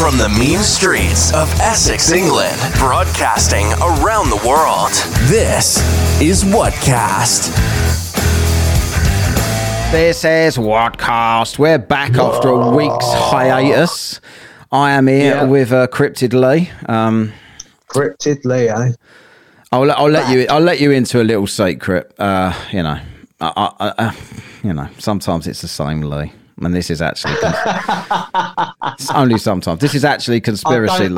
From 0.00 0.16
the 0.16 0.30
mean 0.30 0.60
streets 0.60 1.30
of 1.34 1.52
Essex, 1.60 2.10
England, 2.10 2.56
broadcasting 2.78 3.66
around 3.82 4.30
the 4.30 4.40
world, 4.48 4.90
this 5.28 5.76
is 6.22 6.42
Whatkast. 6.42 7.52
This 9.92 10.24
is 10.24 10.56
Whatkast. 10.56 11.58
We're 11.58 11.78
back 11.78 12.14
after 12.16 12.48
a 12.48 12.70
week's 12.70 13.04
hiatus. 13.12 14.20
I 14.72 14.92
am 14.92 15.06
here 15.06 15.34
Yeah. 15.34 15.44
with 15.44 15.70
uh, 15.70 15.86
Cryptid 15.88 16.32
Lee. 16.32 16.70
Um, 16.88 17.32
Cryptid 17.88 18.44
Lee, 18.46 18.68
eh? 18.70 18.92
I'll, 19.70 19.82
let- 19.84 19.98
I'll 19.98 20.08
let 20.08 20.30
you. 20.32 20.46
I'll 20.48 20.60
let 20.60 20.80
you 20.80 20.92
into 20.92 21.20
a 21.20 21.24
little 21.24 21.46
secret. 21.46 22.12
Uh, 22.18 22.54
you 22.72 22.82
know, 22.82 22.98
I, 23.40 23.52
I, 23.54 23.72
I, 23.78 23.88
uh, 24.06 24.12
you 24.64 24.72
know. 24.72 24.88
Sometimes 24.98 25.46
it's 25.46 25.60
the 25.60 25.68
same 25.68 26.00
Lee, 26.00 26.32
and 26.60 26.74
this 26.74 26.90
is 26.90 27.00
actually. 27.02 27.34
it's 28.94 29.10
only 29.12 29.38
sometimes. 29.38 29.80
This 29.80 29.94
is 29.94 30.04
actually 30.04 30.40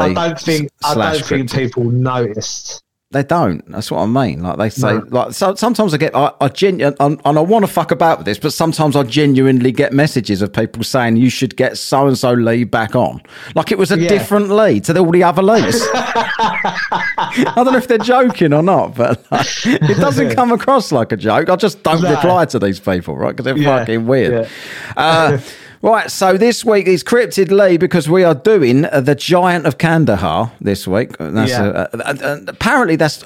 I 0.01 0.15
don't, 0.15 0.17
I 0.19 0.29
don't 0.29 0.41
think 0.41 0.71
I 0.85 0.95
don't 0.95 1.25
think 1.25 1.53
people 1.53 1.85
noticed. 1.85 2.83
They 3.13 3.23
don't. 3.23 3.63
That's 3.71 3.91
what 3.91 4.01
I 4.01 4.07
mean. 4.07 4.43
Like 4.43 4.57
they 4.57 4.71
say, 4.71 4.95
No. 4.95 5.07
like 5.11 5.33
so, 5.35 5.55
sometimes 5.55 5.93
I 5.93 5.99
get, 5.99 6.17
I, 6.17 6.33
I 6.41 6.49
genu- 6.49 6.93
and 6.99 7.21
and 7.25 7.39
I 7.39 7.41
want 7.43 7.63
to 7.67 7.71
fuck 7.71 7.91
about 7.91 8.19
with 8.19 8.25
this, 8.25 8.39
but 8.39 8.53
sometimes 8.55 8.97
I 8.97 9.03
genuinely 9.03 9.71
get 9.71 9.93
messages 9.93 10.41
of 10.41 10.53
people 10.53 10.83
saying 10.83 11.17
you 11.17 11.29
should 11.29 11.57
get 11.57 11.77
so 11.77 12.07
and 12.09 12.17
so 12.17 12.33
lead 12.33 12.71
back 12.71 12.97
on, 12.97 13.21
like 13.55 13.71
it 13.71 13.77
was 13.79 13.93
a 13.93 13.99
Yeah. 13.99 14.09
different 14.09 14.49
lead 14.49 14.85
to 14.85 14.99
all 14.99 15.11
the 15.11 15.23
other 15.25 15.43
leads. 15.43 15.81
I 15.95 17.53
don't 17.57 17.67
know 17.73 17.77
if 17.77 17.89
they're 17.89 17.99
joking 17.99 18.53
or 18.53 18.63
not, 18.63 18.95
but 18.95 19.25
like, 19.31 19.47
it 19.67 19.97
doesn't 19.99 20.35
come 20.35 20.53
across 20.53 20.91
like 20.93 21.13
a 21.13 21.17
joke. 21.17 21.49
I 21.51 21.57
just 21.57 21.83
don't 21.83 22.03
No. 22.03 22.11
reply 22.11 22.47
to 22.47 22.59
these 22.59 22.81
people, 22.81 23.17
right? 23.17 23.31
Because 23.37 23.45
they're 23.45 23.59
Yeah. 23.59 23.79
fucking 23.79 24.07
weird. 24.07 24.49
Yeah. 24.97 25.03
Uh, 25.03 25.39
right, 25.91 26.11
so 26.11 26.37
this 26.37 26.65
week 26.65 26.87
is 26.87 27.03
Cryptid 27.03 27.51
Lee 27.51 27.77
because 27.77 28.09
we 28.09 28.25
are 28.25 28.35
doing 28.35 28.85
uh, 28.87 29.01
the 29.01 29.15
Giant 29.15 29.67
of 29.67 29.79
Kandahar 29.79 30.53
this 30.61 30.87
week. 30.87 31.17
And 31.19 31.37
That's 31.37 31.51
Yeah. 31.51 31.63
uh, 31.63 31.87
uh, 31.95 32.15
uh, 32.23 32.39
apparently 32.49 32.97
that's. 32.97 33.25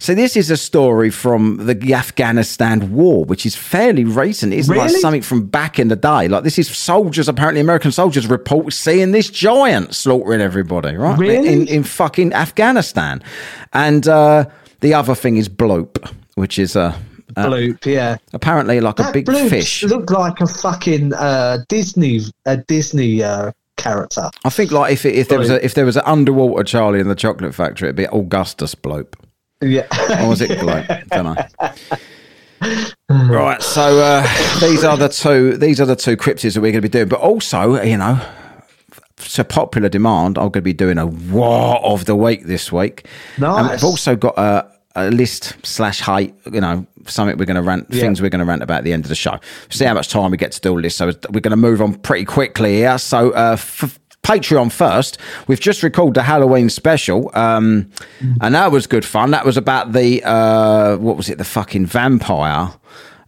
So 0.00 0.14
this 0.14 0.36
is 0.36 0.48
a 0.48 0.56
story 0.56 1.10
from 1.10 1.66
the 1.66 1.92
Afghanistan 1.92 2.92
war, 2.92 3.24
which 3.24 3.44
is 3.44 3.56
fairly 3.56 4.04
recent. 4.04 4.54
It's 4.54 4.68
like 4.68 4.90
something 4.90 5.22
from 5.22 5.46
back 5.46 5.80
in 5.80 5.88
the 5.88 5.96
day. 5.96 6.28
Like 6.28 6.44
this 6.44 6.56
is 6.56 6.68
soldiers, 6.68 7.28
apparently 7.28 7.60
American 7.60 7.90
soldiers 7.90 8.28
report 8.28 8.72
seeing 8.72 9.10
this 9.10 9.28
giant 9.28 9.96
slaughtering 9.96 10.40
everybody, 10.40 10.94
right? 10.96 11.18
Really? 11.18 11.52
In, 11.52 11.66
in 11.66 11.82
fucking 11.82 12.32
Afghanistan. 12.32 13.20
And 13.72 14.06
uh, 14.06 14.44
the 14.80 14.94
other 14.94 15.16
thing 15.16 15.36
is 15.36 15.48
bloop, 15.48 16.08
which 16.36 16.60
is 16.60 16.76
a 16.76 16.80
uh, 16.80 16.98
Bloop, 17.46 17.86
yeah. 17.86 18.16
apparently 18.32 18.80
like 18.80 18.98
a 18.98 19.10
big 19.12 19.26
bloop 19.26 19.50
fish. 19.50 19.82
looked 19.84 20.10
like 20.10 20.40
a 20.40 20.46
fucking 20.46 21.12
uh, 21.14 21.58
Disney 21.68 22.20
a 22.46 22.56
Disney 22.56 23.22
uh, 23.22 23.52
character. 23.76 24.30
I 24.44 24.50
think 24.50 24.72
like 24.72 24.92
if 24.92 25.06
it, 25.06 25.14
if 25.14 25.28
there 25.28 25.38
was 25.38 25.50
a 25.50 25.64
if 25.64 25.74
there 25.74 25.86
was 25.86 25.96
an 25.96 26.02
underwater 26.04 26.64
Charlie 26.64 27.00
in 27.00 27.08
the 27.08 27.14
Chocolate 27.14 27.54
Factory, 27.54 27.88
it'd 27.88 27.96
be 27.96 28.06
Augustus 28.06 28.74
Blope. 28.74 29.16
Yeah. 29.60 29.86
Or 30.22 30.28
was 30.28 30.40
it? 30.40 30.58
Don't 31.10 31.24
know. 31.24 31.36
Right, 33.08 33.62
so 33.62 33.98
uh, 34.00 34.22
these 34.60 34.84
are 34.84 34.96
the 34.96 35.08
two 35.08 35.56
these 35.56 35.80
are 35.80 35.86
the 35.86 35.96
two 35.96 36.16
cryptids 36.16 36.54
that 36.54 36.60
we're 36.60 36.72
going 36.72 36.82
to 36.82 36.88
be 36.88 36.88
doing, 36.88 37.08
but 37.08 37.20
also 37.20 37.82
you 37.82 37.96
know. 37.96 38.20
To 39.32 39.42
popular 39.42 39.88
demand, 39.88 40.38
I'm 40.38 40.44
going 40.44 40.52
to 40.52 40.60
be 40.62 40.72
doing 40.72 40.96
a 40.96 41.06
war 41.06 41.84
of 41.84 42.04
the 42.04 42.14
week 42.14 42.44
this 42.44 42.70
week. 42.70 43.08
Nice. 43.36 43.58
And 43.58 43.70
we've 43.70 43.82
also 43.82 44.14
got 44.14 44.38
a, 44.38 44.70
a 45.06 45.10
list 45.10 45.54
slash 45.64 46.00
height, 46.00 46.34
you 46.52 46.60
know, 46.60 46.86
something 47.06 47.36
we're 47.38 47.44
going 47.44 47.56
to 47.56 47.62
rant, 47.62 47.86
Yeah. 47.90 48.00
things 48.02 48.20
we're 48.22 48.28
going 48.30 48.40
to 48.40 48.44
rant 48.44 48.62
about 48.62 48.78
at 48.78 48.84
the 48.84 48.92
end 48.92 49.04
of 49.04 49.08
the 49.08 49.14
show. 49.14 49.38
See 49.70 49.84
how 49.84 49.94
much 49.94 50.08
time 50.08 50.30
we 50.30 50.36
get 50.36 50.52
to 50.52 50.60
do 50.60 50.70
all 50.72 50.80
this. 50.82 50.96
So 50.96 51.06
we're 51.30 51.40
going 51.40 51.50
to 51.50 51.56
move 51.56 51.80
on 51.82 51.94
pretty 51.94 52.24
quickly 52.24 52.76
here. 52.76 52.98
So, 52.98 53.30
uh, 53.30 53.52
f- 53.54 53.98
Patreon 54.24 54.70
first. 54.70 55.16
We've 55.46 55.60
just 55.60 55.82
recorded 55.82 56.14
the 56.14 56.22
Halloween 56.22 56.68
special, 56.68 57.30
um, 57.34 57.90
and 58.42 58.54
that 58.54 58.70
was 58.70 58.86
good 58.86 59.04
fun. 59.04 59.30
That 59.30 59.46
was 59.46 59.56
about 59.56 59.92
the 59.92 60.22
uh, 60.22 60.96
what 60.98 61.16
was 61.16 61.30
it? 61.30 61.38
The 61.38 61.44
fucking 61.44 61.86
vampire 61.86 62.70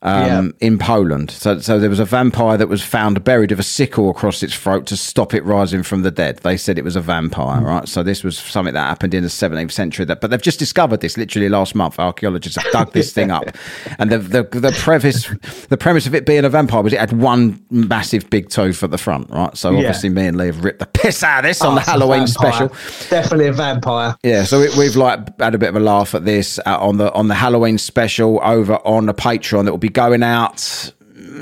um, 0.02 0.54
in 0.60 0.78
Poland. 0.78 1.30
So, 1.30 1.58
so 1.58 1.78
there 1.78 1.90
was 1.90 1.98
a 2.00 2.04
vampire 2.04 2.56
that 2.56 2.68
was 2.68 2.82
found 2.82 3.22
buried 3.22 3.50
with 3.50 3.60
a 3.60 3.64
sickle 3.64 4.08
across 4.10 4.42
its 4.42 4.54
throat 4.54 4.86
to 4.86 4.96
stop 4.96 5.34
it 5.34 5.44
rising 5.44 5.82
from 5.82 6.02
the 6.02 6.10
dead. 6.10 6.38
They 6.38 6.56
said 6.56 6.78
it 6.78 6.84
was 6.84 6.96
a 6.96 7.00
vampire, 7.02 7.60
right? 7.60 7.86
So 7.88 8.02
this 8.02 8.24
was 8.24 8.38
something 8.38 8.74
that 8.74 8.86
happened 8.88 9.12
in 9.14 9.22
the 9.22 9.28
17th 9.28 9.72
century. 9.72 10.04
That, 10.06 10.20
but 10.20 10.30
they've 10.30 10.40
just 10.40 10.58
discovered 10.58 11.00
this 11.00 11.16
literally 11.18 11.48
last 11.50 11.74
month. 11.74 11.98
Archaeologists 11.98 12.56
have 12.62 12.72
dug 12.72 12.92
this 12.92 13.12
thing 13.12 13.30
up, 13.30 13.44
and 13.98 14.10
the, 14.10 14.18
the 14.18 14.42
the 14.58 14.72
premise 14.78 15.28
the 15.68 15.76
premise 15.76 16.06
of 16.06 16.14
it 16.14 16.24
being 16.24 16.44
a 16.44 16.48
vampire 16.48 16.82
was 16.82 16.92
it 16.94 16.98
had 17.00 17.12
one 17.12 17.62
massive 17.70 18.30
big 18.30 18.48
tooth 18.48 18.82
at 18.82 18.90
the 18.90 18.98
front, 18.98 19.28
right? 19.30 19.54
So 19.56 19.70
Yeah. 19.72 19.78
obviously 19.78 20.08
me 20.08 20.26
and 20.26 20.36
Lee 20.38 20.46
have 20.46 20.64
ripped 20.64 20.78
the 20.78 20.86
piss 20.86 21.22
out 21.22 21.40
of 21.40 21.44
this 21.44 21.60
on 21.62 21.72
Oh, 21.72 21.74
the 21.74 21.80
Halloween 21.82 22.26
special. 22.26 22.68
Definitely 23.10 23.48
a 23.48 23.52
vampire. 23.52 24.16
Yeah, 24.22 24.44
so 24.44 24.60
we, 24.60 24.68
we've 24.78 24.96
like 24.96 25.38
had 25.40 25.54
a 25.54 25.58
bit 25.58 25.68
of 25.68 25.76
a 25.76 25.80
laugh 25.80 26.14
at 26.14 26.24
this 26.24 26.58
uh, 26.64 26.78
on 26.80 26.96
the 26.96 27.12
on 27.12 27.28
the 27.28 27.34
Halloween 27.34 27.76
special 27.78 28.40
over 28.42 28.76
on 28.86 29.06
the 29.06 29.14
Patreon 29.14 29.64
that 29.64 29.70
will 29.72 29.78
be 29.78 29.89
going 29.92 30.22
out 30.22 30.92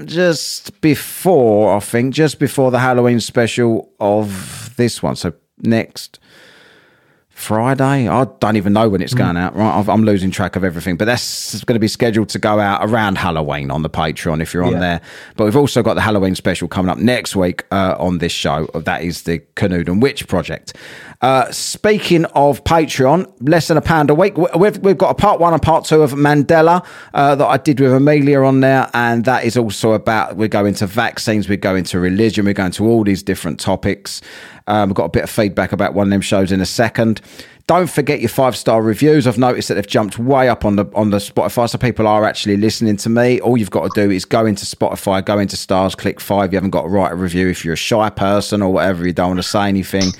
just 0.04 0.80
before 0.80 1.76
I 1.76 1.80
think 1.80 2.14
just 2.14 2.38
before 2.38 2.70
the 2.70 2.78
Halloween 2.80 3.20
special 3.20 3.90
of 4.00 4.74
this 4.76 5.02
one. 5.02 5.16
So 5.16 5.32
next 5.58 6.18
Friday. 7.30 8.08
I 8.08 8.24
don't 8.40 8.56
even 8.56 8.72
know 8.72 8.88
when 8.88 9.00
it's 9.00 9.14
going 9.14 9.36
out. 9.36 9.54
Right, 9.54 9.78
I've, 9.78 9.88
I'm 9.88 10.02
losing 10.02 10.32
track 10.32 10.56
of 10.56 10.64
everything. 10.64 10.96
But 10.96 11.04
that's 11.04 11.62
going 11.64 11.76
to 11.76 11.80
be 11.80 11.86
scheduled 11.86 12.28
to 12.30 12.38
go 12.40 12.58
out 12.58 12.80
around 12.82 13.16
Halloween 13.16 13.70
on 13.70 13.82
the 13.82 13.88
Patreon 13.90 14.42
if 14.42 14.52
you're 14.52 14.64
on 14.64 14.72
Yeah. 14.72 14.80
there. 14.80 15.00
But 15.36 15.44
we've 15.44 15.56
also 15.56 15.80
got 15.84 15.94
the 15.94 16.00
Halloween 16.00 16.34
special 16.34 16.66
coming 16.66 16.90
up 16.90 16.98
next 16.98 17.36
week 17.36 17.64
uh, 17.70 17.94
on 17.96 18.18
this 18.18 18.32
show. 18.32 18.66
That 18.74 19.04
is 19.04 19.22
the 19.22 19.38
Canoodle 19.54 20.00
Witch 20.00 20.26
Project. 20.26 20.74
Uh, 21.20 21.50
speaking 21.50 22.24
of 22.26 22.62
Patreon, 22.62 23.28
less 23.40 23.66
than 23.66 23.76
a 23.76 23.80
pound 23.80 24.08
a 24.08 24.14
week. 24.14 24.36
we- 24.38 24.46
We've, 24.56 24.78
we've 24.78 24.96
got 24.98 25.10
a 25.10 25.14
part 25.14 25.40
one 25.40 25.52
and 25.52 25.60
part 25.60 25.84
two 25.84 26.02
of 26.02 26.12
Mandela 26.12 26.86
uh, 27.12 27.34
that 27.34 27.44
I 27.46 27.56
did 27.56 27.80
with 27.80 27.92
Amelia 27.92 28.40
on 28.42 28.60
there, 28.60 28.88
and 28.94 29.24
that 29.24 29.42
is 29.44 29.56
also 29.56 29.92
about 29.92 30.36
we 30.36 30.46
go 30.46 30.64
into 30.64 30.86
vaccines, 30.86 31.48
we 31.48 31.56
go 31.56 31.74
into 31.74 31.98
religion, 31.98 32.44
we 32.44 32.54
go 32.54 32.66
into 32.66 32.86
all 32.86 33.02
these 33.02 33.24
different 33.24 33.58
topics. 33.58 34.20
Um, 34.68 34.90
we've 34.90 34.94
got 34.94 35.06
a 35.06 35.10
bit 35.10 35.24
of 35.24 35.30
feedback 35.30 35.72
about 35.72 35.92
one 35.94 36.06
of 36.06 36.10
them 36.10 36.20
shows 36.20 36.52
in 36.52 36.60
a 36.60 36.66
second. 36.66 37.20
Don't 37.68 37.86
forget 37.88 38.20
your 38.20 38.30
five 38.30 38.56
star 38.56 38.80
reviews. 38.82 39.26
I've 39.26 39.36
noticed 39.36 39.68
that 39.68 39.74
they've 39.74 39.86
jumped 39.86 40.18
way 40.18 40.48
up 40.48 40.64
on 40.64 40.76
the 40.76 40.86
on 40.94 41.10
the 41.10 41.18
Spotify, 41.18 41.68
so 41.68 41.76
people 41.76 42.06
are 42.08 42.24
actually 42.24 42.56
listening 42.56 42.96
to 42.96 43.10
me. 43.10 43.40
All 43.42 43.58
you've 43.58 43.70
got 43.70 43.92
to 43.92 44.06
do 44.06 44.10
is 44.10 44.24
go 44.24 44.46
into 44.46 44.64
Spotify, 44.64 45.22
go 45.22 45.38
into 45.38 45.54
stars, 45.54 45.94
click 45.94 46.18
five. 46.18 46.50
You 46.50 46.56
haven't 46.56 46.70
got 46.70 46.82
to 46.82 46.88
write 46.88 47.12
a 47.12 47.14
review 47.14 47.46
if 47.48 47.66
you're 47.66 47.74
a 47.74 47.76
shy 47.76 48.08
person 48.08 48.62
or 48.62 48.72
whatever. 48.72 49.06
You 49.06 49.12
don't 49.12 49.28
want 49.28 49.38
to 49.40 49.42
say 49.42 49.68
anything. 49.68 50.12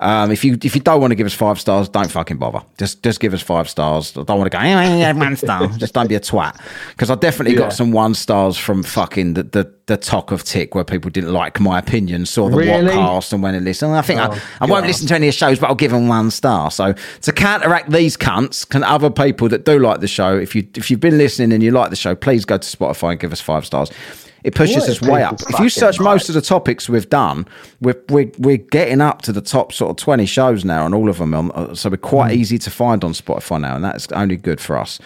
Um, 0.00 0.32
if 0.32 0.44
you 0.44 0.58
if 0.64 0.74
you 0.74 0.80
don't 0.80 1.00
want 1.00 1.12
to 1.12 1.14
give 1.14 1.26
us 1.26 1.32
five 1.34 1.60
stars, 1.60 1.88
don't 1.88 2.10
fucking 2.10 2.38
bother. 2.38 2.60
Just 2.76 3.04
just 3.04 3.20
give 3.20 3.32
us 3.32 3.40
five 3.40 3.68
stars. 3.68 4.10
I 4.18 4.24
don't 4.24 4.38
want 4.40 4.50
to 4.50 4.58
go 4.58 4.62
"Eh, 4.62 5.12
one 5.12 5.36
star. 5.44 5.68
just 5.78 5.94
don't 5.94 6.08
be 6.08 6.16
a 6.16 6.20
twat 6.20 6.60
because 6.88 7.08
I 7.08 7.14
definitely 7.14 7.54
Yeah. 7.54 7.60
got 7.60 7.72
some 7.72 7.92
one 7.92 8.14
stars 8.14 8.58
from 8.58 8.82
fucking 8.82 9.34
the 9.34 9.44
the, 9.44 9.72
the 9.86 9.96
talk 9.96 10.32
of 10.32 10.42
tick 10.42 10.74
where 10.74 10.82
people 10.82 11.12
didn't 11.12 11.32
like 11.32 11.60
my 11.60 11.78
opinion, 11.78 12.26
saw 12.26 12.48
the 12.50 12.56
Really? 12.56 12.90
Whatkast 12.92 13.32
and 13.32 13.44
went 13.44 13.54
and 13.54 13.64
listened. 13.64 13.94
I 13.94 14.02
think 14.02 14.18
I, 14.18 14.26
Oh, 14.34 14.42
I 14.62 14.66
won't 14.66 14.88
listen 14.88 15.06
to 15.06 15.14
any 15.14 15.28
of 15.28 15.34
the 15.34 15.38
shows, 15.38 15.60
but 15.60 15.68
I'll 15.68 15.76
give 15.76 15.92
them 15.92 16.08
one 16.08 16.32
star. 16.32 16.72
So 16.72 16.95
to 17.22 17.32
counteract 17.32 17.90
these 17.90 18.16
cunts, 18.16 18.68
can 18.68 18.82
other 18.82 19.10
people 19.10 19.48
that 19.48 19.64
do 19.64 19.78
like 19.78 20.00
the 20.00 20.08
show, 20.08 20.36
if 20.36 20.54
you 20.54 20.66
if 20.74 20.90
you've 20.90 21.00
been 21.00 21.18
listening 21.18 21.52
and 21.52 21.62
you 21.62 21.70
like 21.70 21.90
the 21.90 21.96
show, 21.96 22.14
please 22.14 22.44
go 22.44 22.58
to 22.58 22.76
Spotify 22.76 23.12
and 23.12 23.20
give 23.20 23.32
us 23.32 23.40
five 23.40 23.64
stars. 23.64 23.90
It 24.44 24.54
pushes 24.54 24.76
What 24.76 24.90
us 24.90 25.02
way 25.02 25.22
up. 25.24 25.40
If 25.48 25.58
you 25.58 25.68
search 25.68 25.98
most 25.98 26.28
of 26.28 26.34
the 26.34 26.40
topics 26.40 26.88
we've 26.88 27.08
done, 27.08 27.46
we're, 27.80 28.00
we're, 28.08 28.30
we're 28.38 28.56
getting 28.58 29.00
up 29.00 29.22
to 29.22 29.32
the 29.32 29.40
top 29.40 29.72
sort 29.72 29.90
of 29.90 29.96
20 29.96 30.24
shows 30.26 30.64
now 30.64 30.84
on 30.84 30.94
all 30.94 31.08
of 31.08 31.18
them. 31.18 31.34
On, 31.34 31.50
uh, 31.52 31.74
so 31.74 31.90
we're 31.90 31.96
quite 31.96 32.32
Hmm. 32.32 32.38
easy 32.40 32.58
to 32.58 32.70
find 32.70 33.02
on 33.02 33.12
Spotify 33.12 33.60
now, 33.60 33.74
and 33.76 33.84
that's 33.84 34.06
only 34.12 34.36
good 34.36 34.60
for 34.60 34.76
us. 34.78 34.98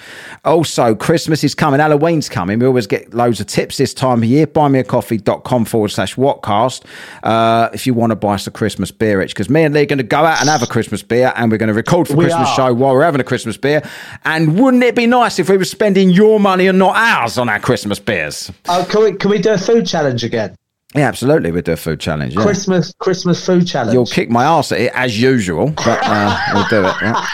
Also, 0.45 0.95
Christmas 0.95 1.43
is 1.43 1.55
coming, 1.55 1.81
Halloween's 1.81 2.29
coming. 2.29 2.59
We 2.59 2.67
always 2.67 2.87
get 2.87 3.15
loads 3.15 3.41
of 3.41 3.47
tips 3.47 3.77
this 3.79 3.95
time 3.95 4.19
of 4.23 4.25
year. 4.25 4.47
Buymeacoffee.com 4.47 5.65
forward 5.65 5.89
slash 5.91 6.17
Whatkast 6.17 6.85
uh, 7.23 7.69
if 7.73 7.87
you 7.87 7.95
want 7.95 8.11
to 8.11 8.17
buy 8.17 8.35
us 8.35 8.47
a 8.47 8.51
Christmas 8.51 8.91
beer, 8.91 9.19
rich, 9.19 9.33
because 9.34 9.49
me 9.49 9.63
and 9.65 9.75
Lee 9.75 9.83
are 9.83 9.87
going 9.87 9.99
to 9.99 10.03
go 10.04 10.19
out 10.19 10.41
and 10.41 10.49
have 10.49 10.63
a 10.63 10.66
Christmas 10.66 11.03
beer, 11.03 11.33
and 11.37 11.51
we're 11.51 11.59
going 11.59 11.69
to 11.69 11.75
record 11.75 12.09
for 12.09 12.15
We 12.15 12.25
Christmas 12.25 12.49
are. 12.51 12.57
show 12.57 12.75
while 12.75 12.95
we're 12.95 13.04
having 13.04 13.21
a 13.21 13.25
Christmas 13.25 13.57
beer. 13.57 13.83
And 14.25 14.59
wouldn't 14.59 14.83
it 14.83 14.95
be 14.95 15.07
nice 15.07 15.39
if 15.39 15.49
we 15.49 15.57
were 15.57 15.65
spending 15.65 16.10
your 16.10 16.41
money 16.41 16.66
and 16.66 16.78
not 16.78 16.97
ours 16.97 17.39
on 17.39 17.49
our 17.49 17.60
Christmas 17.60 17.99
beers? 17.99 18.51
Oh, 18.69 18.87
can 18.89 19.03
we 19.04 19.13
can 19.13 19.29
we 19.30 19.38
do 19.38 19.53
a 19.53 19.59
food 19.59 19.86
challenge 19.86 20.24
again? 20.24 20.56
Yeah, 20.94 21.09
absolutely. 21.09 21.53
We'll 21.53 21.62
do 21.62 21.72
a 21.72 21.77
food 21.77 22.00
challenge. 22.00 22.34
Yeah. 22.34 22.42
Christmas 22.42 22.92
Christmas 22.98 23.44
food 23.44 23.66
challenge. 23.66 23.94
You'll 23.94 24.06
kick 24.06 24.28
my 24.28 24.44
ass 24.44 24.72
at 24.72 24.80
it 24.80 24.92
as 24.94 25.21
usual, 25.21 25.71
but 25.71 26.00
uh, 26.03 26.36
we'll 26.53 26.66
do 26.68 26.84
it. 26.86 26.94
yeah. 27.00 27.27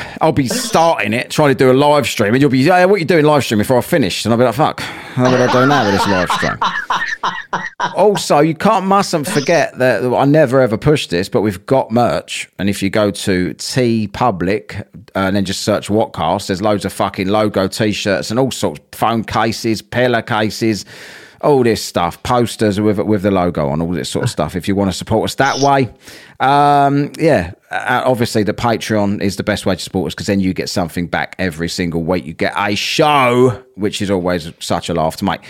I'll 0.24 0.32
be 0.32 0.48
starting 0.48 1.12
it, 1.12 1.30
trying 1.30 1.50
to 1.50 1.54
do 1.54 1.70
a 1.70 1.74
live 1.74 2.06
stream, 2.06 2.32
and 2.32 2.40
you'll 2.40 2.50
be, 2.50 2.64
hey, 2.64 2.86
what 2.86 2.94
are 2.94 2.98
you 2.98 3.04
doing 3.04 3.26
live 3.26 3.44
stream 3.44 3.58
before 3.58 3.76
I 3.76 3.82
finish? 3.82 4.24
And 4.24 4.32
I'll 4.32 4.38
be 4.38 4.44
like, 4.44 4.54
fuck, 4.54 4.80
how 4.80 5.28
do 5.28 5.36
I 5.36 5.52
do 5.52 5.66
now 5.66 5.84
with 5.84 5.92
this 5.92 6.06
live 6.06 6.30
stream? 6.30 6.58
also, 7.94 8.38
you 8.38 8.54
can't, 8.54 8.86
mustn't 8.86 9.28
forget 9.28 9.76
that 9.76 10.02
I 10.02 10.24
never 10.24 10.62
ever 10.62 10.78
push 10.78 11.08
this, 11.08 11.28
but 11.28 11.42
we've 11.42 11.66
got 11.66 11.90
merch. 11.90 12.48
And 12.58 12.70
if 12.70 12.82
you 12.82 12.88
go 12.88 13.10
to 13.10 13.52
TeePublic 13.52 14.80
uh, 14.80 14.84
and 15.14 15.36
then 15.36 15.44
just 15.44 15.60
search 15.60 15.88
Whatkast, 15.88 16.46
there's 16.46 16.62
loads 16.62 16.86
of 16.86 16.94
fucking 16.94 17.28
logo 17.28 17.68
t 17.68 17.92
shirts 17.92 18.30
and 18.30 18.40
all 18.40 18.50
sorts, 18.50 18.80
of 18.80 18.98
phone 18.98 19.24
cases, 19.24 19.82
pillar 19.82 20.22
cases 20.22 20.86
all 21.44 21.62
this 21.62 21.84
stuff, 21.84 22.22
posters 22.22 22.80
with 22.80 22.98
with 22.98 23.22
the 23.22 23.30
logo 23.30 23.68
on, 23.68 23.80
all 23.80 23.92
this 23.92 24.08
sort 24.08 24.24
of 24.24 24.30
stuff. 24.30 24.56
If 24.56 24.66
you 24.66 24.74
want 24.74 24.90
to 24.90 24.96
support 24.96 25.24
us 25.30 25.34
that 25.36 25.58
way, 25.58 25.92
um, 26.40 27.12
yeah, 27.18 27.52
uh, 27.70 28.02
obviously 28.04 28.42
the 28.42 28.54
Patreon 28.54 29.20
is 29.22 29.36
the 29.36 29.44
best 29.44 29.66
way 29.66 29.76
to 29.76 29.82
support 29.82 30.08
us 30.08 30.14
because 30.14 30.26
then 30.26 30.40
you 30.40 30.54
get 30.54 30.68
something 30.68 31.06
back 31.06 31.36
every 31.38 31.68
single 31.68 32.02
week. 32.02 32.24
You 32.24 32.32
get 32.32 32.54
a 32.56 32.74
show, 32.74 33.62
which 33.76 34.02
is 34.02 34.10
always 34.10 34.52
such 34.58 34.88
a 34.88 34.94
laugh 34.94 35.16
to 35.18 35.24
make. 35.24 35.40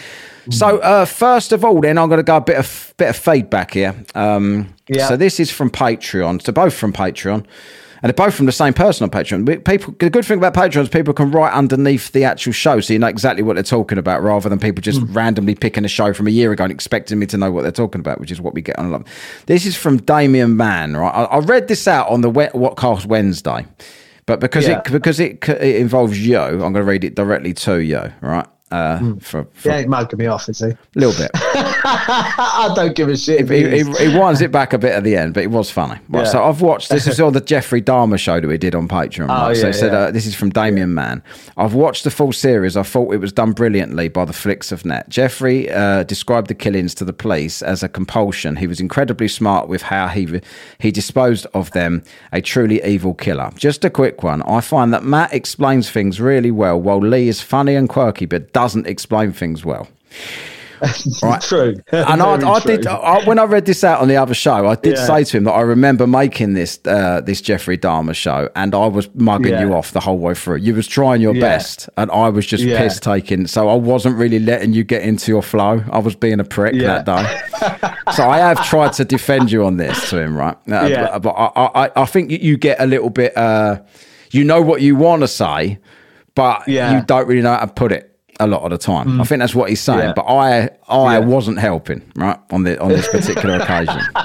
So 0.50 0.78
uh, 0.80 1.06
first 1.06 1.52
of 1.52 1.64
all, 1.64 1.80
then 1.80 1.96
I'm 1.96 2.08
going 2.08 2.18
to 2.18 2.22
go 2.22 2.36
a 2.36 2.40
bit 2.40 2.56
of 2.56 2.92
bit 2.98 3.08
of 3.08 3.16
feedback 3.16 3.72
here. 3.72 3.94
Um, 4.14 4.74
Yeah. 4.88 5.08
So 5.08 5.16
this 5.16 5.40
is 5.40 5.50
from 5.50 5.70
Patreon. 5.70 6.42
So 6.42 6.52
both 6.52 6.74
from 6.74 6.92
Patreon. 6.92 7.46
And 8.02 8.10
they're 8.10 8.26
both 8.26 8.34
from 8.34 8.46
the 8.46 8.52
same 8.52 8.74
person 8.74 9.04
on 9.04 9.10
Patreon. 9.10 9.64
People, 9.64 9.94
the 9.98 10.10
good 10.10 10.24
thing 10.24 10.38
about 10.38 10.54
Patreon 10.54 10.82
is 10.82 10.88
people 10.88 11.14
can 11.14 11.30
write 11.30 11.52
underneath 11.52 12.12
the 12.12 12.24
actual 12.24 12.52
show, 12.52 12.80
so 12.80 12.92
you 12.92 12.98
know 12.98 13.06
exactly 13.06 13.42
what 13.42 13.54
they're 13.54 13.62
talking 13.62 13.98
about, 13.98 14.22
rather 14.22 14.48
than 14.48 14.58
people 14.58 14.82
just 14.82 15.00
hmm. 15.00 15.12
randomly 15.12 15.54
picking 15.54 15.84
a 15.84 15.88
show 15.88 16.12
from 16.12 16.26
a 16.26 16.30
year 16.30 16.52
ago 16.52 16.64
and 16.64 16.72
expecting 16.72 17.18
me 17.18 17.26
to 17.26 17.36
know 17.36 17.50
what 17.50 17.62
they're 17.62 17.72
talking 17.72 18.00
about, 18.00 18.20
which 18.20 18.30
is 18.30 18.40
what 18.40 18.54
we 18.54 18.62
get 18.62 18.78
on 18.78 18.86
a 18.86 18.90
lot. 18.90 19.06
This 19.46 19.66
is 19.66 19.76
from 19.76 19.98
Damien 19.98 20.56
Mann. 20.56 20.96
Right, 20.96 21.10
I, 21.14 21.24
I 21.24 21.38
read 21.38 21.68
this 21.68 21.88
out 21.88 22.08
on 22.08 22.20
the 22.20 22.30
Wet 22.30 22.52
Whatkast 22.52 23.06
Wednesday, 23.06 23.66
but 24.26 24.40
because 24.40 24.66
Yeah. 24.66 24.78
it 24.78 24.84
because 24.92 25.20
it, 25.20 25.46
it 25.48 25.76
involves 25.76 26.24
Yo, 26.26 26.44
I'm 26.44 26.58
going 26.58 26.74
to 26.74 26.84
read 26.84 27.04
it 27.04 27.14
directly 27.14 27.54
to 27.54 27.78
Yo, 27.82 28.10
Right, 28.20 28.46
uh, 28.74 29.14
for, 29.20 29.44
for 29.52 29.68
Yeah, 29.68 29.78
he's 29.78 29.86
mugging 29.86 30.18
me 30.18 30.26
off, 30.26 30.48
is 30.48 30.58
he? 30.58 30.66
a 30.66 30.78
little 30.94 31.14
bit. 31.16 31.30
I 31.34 32.72
don't 32.74 32.96
give 32.96 33.08
a 33.08 33.16
shit. 33.16 33.40
if 33.40 33.48
he, 33.48 33.68
he 33.70 33.84
he, 33.84 34.10
he 34.10 34.18
winds 34.18 34.40
it 34.40 34.50
back 34.50 34.72
a 34.72 34.78
bit 34.78 34.92
at 34.92 35.04
the 35.04 35.16
end, 35.16 35.34
but 35.34 35.42
it 35.42 35.50
was 35.50 35.70
funny. 35.70 36.00
Right, 36.08 36.24
Yeah. 36.24 36.30
So 36.30 36.44
I've 36.44 36.60
watched. 36.60 36.90
This 36.90 37.06
is 37.06 37.20
all 37.20 37.30
the 37.30 37.40
Jeffrey 37.54 37.82
Dahmer 37.82 38.18
show 38.18 38.40
that 38.40 38.46
we 38.46 38.58
did 38.58 38.74
on 38.74 38.88
Patreon. 38.88 39.28
Right? 39.28 39.50
Oh, 39.50 39.54
so 39.54 39.66
yeah, 39.66 39.72
said 39.72 39.92
yeah. 39.92 39.98
uh, 39.98 40.10
this 40.10 40.26
is 40.26 40.34
from 40.34 40.50
Damien 40.50 40.94
Mann. 40.94 41.22
I've 41.56 41.74
watched 41.74 42.04
the 42.04 42.10
full 42.10 42.32
series. 42.32 42.76
I 42.76 42.82
thought 42.82 43.12
it 43.12 43.18
was 43.18 43.32
done 43.32 43.52
brilliantly 43.52 44.08
by 44.08 44.24
the 44.24 44.32
flicks 44.32 44.72
of 44.72 44.84
net. 44.84 45.08
Jeffrey 45.08 45.70
uh, 45.70 46.02
described 46.04 46.48
the 46.48 46.54
killings 46.54 46.94
to 46.96 47.04
the 47.04 47.12
police 47.12 47.62
as 47.62 47.82
a 47.82 47.88
compulsion. 47.88 48.56
He 48.56 48.66
was 48.66 48.80
incredibly 48.80 49.28
smart 49.28 49.68
with 49.68 49.82
how 49.82 50.08
he 50.08 50.40
he 50.78 50.90
disposed 50.90 51.46
of 51.54 51.70
them. 51.72 52.02
A 52.32 52.40
truly 52.40 52.82
evil 52.84 53.14
killer. 53.14 53.50
Just 53.56 53.84
a 53.84 53.90
quick 53.90 54.22
one. 54.22 54.42
I 54.42 54.60
find 54.60 54.92
that 54.92 55.04
Matt 55.04 55.32
explains 55.32 55.90
things 55.90 56.20
really 56.20 56.50
well, 56.50 56.80
while 56.80 56.98
Lee 56.98 57.28
is 57.28 57.40
funny 57.40 57.74
and 57.74 57.88
quirky, 57.88 58.26
but 58.26 58.52
doesn't 58.64 58.86
explain 58.86 59.30
things 59.32 59.62
well. 59.64 59.86
Right. 61.22 61.40
True. 61.40 61.76
And 61.92 62.20
I, 62.20 62.34
I 62.54 62.60
true. 62.60 62.76
did 62.76 62.86
I, 62.86 63.24
when 63.24 63.38
I 63.38 63.44
read 63.44 63.64
this 63.64 63.84
out 63.84 64.00
on 64.02 64.08
the 64.08 64.16
other 64.16 64.34
show. 64.34 64.66
I 64.66 64.74
did 64.74 64.96
Yeah. 64.96 65.06
say 65.06 65.24
to 65.24 65.36
him 65.38 65.44
that 65.44 65.52
I 65.52 65.62
remember 65.62 66.06
making 66.06 66.52
this 66.54 66.78
uh, 66.84 67.22
this 67.24 67.40
Jeffrey 67.40 67.78
Dahmer 67.78 68.14
show, 68.14 68.50
and 68.54 68.74
I 68.74 68.86
was 68.88 69.08
mugging 69.14 69.52
Yeah. 69.52 69.60
you 69.64 69.72
off 69.72 69.92
the 69.92 70.00
whole 70.00 70.18
way 70.18 70.34
through. 70.34 70.56
You 70.56 70.74
was 70.74 70.86
trying 70.86 71.22
your 71.22 71.34
Yeah. 71.34 71.40
best, 71.40 71.88
and 71.96 72.10
I 72.10 72.28
was 72.28 72.44
just 72.44 72.64
piss 72.64 73.00
taking. 73.00 73.46
So 73.46 73.68
I 73.70 73.76
wasn't 73.76 74.16
really 74.18 74.40
letting 74.40 74.74
you 74.74 74.84
get 74.84 75.02
into 75.02 75.30
your 75.32 75.42
flow. 75.42 75.82
I 75.90 76.00
was 76.00 76.16
being 76.16 76.40
a 76.40 76.44
prick 76.44 76.74
that 76.80 77.06
day. 77.06 77.24
so 78.12 78.28
I 78.28 78.38
have 78.38 78.62
tried 78.66 78.92
to 78.94 79.04
defend 79.06 79.50
you 79.52 79.64
on 79.64 79.76
this 79.78 80.10
to 80.10 80.18
him, 80.20 80.36
right? 80.36 80.56
Uh, 80.70 80.86
Yeah. 80.86 81.18
But, 81.18 81.22
but 81.22 81.30
I, 81.30 81.86
I, 81.86 81.90
I 82.02 82.04
think 82.04 82.30
you- 82.30 82.58
get 82.58 82.78
a 82.80 82.86
little 82.86 83.10
bit. 83.10 83.34
Uh, 83.36 83.78
you 84.32 84.44
know 84.44 84.60
what 84.60 84.82
you 84.82 84.96
want 84.96 85.22
to 85.22 85.28
say, 85.28 85.78
but 86.34 86.66
Yeah. 86.68 86.98
you 86.98 87.04
don't 87.06 87.26
really 87.28 87.42
know 87.42 87.54
how 87.54 87.64
to 87.64 87.72
put 87.72 87.92
it 87.92 88.10
a 88.40 88.46
lot 88.46 88.62
of 88.62 88.70
the 88.70 88.78
time. 88.78 89.20
I 89.20 89.24
think 89.24 89.40
that's 89.40 89.54
what 89.54 89.68
he's 89.68 89.80
saying. 89.80 90.00
Mm. 90.00 90.04
Yeah. 90.06 90.12
But 90.14 90.24
I 90.26 90.70
I 90.88 91.18
Yeah. 91.18 91.20
wasn't 91.20 91.58
helping 91.58 92.02
right 92.16 92.38
on 92.50 92.62
the 92.64 92.80
on 92.80 92.88
this 92.90 93.08
particular 93.08 93.56
occasion. 93.56 94.00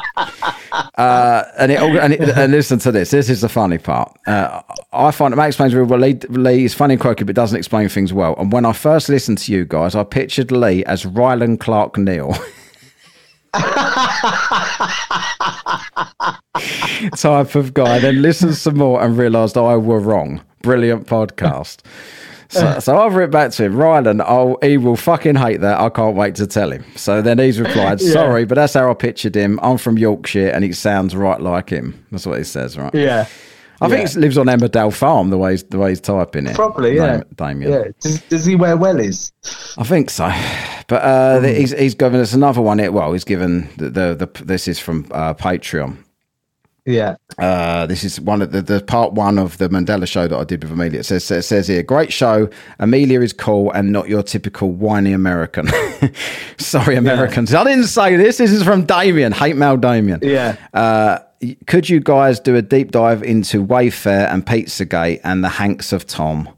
Uh, 1.00 1.44
and 1.58 1.72
it, 1.72 1.82
and, 1.82 2.14
it, 2.14 2.30
and 2.38 2.52
listen 2.52 2.78
to 2.78 2.92
this. 2.92 3.10
This 3.12 3.30
is 3.30 3.42
the 3.42 3.50
funny 3.50 3.78
part. 3.78 4.16
Uh, 4.28 4.62
I 4.94 5.12
find 5.12 5.32
that 5.32 5.38
Matt 5.38 5.48
explains 5.48 5.74
very 5.74 5.86
well. 5.86 6.00
Lee, 6.00 6.20
Lee 6.30 6.66
is 6.66 6.74
funny 6.74 6.94
and 6.96 7.02
quirky, 7.02 7.24
but 7.24 7.36
doesn't 7.36 7.58
explain 7.58 7.88
things 7.90 8.14
well. 8.14 8.36
And 8.38 8.52
when 8.52 8.66
I 8.66 8.74
first 8.74 9.10
listened 9.10 9.38
to 9.40 9.52
you 9.52 9.66
guys, 9.66 9.96
I 9.96 10.04
pictured 10.04 10.52
Lee 10.52 10.84
as 10.86 11.06
Rylan 11.06 11.60
Clark 11.60 11.98
Neal. 11.98 12.36
type 17.18 17.56
of 17.56 17.74
guy. 17.74 18.00
Then 18.00 18.22
listened 18.22 18.56
some 18.56 18.78
more 18.78 19.02
and 19.04 19.18
realised 19.18 19.58
I 19.58 19.76
were 19.78 20.00
wrong. 20.00 20.42
Brilliant 20.62 21.08
podcast. 21.08 21.78
So, 22.50 22.80
so 22.80 22.98
I've 23.00 23.14
written 23.14 23.32
back 23.32 23.52
to 23.52 23.64
him, 23.66 23.74
Rylan, 23.76 24.24
oh, 24.28 24.58
he 24.62 24.78
will 24.78 24.96
fucking 24.96 25.36
hate 25.36 25.62
that. 25.62 25.80
I 25.80 25.90
can't 25.90 26.16
wait 26.16 26.36
to 26.36 26.48
tell 26.48 26.72
him. 26.72 26.84
So 26.96 27.22
then 27.22 27.38
he's 27.38 27.60
replied, 27.60 28.02
Yeah. 28.02 28.12
sorry, 28.14 28.46
but 28.46 28.56
that's 28.56 28.74
how 28.74 28.90
I 28.90 28.94
pictured 28.96 29.36
him. 29.36 29.60
I'm 29.62 29.78
from 29.78 29.98
Yorkshire 30.00 30.50
and 30.50 30.64
he 30.64 30.74
sounds 30.74 31.16
right 31.16 31.40
like 31.40 31.70
him. 31.70 32.04
That's 32.12 32.26
what 32.26 32.40
he 32.40 32.44
says, 32.44 32.78
right? 32.78 32.94
Yeah. 32.94 33.28
I 33.82 33.88
think 33.88 34.10
he 34.10 34.20
lives 34.20 34.38
on 34.38 34.48
Emmerdale 34.48 34.94
Farm 34.94 35.30
the 35.30 35.38
way 35.38 35.52
he's, 35.52 35.64
the 35.64 35.78
way 35.78 35.90
he's 35.92 36.02
typing 36.02 36.48
it. 36.48 36.56
Probably, 36.56 36.96
yeah. 36.98 37.18
Dam- 37.20 37.24
Damien. 37.36 37.72
Yeah. 37.72 37.84
Does, 38.02 38.20
does 38.24 38.46
he 38.46 38.56
wear 38.56 38.76
wellies? 38.76 39.32
I 39.78 39.84
think 39.84 40.10
so. 40.10 40.26
But 40.90 41.02
uh, 41.04 41.40
the- 41.40 41.54
he's, 41.54 41.72
he's 41.72 41.96
given 41.96 42.20
us 42.20 42.34
another 42.34 42.62
one. 42.62 42.80
Here. 42.80 42.92
Well, 42.92 43.14
he's 43.14 43.24
given 43.24 43.70
the, 43.78 43.90
the, 43.90 44.16
the 44.34 44.44
this 44.44 44.68
is 44.68 44.80
from 44.80 45.06
uh, 45.12 45.34
Patreon. 45.36 46.04
Yeah. 46.90 47.18
Uh, 47.38 47.86
this 47.86 48.04
is 48.04 48.20
one 48.20 48.42
of 48.42 48.52
the, 48.52 48.64
the 48.64 48.82
part 48.82 49.14
one 49.14 49.38
of 49.38 49.60
the 49.60 49.70
Mandela 49.70 50.08
show 50.08 50.28
that 50.28 50.36
I 50.36 50.44
did 50.44 50.64
with 50.64 50.72
Amelia. 50.72 51.02
It 51.02 51.04
says, 51.04 51.30
it 51.30 51.44
says 51.44 51.68
here, 51.68 51.84
great 51.84 52.12
show. 52.12 52.50
Amelia 52.80 53.22
is 53.22 53.32
cool 53.32 53.72
and 53.72 53.92
not 53.92 54.10
your 54.10 54.24
typical 54.24 54.72
whiny 54.72 55.14
American. 55.14 55.70
Sorry, 56.58 56.96
Americans. 56.96 57.54
I 57.54 57.64
didn't 57.64 57.86
say 57.86 58.16
this. 58.16 58.38
This 58.38 58.52
is 58.52 58.64
from 58.64 58.86
Damien, 58.86 59.32
hate 59.34 59.56
mail 59.56 59.78
Damien. 59.78 60.20
Yeah. 60.24 60.56
Uh, 60.74 61.20
could 61.68 61.88
you 61.88 62.00
guys 62.00 62.40
do 62.40 62.56
a 62.56 62.62
deep 62.62 62.90
dive 62.92 63.22
into 63.22 63.64
Wayfair 63.64 64.34
and 64.34 64.44
Pizzagate 64.44 65.22
and 65.24 65.44
the 65.44 65.50
Hanks 65.50 65.94
of 65.94 66.08
Tom? 66.08 66.50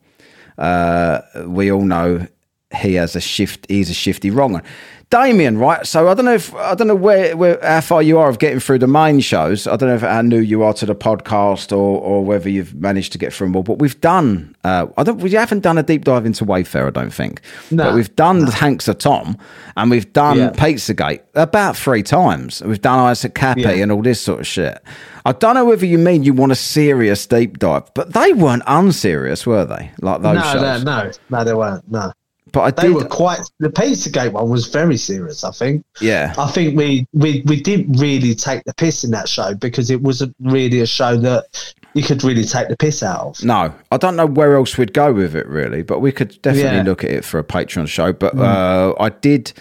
Uh, 0.57 1.21
we 1.45 1.71
all 1.71 1.83
know 1.83 2.25
he 2.73 2.93
has 2.93 3.17
a 3.17 3.21
shift. 3.21 3.65
He's 3.69 3.89
a 3.89 3.93
shifty 3.93 4.31
wronger. 4.31 4.63
Damien, 5.11 5.57
right? 5.57 5.85
So 5.85 6.07
I 6.07 6.13
don't 6.13 6.25
know 6.25 6.33
if 6.33 6.55
I 6.55 6.73
don't 6.73 6.87
know 6.87 6.95
where, 6.95 7.35
where 7.37 7.59
how 7.61 7.81
far 7.81 8.01
you 8.01 8.17
are 8.17 8.29
of 8.29 8.39
getting 8.39 8.59
through 8.59 8.79
the 8.79 8.87
main 8.87 9.19
shows. 9.19 9.67
I 9.67 9.75
don't 9.75 9.89
know 9.89 9.95
if 9.95 10.01
how 10.01 10.21
new 10.21 10.39
you 10.39 10.63
are 10.63 10.73
to 10.75 10.85
the 10.85 10.95
podcast 10.95 11.71
or 11.71 11.99
or 12.01 12.23
whether 12.25 12.49
you've 12.49 12.73
managed 12.73 13.11
to 13.11 13.17
get 13.17 13.33
through 13.33 13.49
more. 13.49 13.63
But 13.63 13.77
we've 13.79 13.99
done. 14.01 14.55
Uh, 14.63 14.87
I 14.97 15.03
don't. 15.03 15.19
We 15.19 15.29
haven't 15.33 15.59
done 15.59 15.77
a 15.77 15.83
deep 15.83 16.05
dive 16.05 16.25
into 16.25 16.45
Wayfair. 16.45 16.87
I 16.87 16.89
don't 16.91 17.13
think. 17.13 17.41
No. 17.69 17.83
But 17.83 17.95
we've 17.95 18.15
done 18.15 18.45
the 18.45 18.51
Hanks 18.51 18.87
of 18.87 18.97
Tom, 18.99 19.37
and 19.77 19.91
we've 19.91 20.11
done 20.13 20.37
Yeah. 20.37 20.49
Pizzagate 20.51 21.21
about 21.35 21.75
three 21.75 22.03
times. 22.03 22.63
We've 22.63 22.81
done 22.81 22.97
Isaac 22.99 23.35
Kappy 23.35 23.61
Yeah. 23.63 23.69
and 23.83 23.91
all 23.91 24.01
this 24.01 24.21
sort 24.21 24.39
of 24.39 24.47
shit. 24.47 24.81
I 25.25 25.33
don't 25.33 25.55
know 25.55 25.65
whether 25.65 25.85
you 25.85 25.97
mean 25.97 26.23
you 26.23 26.33
want 26.33 26.51
a 26.51 26.55
serious 26.55 27.27
deep 27.27 27.59
dive, 27.59 27.83
but 27.93 28.13
they 28.13 28.33
weren't 28.33 28.63
unserious, 28.65 29.45
were 29.45 29.65
they? 29.65 29.91
Like 30.01 30.21
those 30.21 30.35
No, 30.35 30.41
shows. 30.41 30.83
no, 30.83 31.03
no, 31.03 31.11
no, 31.29 31.43
they 31.43 31.53
weren't. 31.53 31.91
No, 31.91 32.11
But 32.51 32.61
I 32.61 32.71
they 32.71 32.87
did. 32.87 32.95
were 32.95 33.05
quite. 33.05 33.39
The 33.59 33.69
Pizzagate 33.69 34.33
one 34.33 34.49
was 34.49 34.67
very 34.67 34.97
serious. 34.97 35.43
I 35.43 35.51
think. 35.51 35.85
yeah. 36.01 36.33
I 36.37 36.49
think 36.51 36.77
we 36.77 37.07
we 37.13 37.41
we 37.45 37.61
didn't 37.61 37.93
really 37.99 38.35
take 38.35 38.63
the 38.65 38.73
piss 38.73 39.03
in 39.03 39.11
that 39.11 39.29
show 39.29 39.53
because 39.55 39.89
it 39.89 40.01
wasn't 40.01 40.35
really 40.41 40.81
a 40.81 40.85
show 40.85 41.15
that 41.17 41.73
you 41.93 42.03
could 42.03 42.23
really 42.23 42.43
take 42.45 42.67
the 42.69 42.77
piss 42.77 43.03
out 43.03 43.19
of. 43.39 43.43
No, 43.45 43.73
I 43.91 43.97
don't 43.97 44.15
know 44.15 44.25
where 44.25 44.55
else 44.55 44.77
we'd 44.77 44.93
go 44.93 45.11
with 45.13 45.35
it 45.35 45.47
really, 45.47 45.81
but 45.81 45.99
we 45.99 46.11
could 46.11 46.41
definitely 46.41 46.77
Yeah. 46.77 46.83
look 46.83 47.03
at 47.03 47.11
it 47.11 47.25
for 47.25 47.37
a 47.39 47.43
Patreon 47.43 47.87
show. 47.87 48.13
But 48.13 48.37
uh, 48.37 48.93
I 48.99 49.09
did 49.09 49.53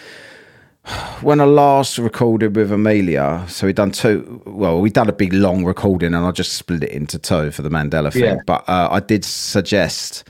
when 1.21 1.41
I 1.41 1.45
last 1.45 1.99
recorded 1.99 2.57
with 2.57 2.73
Amelia. 2.73 3.45
So 3.49 3.67
we 3.67 3.73
done 3.73 3.91
two. 3.93 4.43
Well, 4.47 4.81
we 4.81 4.91
done 4.91 5.09
a 5.09 5.13
big 5.13 5.33
long 5.33 5.65
recording, 5.65 6.15
and 6.15 6.25
I 6.25 6.31
just 6.33 6.55
split 6.55 6.83
it 6.85 6.91
into 6.91 7.19
two 7.19 7.51
for 7.51 7.63
the 7.63 7.69
Mandela 7.71 8.13
thing. 8.13 8.25
Yeah. 8.25 8.37
But 8.47 8.69
uh, 8.69 8.89
I 8.91 9.01
did 9.01 9.25
suggest 9.25 10.25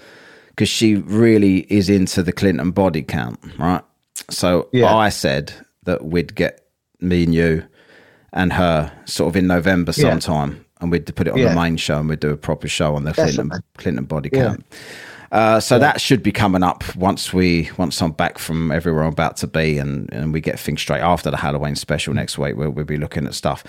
because 0.60 0.68
she 0.68 0.96
really 0.96 1.60
is 1.72 1.88
into 1.88 2.22
the 2.22 2.32
Clinton 2.32 2.70
body 2.70 3.02
count, 3.02 3.40
right? 3.58 3.80
So 4.28 4.68
Yeah. 4.74 4.94
I 4.94 5.08
said 5.08 5.54
that 5.84 6.04
we'd 6.04 6.34
get 6.34 6.60
me 7.00 7.22
and 7.24 7.34
you 7.34 7.62
and 8.34 8.52
her 8.52 8.92
sort 9.06 9.30
of 9.30 9.36
in 9.36 9.46
November 9.46 9.94
Yeah. 9.96 10.10
sometime, 10.10 10.62
and 10.82 10.90
we'd 10.90 11.06
put 11.16 11.26
it 11.26 11.30
on 11.32 11.38
Yeah. 11.38 11.48
the 11.48 11.54
main 11.54 11.78
show, 11.78 11.98
and 11.98 12.10
we'd 12.10 12.20
do 12.20 12.28
a 12.28 12.36
proper 12.36 12.68
show 12.68 12.94
on 12.94 13.04
the 13.04 13.14
Clinton. 13.14 13.50
Clinton 13.78 14.04
body 14.04 14.28
Yeah. 14.30 14.48
count. 14.48 14.64
Uh, 15.32 15.60
so 15.60 15.78
that 15.78 15.98
should 15.98 16.22
be 16.22 16.30
coming 16.30 16.62
up 16.62 16.84
once 16.94 17.32
we 17.32 17.70
once 17.78 17.98
I'm 18.02 18.12
back 18.12 18.36
from 18.38 18.70
everywhere 18.70 19.04
I'm 19.04 19.12
about 19.14 19.38
to 19.38 19.46
be, 19.46 19.78
and, 19.78 20.10
and 20.12 20.34
we 20.34 20.42
get 20.42 20.60
things 20.60 20.82
straight 20.82 21.00
after 21.00 21.30
the 21.30 21.38
Halloween 21.38 21.74
special 21.74 22.12
next 22.12 22.36
week. 22.36 22.54
Where 22.54 22.68
we'll 22.68 22.84
be 22.84 22.98
looking 22.98 23.24
at 23.24 23.32
stuff. 23.32 23.64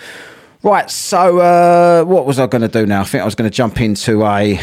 Right. 0.62 0.88
So 0.90 1.38
uh, 1.38 2.04
what 2.04 2.26
was 2.26 2.38
I 2.38 2.46
going 2.48 2.62
to 2.62 2.68
do 2.68 2.84
now? 2.84 3.00
I 3.00 3.04
think 3.04 3.22
I 3.22 3.24
was 3.24 3.34
going 3.34 3.50
to 3.50 3.56
jump 3.56 3.80
into 3.80 4.22
a 4.24 4.60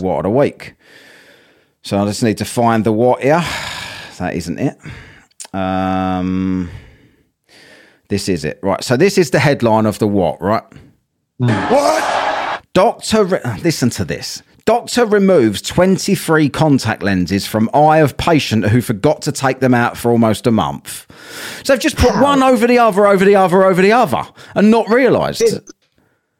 What? 0.00 0.10
a 0.10 0.14
what 0.14 0.22
the 0.22 0.30
week. 0.30 0.74
So 1.82 1.98
I 2.02 2.06
just 2.06 2.22
need 2.22 2.38
to 2.38 2.44
find 2.44 2.84
the 2.84 2.92
what 2.92 3.22
here. 3.22 3.44
That 4.18 4.34
isn't 4.34 4.58
it. 4.58 4.78
Um, 5.52 6.70
this 8.08 8.28
is 8.28 8.44
it. 8.44 8.58
Right. 8.62 8.82
So 8.82 8.96
this 8.96 9.18
is 9.18 9.30
the 9.30 9.38
headline 9.38 9.86
of 9.86 9.98
the 9.98 10.06
what. 10.06 10.40
Right. 10.40 10.62
What? 11.38 12.62
Doctor, 12.72 13.24
re- 13.24 13.40
listen 13.62 13.90
to 13.90 14.04
this. 14.04 14.42
Doctor 14.64 15.04
removes 15.04 15.60
23 15.60 16.48
contact 16.48 17.02
lenses 17.02 17.46
from 17.46 17.68
eye 17.74 17.98
of 17.98 18.16
patient 18.16 18.64
who 18.66 18.80
forgot 18.80 19.20
to 19.22 19.30
take 19.32 19.60
them 19.60 19.74
out 19.74 19.96
for 19.96 20.10
almost 20.10 20.46
a 20.46 20.50
month. 20.50 21.06
So 21.64 21.74
they've 21.74 21.82
just 21.82 21.96
put 21.98 22.14
one 22.20 22.42
over 22.42 22.66
the 22.66 22.78
other, 22.78 23.06
over 23.06 23.24
the 23.26 23.36
other, 23.36 23.62
over 23.62 23.82
the 23.82 23.92
other, 23.92 24.22
and 24.54 24.70
not 24.70 24.88
realised. 24.88 25.42
It- 25.42 25.68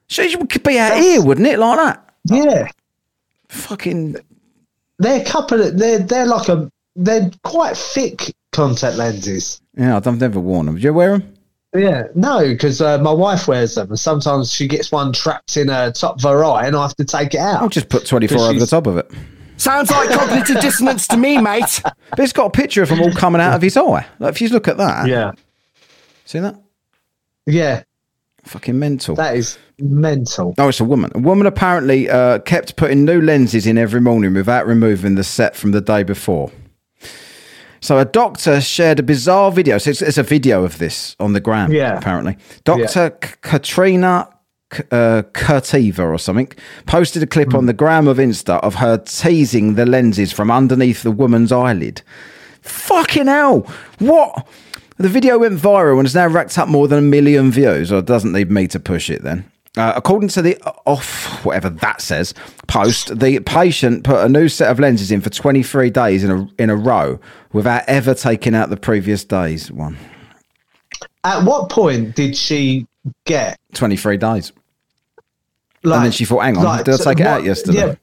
So 0.09 0.23
it 0.23 0.51
could 0.51 0.63
be 0.63 0.79
out 0.79 0.97
here, 0.99 1.23
wouldn't 1.23 1.47
it? 1.47 1.59
Like 1.59 1.77
that. 1.79 2.15
Yeah, 2.25 2.69
Fucking 3.55 4.17
They're 4.99 5.21
a 5.21 5.25
couple. 5.25 5.61
Of, 5.61 5.79
they're 5.79 5.99
they're 5.99 6.27
like 6.27 6.49
a 6.49 6.71
they're 6.97 7.31
quite 7.43 7.77
thick 7.77 8.35
contact 8.53 8.97
lenses. 8.97 9.61
Yeah, 9.77 9.97
I've 9.97 10.21
never 10.21 10.41
worn 10.41 10.67
them. 10.67 10.77
Do 10.77 10.83
you 10.83 10.93
wear 10.93 11.19
them? 11.19 11.35
Yeah, 11.77 12.05
no, 12.15 12.41
because 12.47 12.81
uh, 12.81 12.99
my 12.99 13.11
wife 13.13 13.49
wears 13.49 13.75
them, 13.75 13.89
and 13.89 13.99
sometimes 13.99 14.53
she 14.53 14.69
gets 14.69 14.93
one 14.93 15.13
trapped 15.13 15.57
in 15.57 15.67
her 15.69 15.91
top 15.91 16.17
of 16.17 16.23
her 16.23 16.45
eye, 16.45 16.67
and 16.67 16.77
I 16.77 16.83
have 16.83 16.95
to 16.97 17.05
take 17.05 17.35
it 17.35 17.41
out. 17.41 17.61
I'll 17.63 17.69
just 17.69 17.89
put 17.89 18.07
24 18.07 18.39
over 18.39 18.59
the 18.61 18.67
top 18.67 18.87
of 18.87 18.97
it. 18.97 19.11
Sounds 19.57 19.91
like 19.91 20.09
cognitive 20.11 20.61
dissonance 20.61 21.09
to 21.09 21.17
me, 21.17 21.39
mate. 21.39 21.81
But 21.83 22.21
it's 22.21 22.33
got 22.33 22.47
a 22.47 22.51
picture 22.51 22.83
of 22.85 22.91
them 22.91 23.01
all 23.01 23.13
coming 23.13 23.41
out 23.41 23.55
of 23.55 23.63
his 23.63 23.77
eye. 23.77 24.07
Like, 24.21 24.35
if 24.35 24.41
you 24.41 24.49
look 24.51 24.69
at 24.69 24.77
that, 24.77 25.09
yeah, 25.09 25.33
see 26.25 26.39
that? 26.39 26.57
yeah, 27.47 27.83
Fucking 28.45 28.79
mental. 28.79 29.17
that 29.17 29.37
is 29.37 29.59
mental. 29.79 30.55
Oh, 30.59 30.69
it's 30.69 30.81
a 30.81 30.85
woman. 30.85 31.11
A 31.15 31.19
woman 31.19 31.47
apparently 31.47 32.09
uh, 32.09 32.39
kept 32.41 32.77
putting 32.77 33.05
new 33.05 33.21
lenses 33.21 33.67
in 33.67 33.79
every 33.79 34.01
morning 34.01 34.35
without 34.35 34.67
removing 34.67 35.15
the 35.15 35.25
set 35.25 35.57
from 35.57 35.73
the 35.73 35.81
day 35.81 36.03
before. 36.03 36.51
So 37.81 37.99
a 37.99 38.05
doctor 38.07 38.61
shared 38.63 38.99
a 38.99 39.03
bizarre 39.03 39.53
video. 39.53 39.77
So 39.79 39.91
it's, 39.91 40.01
it's 40.01 40.17
a 40.17 40.23
video 40.23 40.65
of 40.65 40.79
this 40.79 41.15
on 41.21 41.35
the 41.35 41.41
gram. 41.41 41.71
Yeah. 41.71 41.99
apparently. 41.99 42.39
Doctor 42.65 43.11
K- 43.11 43.35
Katrina 43.43 44.31
K- 44.71 44.85
uh, 44.91 45.23
Kurteeva 45.35 45.99
or 45.99 46.19
something 46.19 46.51
posted 46.87 47.23
a 47.23 47.27
clip 47.27 47.53
on 47.55 47.67
the 47.67 47.75
gram 47.75 48.09
of 48.09 48.17
Insta 48.17 48.59
of 48.61 48.77
her 48.77 48.97
teasing 48.97 49.75
the 49.75 49.85
lenses 49.85 50.33
from 50.33 50.51
underneath 50.51 51.03
the 51.03 51.11
woman's 51.11 51.53
eyelid. 51.53 52.01
Fucking 52.63 53.27
hell! 53.27 53.71
What? 53.99 54.49
The 54.97 55.11
video 55.11 55.39
went 55.39 55.59
viral 55.61 55.99
and 55.99 56.07
has 56.07 56.15
now 56.15 56.29
racked 56.29 56.57
up 56.57 56.69
more 56.69 56.89
than 56.89 57.01
a 57.01 57.03
million 57.03 57.51
views. 57.51 57.93
Or 57.93 57.99
it 57.99 58.07
doesn't 58.07 58.33
need 58.33 58.51
me 58.51 58.67
to 58.69 58.81
push 58.81 59.11
it 59.11 59.23
then. 59.23 59.45
Uh, 59.77 59.93
according 59.97 60.29
to 60.29 60.41
the 60.41 60.57
off, 60.87 61.45
whatever 61.45 61.69
that 61.69 62.01
says, 62.01 62.33
post, 62.69 63.19
the 63.19 63.41
patient 63.41 64.05
put 64.05 64.25
a 64.25 64.29
new 64.29 64.49
set 64.49 64.71
of 64.71 64.79
lenses 64.79 65.11
in 65.11 65.21
for 65.21 65.31
23 65.31 65.91
days 65.91 66.23
in 66.23 66.31
a, 66.31 66.49
in 66.63 66.71
a 66.71 66.77
row 66.77 67.19
without 67.53 67.83
ever 67.89 68.15
taking 68.15 68.55
out 68.55 68.71
the 68.71 68.77
previous 68.77 69.25
day's 69.25 69.73
one. 69.73 69.97
At 71.25 71.43
what 71.45 71.71
point 71.71 72.15
did 72.15 72.37
she 72.37 72.87
get 73.25 73.59
23 73.73 74.17
days. 74.17 74.53
like? 75.83 76.03
then 76.05 76.13
she 76.13 76.25
thought, 76.25 76.45
hang 76.45 76.57
on, 76.57 76.79
did 76.85 76.95
I 76.95 76.97
so 76.97 77.05
take 77.05 77.21
it 77.21 77.27
out 77.27 77.39
what- 77.41 77.45
yesterday? 77.47 77.99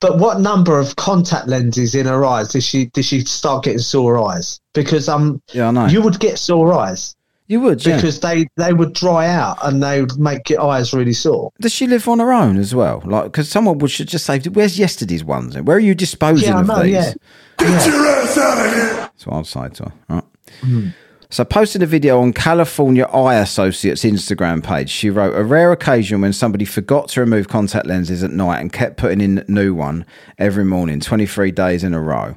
but 0.00 0.18
what 0.18 0.40
number 0.40 0.78
of 0.78 0.94
contact 0.96 1.48
lenses 1.48 1.94
in 1.94 2.06
her 2.06 2.24
eyes 2.24 2.48
did 2.48 2.62
she 2.62 2.86
did 2.86 3.04
she 3.04 3.20
start 3.20 3.64
getting 3.64 3.78
sore 3.80 4.18
eyes? 4.30 4.60
Because 4.72 5.08
um, 5.08 5.42
Yeah, 5.52 5.68
I 5.68 5.70
know. 5.72 5.86
you 5.86 6.02
would 6.02 6.18
get 6.20 6.38
sore 6.38 6.72
eyes 6.72 7.14
You 7.48 7.60
would, 7.60 7.84
yeah. 7.84 7.96
because 7.96 8.20
they 8.20 8.46
they 8.56 8.74
would 8.74 8.92
dry 8.92 9.26
out 9.26 9.56
and 9.62 9.82
they 9.82 10.02
would 10.02 10.18
make 10.18 10.50
your 10.50 10.60
eyes 10.60 10.92
really 10.92 11.14
sore. 11.14 11.50
Does 11.60 11.72
she 11.72 11.86
live 11.86 12.06
on 12.06 12.18
her 12.18 12.30
own 12.30 12.58
as 12.58 12.74
well? 12.74 13.02
Like, 13.06 13.24
because 13.24 13.48
someone 13.48 13.78
would 13.78 13.90
should 13.90 14.08
just 14.08 14.26
say, 14.26 14.38
"Where's 14.40 14.78
yesterday's 14.78 15.24
ones? 15.24 15.56
And 15.56 15.66
where 15.66 15.78
are 15.78 15.80
you 15.80 15.94
disposing 15.94 16.50
Yeah, 16.50 16.58
I 16.58 16.60
of 16.60 16.66
know. 16.66 16.82
these?" 16.82 16.92
Yeah, 16.92 17.14
That's 17.58 19.26
what 19.26 19.38
I'd 19.38 19.46
say 19.46 19.68
to 19.68 19.84
her. 19.84 19.92
Right. 20.10 20.24
Mm. 20.60 20.94
So, 21.30 21.44
posted 21.44 21.82
a 21.82 21.86
video 21.86 22.20
on 22.20 22.32
California 22.32 23.04
Eye 23.04 23.36
Associates 23.36 24.02
Instagram 24.02 24.62
page. 24.62 24.90
She 24.90 25.10
wrote, 25.10 25.34
"A 25.34 25.44
rare 25.44 25.72
occasion 25.72 26.20
when 26.20 26.32
somebody 26.32 26.64
forgot 26.66 27.08
to 27.10 27.20
remove 27.20 27.48
contact 27.48 27.86
lenses 27.86 28.22
at 28.22 28.30
night 28.30 28.60
and 28.60 28.72
kept 28.72 28.96
putting 28.98 29.20
in 29.20 29.38
a 29.38 29.44
new 29.50 29.74
one 29.74 30.04
every 30.38 30.64
morning, 30.64 31.00
23 31.00 31.50
days 31.50 31.84
in 31.84 31.92
a 31.94 32.00
row. 32.00 32.36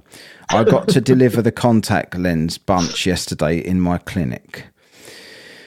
I 0.50 0.63
got 0.65 0.88
to 0.89 1.00
deliver 1.12 1.41
the 1.41 1.51
contact 1.53 2.18
lens 2.18 2.58
bunch 2.58 3.06
yesterday 3.06 3.58
in 3.58 3.80
my 3.82 3.98
clinic." 3.98 4.65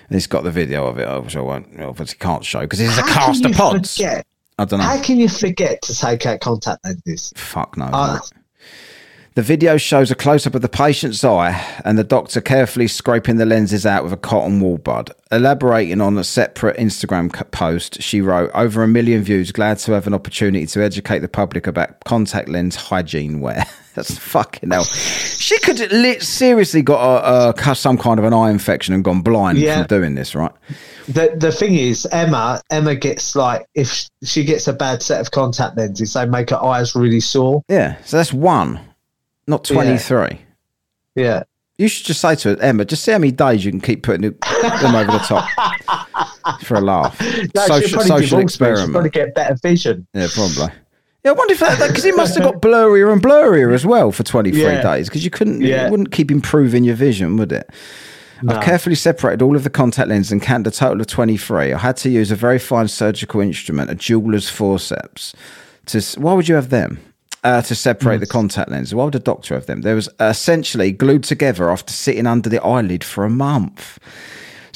And 0.09 0.17
it's 0.17 0.27
got 0.27 0.45
the 0.45 0.51
video 0.51 0.87
of 0.87 0.99
it, 0.99 1.23
which 1.25 1.37
I 1.37 1.41
won't 1.41 1.81
obviously 1.81 2.19
can't 2.19 2.45
show 2.45 2.61
because 2.61 2.81
it's 2.81 2.99
a 2.99 3.03
cast 3.03 3.45
of 3.45 3.53
pods. 3.53 3.97
forget? 3.97 4.27
I 4.59 4.65
don't 4.65 4.79
know. 4.79 4.85
How 4.85 5.03
can 5.03 5.19
you 5.19 5.29
forget 5.29 5.83
to 5.83 5.95
take 5.95 6.27
out 6.27 6.41
contact 6.41 6.85
lenses? 6.85 7.33
Fuck 7.37 7.77
no. 7.77 7.87
Uh. 7.87 8.19
The 9.35 9.43
video 9.43 9.77
shows 9.79 10.13
a 10.13 10.15
close 10.15 10.47
up 10.47 10.55
of 10.55 10.63
the 10.63 10.69
patient's 10.69 11.25
eye 11.25 11.61
and 11.85 11.99
the 11.99 12.05
doctor 12.05 12.41
carefully 12.41 12.87
scraping 12.87 13.37
the 13.37 13.45
lenses 13.45 13.85
out 13.85 14.05
with 14.05 14.13
a 14.13 14.17
cotton 14.17 14.61
wool 14.61 14.79
bud. 14.79 15.11
Elaborating 15.33 16.01
on 16.01 16.17
a 16.17 16.23
separate 16.23 16.77
Instagram 16.77 17.33
post, 17.51 18.01
she 18.01 18.21
wrote, 18.21 18.53
Over 18.55 18.85
a 18.85 18.89
million 18.89 19.25
views, 19.25 19.51
glad 19.51 19.79
to 19.79 19.93
have 19.93 20.07
an 20.07 20.15
opportunity 20.15 20.67
to 20.67 20.85
educate 20.85 21.19
the 21.19 21.29
public 21.29 21.67
about 21.67 21.99
contact 22.05 22.49
lens 22.49 22.77
hygiene 22.77 23.41
wear. 23.41 23.65
That's 23.97 24.17
fucking 24.17 24.71
hell. 24.71 24.85
She 24.85 25.59
could 25.59 25.81
lit 25.91 26.23
seriously 26.23 26.83
got 26.83 27.25
a, 27.55 27.71
a, 27.71 27.75
some 27.75 27.99
kind 27.99 28.21
of 28.21 28.25
an 28.25 28.33
eye 28.33 28.51
infection 28.51 28.95
and 28.95 29.03
gone 29.03 29.23
blind 29.23 29.59
Yeah. 29.59 29.79
from 29.79 29.87
doing 29.89 30.15
this, 30.15 30.37
right? 30.37 30.53
the 31.09 31.35
the 31.37 31.51
thing 31.53 31.75
is, 31.75 32.07
Emma 32.07 32.61
Emma 32.71 32.95
gets 32.95 33.35
like 33.37 33.67
if 33.75 34.09
she 34.23 34.45
gets 34.45 34.69
a 34.69 34.73
bad 34.73 35.03
set 35.03 35.21
of 35.21 35.33
contact 35.33 35.77
lenses, 35.77 36.13
they 36.15 36.25
make 36.27 36.51
her 36.51 36.63
eyes 36.63 36.95
really 36.95 37.21
sore. 37.21 37.63
Yeah, 37.69 37.97
so 38.05 38.17
that's 38.17 38.33
one, 38.33 38.81
not 39.47 39.65
23. 39.65 40.41
Yeah, 41.17 41.43
You 41.79 41.89
should 41.89 42.07
just 42.07 42.21
say 42.21 42.35
to 42.37 42.51
her, 42.51 42.61
Emma, 42.63 42.85
just 42.85 43.05
see 43.05 43.13
how 43.13 43.19
many 43.19 43.31
days 43.33 43.65
you 43.65 43.71
can 43.71 43.81
keep 43.81 44.03
putting 44.03 44.25
it- 44.25 44.41
them 44.41 44.95
over 44.95 45.13
the 45.13 45.19
top 45.19 45.49
for 46.63 46.75
a 46.77 46.81
laugh. 46.81 47.21
no, 47.55 47.67
social 47.67 48.01
social 48.01 48.01
divorce 48.01 48.21
me. 48.21 48.27
She'll 48.27 48.39
experiment. 48.41 48.93
probably 48.93 49.11
get 49.11 49.35
better 49.35 49.57
vision. 49.63 50.07
Yeah, 50.15 50.27
probably. 50.33 50.73
Yeah, 51.25 51.31
I 51.31 51.35
wonder 51.35 51.55
if 51.55 51.61
that 51.61 51.89
because 51.89 52.05
it 52.05 52.17
must 52.17 52.35
have 52.35 52.45
got 52.45 52.61
blurrier 52.63 53.13
and 53.13 53.23
blurrier 53.23 53.73
as 53.75 53.87
well 53.87 54.13
for 54.13 54.23
twenty 54.25 54.51
three 54.51 54.63
Yeah. 54.63 54.83
days 54.83 55.09
because 55.09 55.25
you 55.25 55.31
couldn't, 55.31 55.61
Yeah. 55.63 55.87
it 55.87 55.91
wouldn't 55.91 56.11
keep 56.13 56.31
improving 56.31 56.85
your 56.85 56.97
vision, 56.97 57.37
would 57.37 57.53
it? 57.53 57.69
I've 58.47 58.63
carefully 58.63 58.95
separated 58.97 59.41
all 59.41 59.57
of 59.57 59.65
the 59.65 59.71
contact 59.71 60.09
lenses 60.11 60.31
and 60.33 60.43
counted 60.43 60.67
a 60.67 60.71
total 60.77 61.01
of 61.01 61.07
23. 61.07 61.73
I 61.73 61.79
had 61.79 61.97
to 61.99 62.11
use 62.11 62.31
a 62.31 62.37
very 62.37 62.59
fine 62.59 62.89
surgical 62.89 63.41
instrument, 63.41 63.91
a 63.91 63.95
jeweler's 63.95 64.51
forceps. 64.51 65.35
To 65.87 66.01
why 66.21 66.35
would 66.35 66.47
you 66.49 66.55
have 66.57 66.69
them? 66.69 66.99
Uh, 67.45 67.61
to 67.61 67.75
separate 67.75 68.21
the 68.21 68.27
contact 68.27 68.71
lenses. 68.71 68.95
Why 68.95 69.05
would 69.05 69.15
a 69.15 69.19
doctor 69.19 69.53
have 69.53 69.67
them? 69.67 69.83
They 69.83 69.93
was 69.93 70.09
essentially 70.19 70.93
glued 70.93 71.25
together 71.25 71.71
after 71.71 71.93
sitting 71.93 72.27
under 72.27 72.49
the 72.49 72.63
eyelid 72.63 73.05
for 73.05 73.23
a 73.23 73.29
month. 73.29 73.99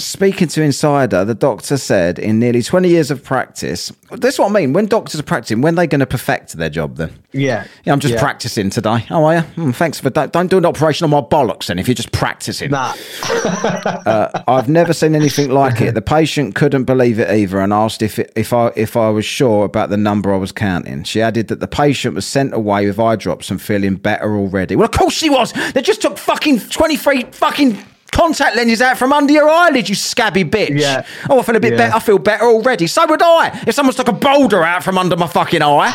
Speaking 0.00 0.46
to 0.46 0.62
Insider, 0.62 1.24
the 1.24 1.34
doctor 1.34 1.76
said 1.76 2.20
in 2.20 2.38
nearly 2.38 2.62
20 2.62 2.88
years 2.88 3.10
of 3.10 3.24
practice, 3.24 3.92
that's 4.12 4.38
what 4.38 4.48
I 4.48 4.52
mean. 4.52 4.72
When 4.72 4.86
doctors 4.86 5.18
are 5.18 5.24
practicing, 5.24 5.60
when 5.60 5.74
are 5.74 5.78
they 5.78 5.86
going 5.88 5.98
to 5.98 6.06
perfect 6.06 6.52
their 6.52 6.70
job 6.70 6.98
then? 6.98 7.10
Yeah, 7.32 7.64
Yeah, 7.82 7.94
I'm 7.94 7.98
just 7.98 8.14
Yeah. 8.14 8.20
practicing 8.20 8.70
today. 8.70 8.98
How 9.08 9.24
are 9.24 9.34
you? 9.34 9.40
Hmm, 9.40 9.70
thanks 9.72 9.98
for 9.98 10.08
don't, 10.10 10.32
don't 10.32 10.46
do 10.48 10.56
an 10.56 10.64
operation 10.64 11.02
on 11.02 11.10
my 11.10 11.20
bollocks 11.20 11.66
then 11.66 11.80
if 11.80 11.88
you're 11.88 11.96
just 11.96 12.12
practicing. 12.12 12.70
Nah, 12.70 12.94
I've 14.46 14.68
never 14.68 14.92
seen 14.92 15.16
anything 15.16 15.50
like 15.50 15.80
it. 15.80 15.94
The 15.94 16.00
patient 16.02 16.54
couldn't 16.54 16.84
believe 16.84 17.18
it 17.18 17.28
either 17.28 17.58
and 17.58 17.72
asked 17.72 18.00
if 18.00 18.20
it, 18.20 18.32
if 18.36 18.52
I 18.52 18.70
if 18.76 18.96
I 18.96 19.08
was 19.10 19.24
sure 19.24 19.64
about 19.64 19.90
the 19.90 19.96
number 19.96 20.32
I 20.32 20.36
was 20.36 20.52
counting. 20.52 21.02
She 21.02 21.20
added 21.20 21.48
that 21.48 21.58
the 21.58 21.66
patient 21.66 22.14
was 22.14 22.24
sent 22.24 22.54
away 22.54 22.86
with 22.86 23.00
eye 23.00 23.16
drops 23.16 23.50
and 23.50 23.60
feeling 23.60 23.96
better 23.96 24.36
already. 24.36 24.76
Well, 24.76 24.84
of 24.86 24.92
course 24.92 25.14
she 25.14 25.28
was. 25.28 25.52
They 25.72 25.82
just 25.82 26.02
took 26.02 26.18
fucking 26.18 26.60
23 26.60 27.24
fucking 27.32 27.84
contact 28.12 28.56
lenses 28.56 28.80
out 28.82 28.96
from 28.98 29.12
under 29.12 29.32
your 29.32 29.48
eyelid, 29.48 29.88
you 29.88 29.94
scabby 29.94 30.44
bitch. 30.44 30.78
Yeah. 30.78 31.04
Oh, 31.30 31.40
I 31.40 31.42
feel 31.42 31.56
a 31.56 31.60
bit 31.60 31.72
Yeah. 31.72 31.76
better. 31.78 31.94
I 31.96 32.00
feel 32.00 32.18
better 32.18 32.44
already. 32.44 32.86
So 32.86 33.06
would 33.06 33.22
I. 33.22 33.62
If 33.66 33.74
someone 33.74 33.94
took 33.94 34.08
a 34.08 34.12
boulder 34.12 34.62
out 34.62 34.82
from 34.84 34.98
under 34.98 35.16
my 35.16 35.26
fucking 35.26 35.62
eye. 35.62 35.92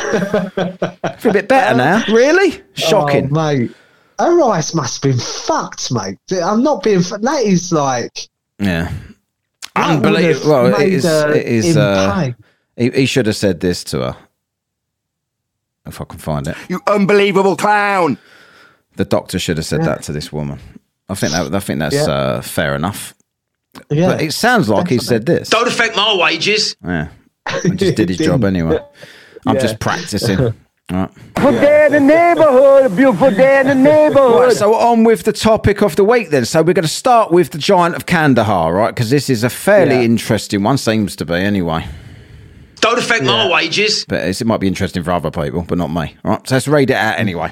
I 1.04 1.16
feel 1.20 1.32
a 1.32 1.34
bit 1.34 1.48
better 1.48 1.76
now. 1.78 2.04
Really? 2.08 2.62
Shocking. 2.74 3.30
Oh, 3.32 3.54
mate. 3.54 3.72
Her 4.20 4.42
eyes 4.44 4.74
must 4.76 5.04
have 5.04 5.12
been 5.12 5.20
fucked, 5.20 5.92
mate. 5.92 6.18
I'm 6.44 6.62
not 6.64 6.84
being. 6.84 7.02
fu- 7.02 7.18
That 7.18 7.42
is 7.44 7.72
like. 7.72 8.28
Yeah. 8.60 8.92
Unbelievable. 9.76 10.50
Well, 10.50 10.66
it 10.76 10.78
made 10.80 10.94
is. 10.94 11.04
her 11.04 11.32
It 11.34 11.46
is. 11.48 11.76
Uh, 11.78 12.32
he, 12.78 12.90
he 12.92 13.06
should 13.06 13.26
have 13.26 13.36
said 13.36 13.60
this 13.60 13.84
to 13.86 14.00
her. 14.02 14.18
If 15.86 16.00
I 16.00 16.06
can 16.06 16.20
find 16.20 16.48
it, 16.48 16.56
You 16.70 16.80
unbelievable 16.88 17.56
clown. 17.58 18.18
the 18.96 19.04
doctor 19.04 19.38
should 19.40 19.58
have 19.58 19.66
said 19.66 19.82
that 19.84 20.04
to 20.04 20.12
this 20.14 20.32
woman. 20.32 20.60
I 21.14 21.16
think 21.16 21.32
that. 21.34 21.56
I 21.56 21.60
think 21.60 21.80
that's 21.80 21.96
Yeah. 21.96 22.04
uh, 22.14 22.42
fair 22.42 22.76
enough. 22.76 23.14
Yeah. 23.90 24.08
But 24.10 24.22
it 24.22 24.34
sounds 24.34 24.68
like 24.70 24.88
he 24.90 24.98
said 25.00 25.26
this. 25.26 25.50
Don't 25.50 25.68
affect 25.68 25.96
my 25.96 26.16
wages. 26.16 26.76
Yeah, 26.86 27.08
he 27.64 27.70
just 27.72 27.96
did 27.96 28.10
his 28.10 28.18
job 28.30 28.44
anyway. 28.44 28.80
I'm 29.48 29.56
Yeah. 29.56 29.62
just 29.62 29.80
practicing. 29.80 30.54
Right. 30.92 31.10
Beautiful 31.36 31.52
day 31.62 31.86
in 31.86 31.92
the 31.94 32.00
neighborhood, 32.02 32.96
beautiful 32.98 33.32
day 33.32 33.62
in 33.62 33.68
the 33.68 33.74
neighborhood. 33.76 34.48
Right, 34.48 34.54
so 34.56 34.76
on 34.76 35.06
with 35.06 35.24
the 35.24 35.32
topic 35.32 35.82
of 35.82 35.96
the 35.96 36.04
week 36.04 36.30
then. 36.30 36.44
So 36.44 36.62
we're 36.62 36.74
going 36.74 36.84
to 36.84 36.90
start 36.90 37.32
with 37.32 37.52
the 37.52 37.58
Giant 37.58 37.96
of 37.96 38.06
Kandahar, 38.06 38.74
right? 38.74 38.94
Because 38.94 39.10
this 39.10 39.30
is 39.30 39.46
a 39.46 39.50
fairly 39.50 39.96
Yeah. 39.96 40.02
interesting 40.12 40.62
one, 40.62 40.78
seems 40.78 41.16
to 41.16 41.26
be 41.26 41.36
anyway. 41.36 41.86
Don't 42.82 43.00
affect 43.00 43.24
my 43.24 43.50
wages. 43.50 44.04
but 44.10 44.26
it 44.28 44.46
might 44.46 44.60
be 44.60 44.68
interesting 44.68 45.04
for 45.04 45.12
other 45.12 45.32
people, 45.32 45.62
but 45.66 45.78
not 45.78 45.88
me. 45.90 46.18
All 46.26 46.32
right, 46.32 46.48
so 46.48 46.56
let's 46.56 46.68
read 46.68 46.90
it 46.90 46.98
out 46.98 47.18
anyway. 47.18 47.50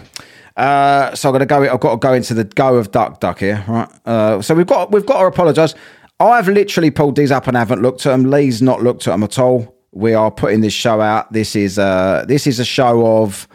Uh, 0.58 1.16
so 1.16 1.30
I'm 1.30 1.34
gonna 1.34 1.46
go. 1.46 1.64
I've 1.74 1.80
got 1.80 1.92
to 1.92 1.98
go 1.98 2.14
into 2.14 2.34
the 2.34 2.44
go 2.44 2.76
of 2.76 2.92
duck 2.92 3.20
duck 3.20 3.40
here, 3.40 3.64
right? 3.68 3.90
Uh, 4.06 4.42
so 4.42 4.54
we've 4.54 4.68
got 4.68 4.92
we've 4.92 5.06
got 5.06 5.22
to 5.22 5.26
apologise. 5.28 5.74
I've 6.20 6.48
literally 6.48 6.92
pulled 6.92 7.16
these 7.16 7.32
up 7.32 7.48
and 7.48 7.58
haven't 7.58 7.82
looked 7.82 8.06
at 8.06 8.12
them. 8.12 8.30
Lee's 8.30 8.62
not 8.62 8.84
looked 8.84 9.08
at 9.08 9.12
them 9.12 9.24
at 9.24 9.40
all. 9.40 9.76
We 9.92 10.14
are 10.14 10.30
putting 10.30 10.62
this 10.62 10.74
show 10.74 11.02
out. 11.02 11.32
This 11.34 11.56
is 11.56 11.80
uh 11.80 12.26
this 12.28 12.48
is 12.48 12.60
a 12.60 12.66
show 12.66 13.22
of. 13.22 13.48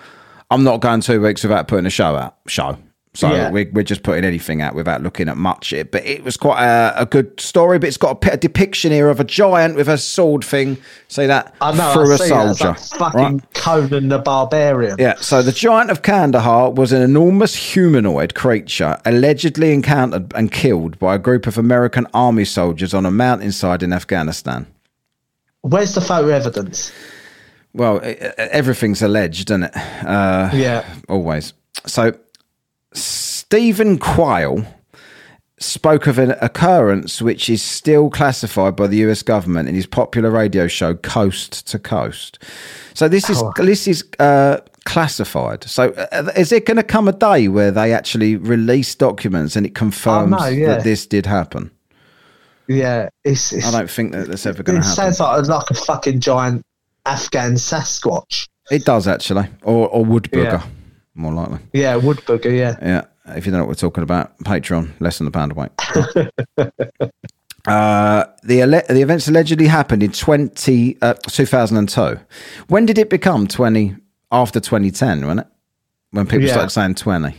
I'm 0.50 0.62
not 0.62 0.81
going 0.81 1.00
two 1.00 1.21
weeks 1.21 1.43
without 1.43 1.67
putting 1.69 1.87
a 1.87 1.91
show 1.91 2.17
out. 2.17 2.37
Show. 2.47 2.79
So 3.17 3.33
Yeah. 3.33 3.51
we're, 3.51 3.71
we're 3.73 3.83
just 3.83 4.03
putting 4.03 4.25
anything 4.27 4.61
out 4.61 4.75
without 4.75 5.03
looking 5.03 5.31
at 5.31 5.39
much. 5.39 5.73
It, 5.73 5.91
but 5.91 6.05
it 6.05 6.23
was 6.23 6.37
quite 6.37 6.63
a, 6.63 6.93
a 7.01 7.07
good 7.07 7.41
story. 7.41 7.79
But 7.79 7.87
it's 7.89 7.97
got 7.97 8.23
a 8.31 8.37
depiction 8.37 8.93
here 8.93 9.09
of 9.09 9.21
a 9.21 9.25
giant 9.25 9.75
with 9.75 9.89
a 9.89 9.97
sword 9.97 10.45
thing. 10.45 10.77
See 11.09 11.25
that 11.25 11.55
I 11.63 11.73
know. 11.75 11.93
through 11.95 12.13
I 12.13 12.15
a 12.15 12.19
see 12.19 12.29
that. 12.29 12.51
It's 12.51 12.59
soldier, 12.61 12.69
like 13.01 13.13
fucking 13.13 13.37
right? 13.39 13.55
Conan 13.55 14.09
the 14.09 14.19
Barbarian. 14.19 14.97
Yeah, 14.99 15.15
so 15.15 15.41
the 15.41 15.51
giant 15.53 15.91
of 15.91 16.03
Kandahar 16.03 16.71
was 16.73 16.93
an 16.93 17.01
enormous 17.01 17.55
humanoid 17.55 18.35
creature 18.35 18.99
allegedly 19.07 19.73
encountered 19.73 20.35
and 20.35 20.53
killed 20.53 20.99
by 20.99 21.15
a 21.15 21.19
group 21.19 21.47
of 21.47 21.57
American 21.57 22.07
army 22.13 22.45
soldiers 22.45 22.93
on 22.93 23.07
a 23.07 23.11
mountainside 23.11 23.83
in 23.83 23.95
Afghanistan. 23.95 24.67
Where's 25.63 25.95
the 25.95 26.03
photo 26.03 26.29
evidence? 26.29 26.93
Well, 27.73 28.01
everything's 28.37 29.01
alleged, 29.03 29.51
isn't 29.51 29.63
it? 29.65 29.77
Uh, 30.05 30.51
Yeah. 30.53 30.85
always. 31.09 31.55
So, 31.87 32.13
Stephen 32.97 33.99
Quayle 33.99 34.65
spoke 35.59 36.07
of 36.07 36.19
an 36.19 36.33
occurrence 36.43 37.23
which 37.23 37.49
is 37.49 37.62
still 37.62 38.11
classified 38.11 38.76
by 38.76 38.87
the 38.87 38.99
US 39.09 39.23
government 39.23 39.69
in 39.69 39.75
his 39.75 39.87
popular 39.87 40.31
radio 40.31 40.67
show 40.67 40.95
Coast 40.95 41.67
to 41.69 41.79
Coast. 41.79 42.38
So 42.95 43.09
this 43.09 43.31
is 43.31 43.43
Oh. 43.43 43.53
this 43.57 43.87
is 43.88 44.05
uh, 44.19 44.59
classified. 44.85 45.65
So 45.65 45.91
uh, 45.93 46.31
is 46.37 46.53
it 46.53 46.67
going 46.67 46.76
to 46.76 46.83
come 46.83 47.09
a 47.09 47.12
day 47.12 47.49
where 47.49 47.71
they 47.71 47.93
actually 47.93 48.37
release 48.37 48.95
documents 48.95 49.57
and 49.57 49.65
it 49.65 49.75
confirms 49.75 50.35
Oh, 50.35 50.38
no, 50.38 50.47
yeah. 50.49 50.67
that 50.69 50.85
this 50.85 51.07
did 51.07 51.25
happen? 51.26 51.71
Yeah, 52.69 53.09
it's. 53.25 53.53
it's 53.53 53.67
I 53.67 53.71
don't 53.79 53.91
think 53.91 54.12
that 54.12 54.26
that's 54.29 54.45
ever 54.45 54.62
going 54.62 54.81
to 54.83 54.87
happen. 54.87 54.93
It 55.09 55.15
sounds 55.15 55.21
like 55.21 55.47
like 55.47 55.71
a 55.71 55.75
fucking 55.75 56.21
giant 56.21 56.62
Afghan 57.07 57.55
Sasquatch. 57.55 58.49
It 58.71 58.85
does 58.85 59.07
actually, 59.07 59.47
or 59.62 59.88
or 59.88 60.05
wood 60.05 60.25
booger, 60.25 60.45
Yeah. 60.61 60.62
More 61.17 61.33
likely. 61.33 61.59
Yeah, 61.73 61.97
wood 61.97 62.19
booger. 62.19 62.57
Yeah. 62.57 62.77
Yeah, 62.83 63.37
if 63.37 63.47
you 63.47 63.53
don't 63.53 63.61
know 63.61 63.65
what 63.65 63.71
we're 63.71 63.75
talking 63.89 64.03
about, 64.03 64.39
Patreon, 64.41 64.91
less 65.01 65.19
than 65.19 65.27
a 65.27 65.31
pound 65.31 65.53
a 65.53 65.55
week. 65.55 65.71
uh, 67.67 68.25
the 68.45 68.63
ele- 68.63 68.83
the 68.89 69.01
events 69.03 69.29
allegedly 69.29 69.67
happened 69.67 70.03
in 70.03 70.13
20, 70.13 70.99
uh, 71.03 71.15
2002. 71.15 72.21
When 72.69 72.87
did 72.87 72.99
it 72.99 73.11
become 73.11 73.47
20 73.47 73.97
after 74.31 74.61
2010, 74.61 75.23
wasn't 75.27 75.41
it? 75.41 75.47
When 76.11 76.27
people 76.27 76.47
Yeah. 76.47 76.53
started 76.53 76.71
saying 76.71 76.95
20. 76.97 77.35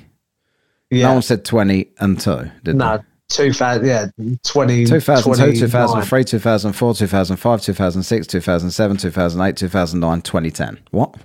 Yeah. 0.90 1.08
No 1.08 1.14
one 1.14 1.22
said 1.22 1.44
20 1.46 1.88
and 2.00 2.20
2, 2.20 2.52
did 2.64 2.76
no, 2.76 3.00
two 3.30 3.52
thousand. 3.52 3.86
Yeah, 3.86 4.08
20, 4.44 4.86
2002, 4.86 5.60
2003, 5.68 6.24
2004, 6.24 6.94
2005, 6.94 7.62
2006, 7.62 8.28
2007, 8.28 8.98
2008, 8.98 9.56
2009, 9.58 10.22
2010. 10.22 10.80
What? 10.92 11.16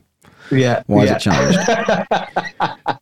Yeah. 0.50 0.82
Why 0.86 1.04
yeah. 1.04 1.12
has 1.12 1.26
it 1.26 1.30
changed? 1.30 2.98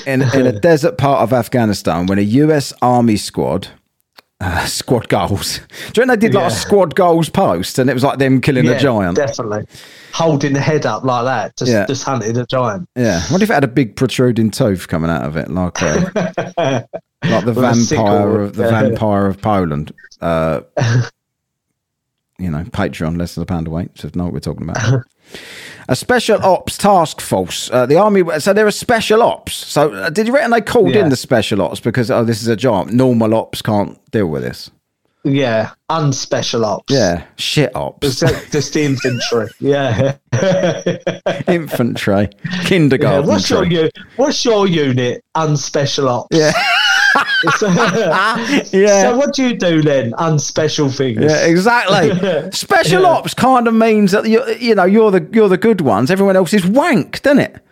in, 0.06 0.22
in 0.22 0.46
a 0.46 0.58
desert 0.58 0.98
part 0.98 1.22
of 1.22 1.32
Afghanistan, 1.32 2.06
when 2.06 2.18
a 2.18 2.22
US 2.22 2.72
Army 2.82 3.16
squad, 3.16 3.68
uh, 4.40 4.64
squad 4.66 5.08
goals, 5.08 5.60
do 5.92 6.00
you 6.00 6.06
know 6.06 6.14
they 6.14 6.28
did 6.28 6.34
like 6.34 6.50
a 6.50 6.54
squad 6.54 6.94
goals 6.94 7.28
post 7.28 7.78
and 7.78 7.90
it 7.90 7.94
was 7.94 8.02
like 8.02 8.18
them 8.18 8.40
killing 8.40 8.64
yeah, 8.64 8.72
a 8.72 8.78
giant? 8.78 9.16
Definitely. 9.16 9.66
Holding 10.12 10.54
the 10.54 10.60
head 10.60 10.86
up 10.86 11.04
like 11.04 11.24
that, 11.24 11.56
just 11.56 11.70
Yeah. 11.70 11.86
just 11.86 12.04
hunted 12.04 12.36
a 12.36 12.46
giant. 12.46 12.88
Yeah. 12.96 13.20
What 13.28 13.42
if 13.42 13.50
it 13.50 13.54
had 13.54 13.64
a 13.64 13.68
big 13.68 13.96
protruding 13.96 14.50
tooth 14.50 14.88
coming 14.88 15.10
out 15.10 15.24
of 15.24 15.36
it, 15.36 15.50
like 15.50 15.82
uh, 15.82 16.10
like 17.24 17.44
the 17.44 17.52
vampire 17.52 18.40
of 18.40 18.56
the 18.56 18.64
vampire 18.64 19.26
of 19.26 19.40
Poland? 19.40 19.92
Uh, 20.20 20.60
you 22.40 22.50
know, 22.50 22.64
Patreon 22.64 23.18
less 23.18 23.34
than 23.34 23.42
a 23.42 23.46
pound 23.46 23.66
a 23.66 23.70
week. 23.70 23.90
So 23.94 24.10
know 24.14 24.24
what 24.24 24.32
we're 24.32 24.40
talking 24.40 24.68
about. 24.68 25.04
A 25.88 25.94
special 25.96 26.40
ops 26.42 26.76
task 26.78 27.20
force. 27.20 27.70
Uh, 27.70 27.84
the 27.86 27.96
army. 27.96 28.22
So 28.40 28.52
there 28.52 28.66
are 28.66 28.70
special 28.72 29.22
ops. 29.22 29.54
So 29.54 29.92
uh, 29.92 30.10
did 30.10 30.26
you 30.26 30.32
reckon 30.32 30.50
they 30.52 30.60
called 30.60 30.94
Yeah. 30.94 31.02
in 31.04 31.08
the 31.08 31.16
special 31.16 31.62
ops 31.62 31.80
because 31.80 32.10
oh, 32.10 32.24
this 32.24 32.42
is 32.42 32.48
a 32.48 32.56
job. 32.56 32.88
Normal 32.90 33.34
ops 33.34 33.60
can't 33.62 33.98
deal 34.10 34.26
with 34.26 34.42
this. 34.42 34.70
Yeah, 35.22 35.70
unspecial 35.90 36.64
ops. 36.64 36.92
Yeah, 36.92 37.24
shit 37.36 37.74
ops, 37.76 38.20
Just, 38.20 38.52
just 38.52 38.72
the 38.72 38.84
infantry. 38.84 39.48
Yeah. 39.60 40.16
infantry, 41.46 42.28
yeah. 42.44 42.62
kindergarten. 42.64 43.28
What's 43.28 43.50
your 43.50 43.66
What's 44.16 44.44
your 44.44 44.66
unit? 44.66 45.22
Unspecial 45.34 46.08
ops. 46.08 46.28
Yeah. 46.36 46.52
so, 47.56 47.68
Yeah. 48.72 49.02
So 49.02 49.16
what 49.16 49.34
do 49.34 49.48
you 49.48 49.56
do 49.56 49.82
then? 49.82 50.12
Unspecial 50.12 50.94
things. 50.94 51.20
Yeah, 51.20 51.46
exactly. 51.46 52.50
Special 52.52 53.06
ops 53.06 53.34
kind 53.34 53.66
of 53.68 53.74
means 53.74 54.12
that 54.12 54.26
you 54.28 54.44
you 54.54 54.74
know 54.74 54.84
you're 54.84 55.10
the 55.10 55.26
you're 55.32 55.48
the 55.48 55.58
good 55.58 55.80
ones. 55.80 56.10
Everyone 56.10 56.36
else 56.36 56.52
is 56.54 56.66
wank, 56.66 57.22
doesn't 57.22 57.40
it? 57.40 57.64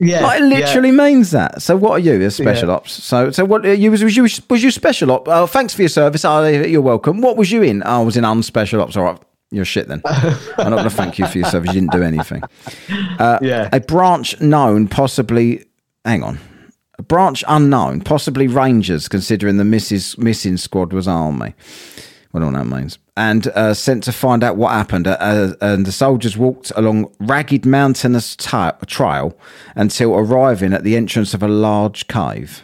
Yeah. 0.00 0.22
Like, 0.22 0.40
it 0.40 0.44
literally 0.44 0.90
means 0.90 1.30
that. 1.30 1.62
So 1.62 1.76
what 1.76 1.92
are 1.92 1.98
you? 2.00 2.14
You're 2.14 2.30
special 2.30 2.68
Yeah. 2.68 2.74
ops. 2.74 2.92
So 2.92 3.30
so 3.30 3.44
what 3.44 3.64
you 3.64 3.90
was 3.90 4.02
was 4.02 4.16
you 4.16 4.24
was 4.50 4.62
you 4.62 4.70
special 4.70 5.10
op? 5.12 5.28
Oh, 5.28 5.46
thanks 5.46 5.74
for 5.74 5.82
your 5.82 5.88
service. 5.88 6.24
Oh, 6.24 6.46
you're 6.46 6.80
welcome. 6.82 7.20
What 7.20 7.36
was 7.36 7.50
you 7.52 7.62
in? 7.62 7.82
Oh, 7.84 8.00
I 8.00 8.04
was 8.04 8.16
in 8.16 8.24
unspecial 8.24 8.80
ops. 8.80 8.96
All 8.96 9.04
right. 9.04 9.18
You're 9.50 9.64
shit 9.64 9.86
then. 9.86 10.02
I'm 10.04 10.70
not 10.70 10.78
going 10.78 10.84
to 10.84 10.90
thank 10.90 11.16
you 11.16 11.28
for 11.28 11.38
your 11.38 11.46
service. 11.48 11.72
You 11.72 11.80
didn't 11.80 11.92
do 11.92 12.02
anything. 12.02 12.42
Uh, 13.20 13.38
yeah. 13.42 13.68
A 13.72 13.78
branch 13.78 14.40
known, 14.40 14.88
possibly. 14.88 15.64
Hang 16.04 16.24
on. 16.24 16.40
A 16.98 17.02
branch 17.02 17.42
unknown, 17.48 18.00
possibly 18.02 18.46
Rangers, 18.46 19.08
considering 19.08 19.56
the 19.56 19.64
Mrs. 19.64 20.16
missing 20.18 20.56
squad 20.56 20.92
was 20.92 21.08
Army. 21.08 21.54
What 22.30 22.42
all 22.42 22.52
that 22.52 22.66
means. 22.66 22.98
And 23.16 23.46
uh, 23.48 23.74
sent 23.74 24.02
to 24.04 24.12
find 24.12 24.42
out 24.42 24.56
what 24.56 24.72
happened. 24.72 25.06
Uh, 25.06 25.16
uh, 25.20 25.52
and 25.60 25.86
the 25.86 25.92
soldiers 25.92 26.36
walked 26.36 26.72
along 26.74 27.12
ragged 27.20 27.64
mountainous 27.64 28.34
ta- 28.36 28.76
trail 28.86 29.38
until 29.76 30.14
arriving 30.16 30.72
at 30.72 30.82
the 30.82 30.96
entrance 30.96 31.32
of 31.34 31.42
a 31.42 31.48
large 31.48 32.08
cave. 32.08 32.62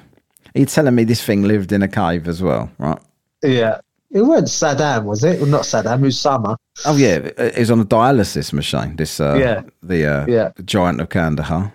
Are 0.55 0.59
you 0.61 0.67
telling 0.67 0.95
me 0.97 1.05
this 1.05 1.25
thing 1.25 1.43
lived 1.45 1.71
in 1.71 1.83
a 1.83 1.89
cave 1.89 2.27
as 2.27 2.43
well, 2.43 2.71
right? 2.79 2.99
Yeah. 3.43 3.79
It 4.11 4.23
wasn't 4.23 4.49
Saddam, 4.49 5.05
was 5.05 5.23
it? 5.23 5.41
Well, 5.41 5.49
not 5.49 5.63
Saddam. 5.63 6.01
Usama. 6.01 6.57
Oh 6.85 6.97
yeah, 6.97 7.19
it 7.39 7.57
was 7.59 7.71
on 7.71 7.79
a 7.79 7.85
dialysis 7.85 8.53
machine. 8.53 8.97
This, 8.97 9.21
uh, 9.21 9.37
Yeah. 9.39 9.63
the 9.85 10.05
uh, 10.05 10.27
Yeah. 10.27 10.51
giant 10.65 11.01
of 11.01 11.11
Kandahar. 11.11 11.73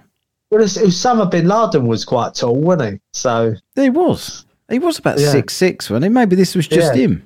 Well, 0.51 0.61
it's- 0.61 0.77
Usama 0.77 1.29
bin 1.29 1.47
Laden 1.47 1.87
was 1.87 2.05
quite 2.05 2.35
tall, 2.35 2.55
wasn't 2.55 2.93
he? 2.93 2.99
So 3.13 3.55
He 3.75 3.89
was. 3.89 4.45
He 4.69 4.79
was 4.79 4.99
about 4.99 5.19
Yeah. 5.19 5.31
six 5.31 5.53
six, 5.53 5.89
wasn't 5.89 6.05
he? 6.05 6.09
Maybe 6.09 6.35
this 6.35 6.55
was 6.55 6.67
just 6.67 6.95
Yeah. 6.95 7.01
him. 7.01 7.23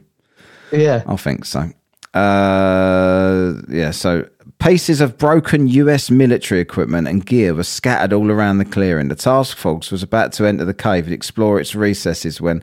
yeah. 0.72 1.04
I 1.08 1.16
think 1.16 1.46
so. 1.46 1.70
Uh, 2.14 3.54
yeah. 3.70 3.92
So 3.92 4.26
pieces 4.60 5.00
of 5.02 5.18
broken 5.18 5.68
U.S. 5.68 6.10
military 6.10 6.60
equipment 6.60 7.08
and 7.08 7.26
gear 7.26 7.54
were 7.54 7.64
scattered 7.64 8.14
all 8.14 8.30
around 8.32 8.58
the 8.58 8.66
clearing. 8.66 9.08
The 9.10 9.16
task 9.16 9.56
force 9.58 9.92
was 9.92 10.02
about 10.04 10.34
to 10.34 10.46
enter 10.46 10.66
the 10.66 10.74
cave 10.74 11.06
and 11.06 11.14
explore 11.14 11.60
its 11.60 11.76
recesses 11.76 12.42
when 12.42 12.62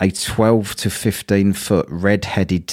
a 0.00 0.10
twelve 0.10 0.74
to 0.76 0.90
fifteen 0.90 1.52
foot 1.52 1.86
red-headed. 1.90 2.70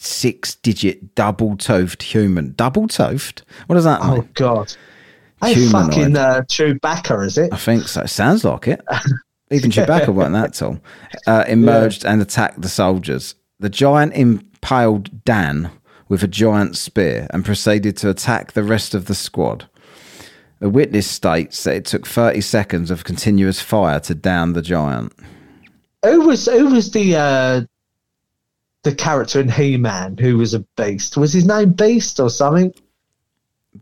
Six-digit 0.00 1.14
double-toothed 1.16 2.02
human. 2.02 2.52
Double-toothed? 2.56 3.42
What 3.66 3.74
does 3.74 3.84
that 3.84 4.00
mean? 4.02 4.10
Oh 4.20 4.28
God. 4.34 4.72
Hey, 5.40 5.54
Humanoid. 5.54 5.94
fucking 5.94 6.16
uh, 6.16 6.42
Chewbacca, 6.48 7.24
is 7.24 7.38
it? 7.38 7.52
I 7.52 7.56
think 7.56 7.86
so. 7.88 8.04
Sounds 8.06 8.44
like 8.44 8.68
it. 8.68 8.80
Even 9.50 9.70
Chewbacca 9.70 10.08
wasn't 10.08 10.34
that 10.34 10.54
tall. 10.54 10.80
Uh, 11.26 11.44
emerged 11.48 12.04
and 12.04 12.20
attacked 12.20 12.60
the 12.60 12.68
soldiers. 12.68 13.34
The 13.60 13.70
giant 13.70 14.14
impaled 14.14 15.24
Dan 15.24 15.70
with 16.08 16.22
a 16.22 16.28
giant 16.28 16.76
spear 16.76 17.26
and 17.30 17.44
proceeded 17.44 17.96
to 17.98 18.10
attack 18.10 18.52
the 18.52 18.62
rest 18.62 18.94
of 18.94 19.06
the 19.06 19.14
squad. 19.14 19.68
A 20.60 20.68
witness 20.68 21.08
states 21.08 21.62
that 21.64 21.76
it 21.76 21.84
took 21.84 22.06
30 22.06 22.40
seconds 22.40 22.90
of 22.90 23.04
continuous 23.04 23.60
fire 23.60 24.00
to 24.00 24.14
down 24.14 24.54
the 24.54 24.62
giant. 24.62 25.12
Who 26.04 26.22
was 26.22 26.46
who 26.46 26.66
was 26.68 26.90
the 26.90 27.16
uh, 27.16 27.60
the 28.82 28.94
character 28.94 29.40
in 29.40 29.48
He 29.48 29.76
Man 29.76 30.16
who 30.16 30.38
was 30.38 30.54
a 30.54 30.60
beast? 30.76 31.16
Was 31.16 31.32
his 31.32 31.44
name 31.44 31.72
Beast 31.72 32.18
or 32.18 32.30
something? 32.30 32.72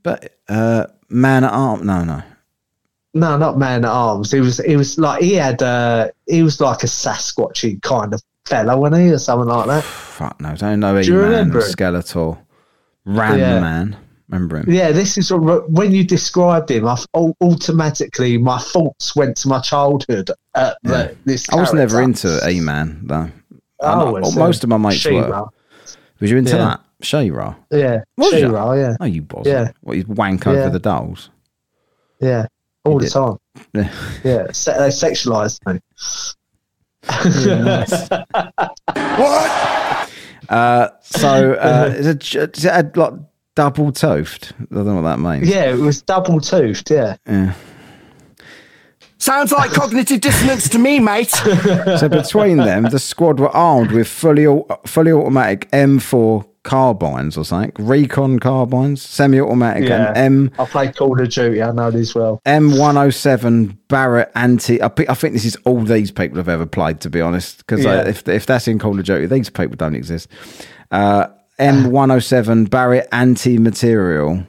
But 0.02 0.36
uh, 0.48 0.86
man 1.08 1.44
at 1.44 1.52
arm, 1.52 1.86
no, 1.86 2.04
no. 2.04 2.22
No, 3.14 3.38
not 3.38 3.56
Man 3.58 3.82
at 3.82 3.90
Arms. 3.90 4.30
He 4.30 4.40
was 4.40 4.58
he 4.58 4.76
was 4.76 4.98
like 4.98 5.22
he 5.22 5.32
had 5.34 5.62
uh, 5.62 6.08
he 6.26 6.42
was 6.42 6.60
like 6.60 6.82
a 6.82 6.86
Sasquatchy 6.86 7.80
kind 7.80 8.12
of 8.12 8.22
fellow, 8.44 8.76
wasn't 8.78 9.00
he, 9.06 9.10
or 9.10 9.18
something 9.18 9.48
like 9.48 9.66
that? 9.68 9.84
Fuck 10.16 10.38
no, 10.38 10.54
don't 10.54 10.80
know 10.80 11.00
Do 11.00 11.08
you 11.08 11.18
remember 11.20 11.60
him? 11.60 11.64
Skeletor. 11.66 12.38
Ram 13.06 13.38
Yeah. 13.38 13.60
Man. 13.60 13.96
Remember 14.28 14.58
him? 14.58 14.70
Yeah, 14.70 14.90
this 14.92 15.16
is 15.16 15.32
when 15.32 15.92
you 15.92 16.04
described 16.04 16.70
him. 16.70 16.86
I 16.86 16.96
automatically 17.40 18.36
my 18.36 18.58
thoughts 18.58 19.16
went 19.16 19.36
to 19.38 19.48
my 19.48 19.60
childhood. 19.60 20.30
At 20.54 20.76
the, 20.82 21.16
this 21.24 21.48
I 21.48 21.56
was 21.56 21.72
never 21.72 22.02
into 22.02 22.38
A 22.44 22.60
Man 22.60 23.00
though. 23.04 23.30
Oh, 23.80 24.18
know- 24.18 24.30
most 24.32 24.62
of 24.62 24.68
my 24.68 24.76
mates 24.76 25.04
were. 25.06 25.10
She-Ra. 25.22 25.48
Was 26.20 26.30
you 26.30 26.36
into 26.36 26.56
Yeah. 26.56 26.64
that? 26.64 26.80
She-Ra? 27.02 27.54
Yeah, 27.70 28.02
Was 28.16 28.32
ya? 28.32 28.38
She-Ra, 28.38 28.72
yeah, 28.72 28.96
Oh, 29.00 29.04
you 29.04 29.26
wasn't. 29.30 29.46
Yeah. 29.54 29.70
What, 29.82 29.96
you 29.98 30.04
wank 30.08 30.46
over 30.46 30.56
Yeah. 30.58 30.68
the 30.70 30.78
dolls? 30.78 31.30
yeah, 32.20 32.46
all 32.84 32.98
the 32.98 33.04
did. 33.04 33.12
time. 33.12 33.36
Yeah. 33.74 33.92
Yeah, 34.24 34.46
se- 34.52 34.78
they 34.78 34.88
sexualized 34.88 35.60
me. 35.66 35.80
What? 39.16 40.10
Uh, 40.48 40.88
so, 41.00 41.52
uh, 41.54 41.92
is 41.96 42.06
it, 42.06 42.34
is 42.34 42.64
it 42.64 42.72
a, 42.72 42.90
like 42.98 43.12
double 43.54 43.92
toothed? 43.92 44.54
I 44.60 44.74
don't 44.74 44.86
know 44.86 44.94
what 44.96 45.02
that 45.02 45.18
means. 45.18 45.48
Yeah, 45.48 45.70
it 45.72 45.78
was 45.78 46.02
double 46.02 46.40
toothed. 46.40 46.90
Yeah, 46.90 47.16
Sounds 49.18 49.50
like 49.50 49.70
cognitive 49.72 50.20
dissonance 50.20 50.68
to 50.68 50.78
me, 50.78 51.00
mate. 51.00 51.30
So 51.30 52.08
between 52.08 52.58
them, 52.58 52.84
the 52.84 52.98
squad 52.98 53.40
were 53.40 53.48
armed 53.48 53.90
with 53.90 54.06
fully 54.06 54.46
fully 54.84 55.10
automatic 55.12 55.70
M4 55.72 56.46
carbines 56.66 57.38
or 57.38 57.44
something, 57.46 57.72
recon 57.78 58.38
carbines, 58.38 59.00
semi-automatic, 59.00 59.88
Yeah. 59.88 60.08
and 60.08 60.16
M 60.18 60.50
I 60.58 60.64
play 60.66 60.92
Call 60.92 61.18
of 61.18 61.28
Duty. 61.30 61.62
I 61.62 61.70
know 61.70 61.90
this 61.90 62.14
well. 62.14 62.42
M107 62.44 63.78
Barrett 63.88 64.30
anti. 64.34 64.82
I, 64.82 64.90
I 65.08 65.14
think 65.14 65.32
this 65.32 65.44
is 65.46 65.56
all 65.64 65.80
these 65.82 66.10
people 66.10 66.36
have 66.36 66.48
ever 66.48 66.66
played, 66.66 67.00
to 67.00 67.10
be 67.10 67.20
honest. 67.20 67.58
Because 67.58 67.84
Yeah. 67.84 68.06
if 68.06 68.28
if 68.28 68.44
that's 68.44 68.68
in 68.68 68.78
Call 68.78 68.98
of 68.98 69.04
Duty, 69.06 69.26
these 69.26 69.48
people 69.48 69.76
don't 69.76 69.94
exist. 69.94 70.28
Uh, 70.90 71.28
M107 71.58 72.68
Barrett 72.70 73.08
anti-material 73.12 74.44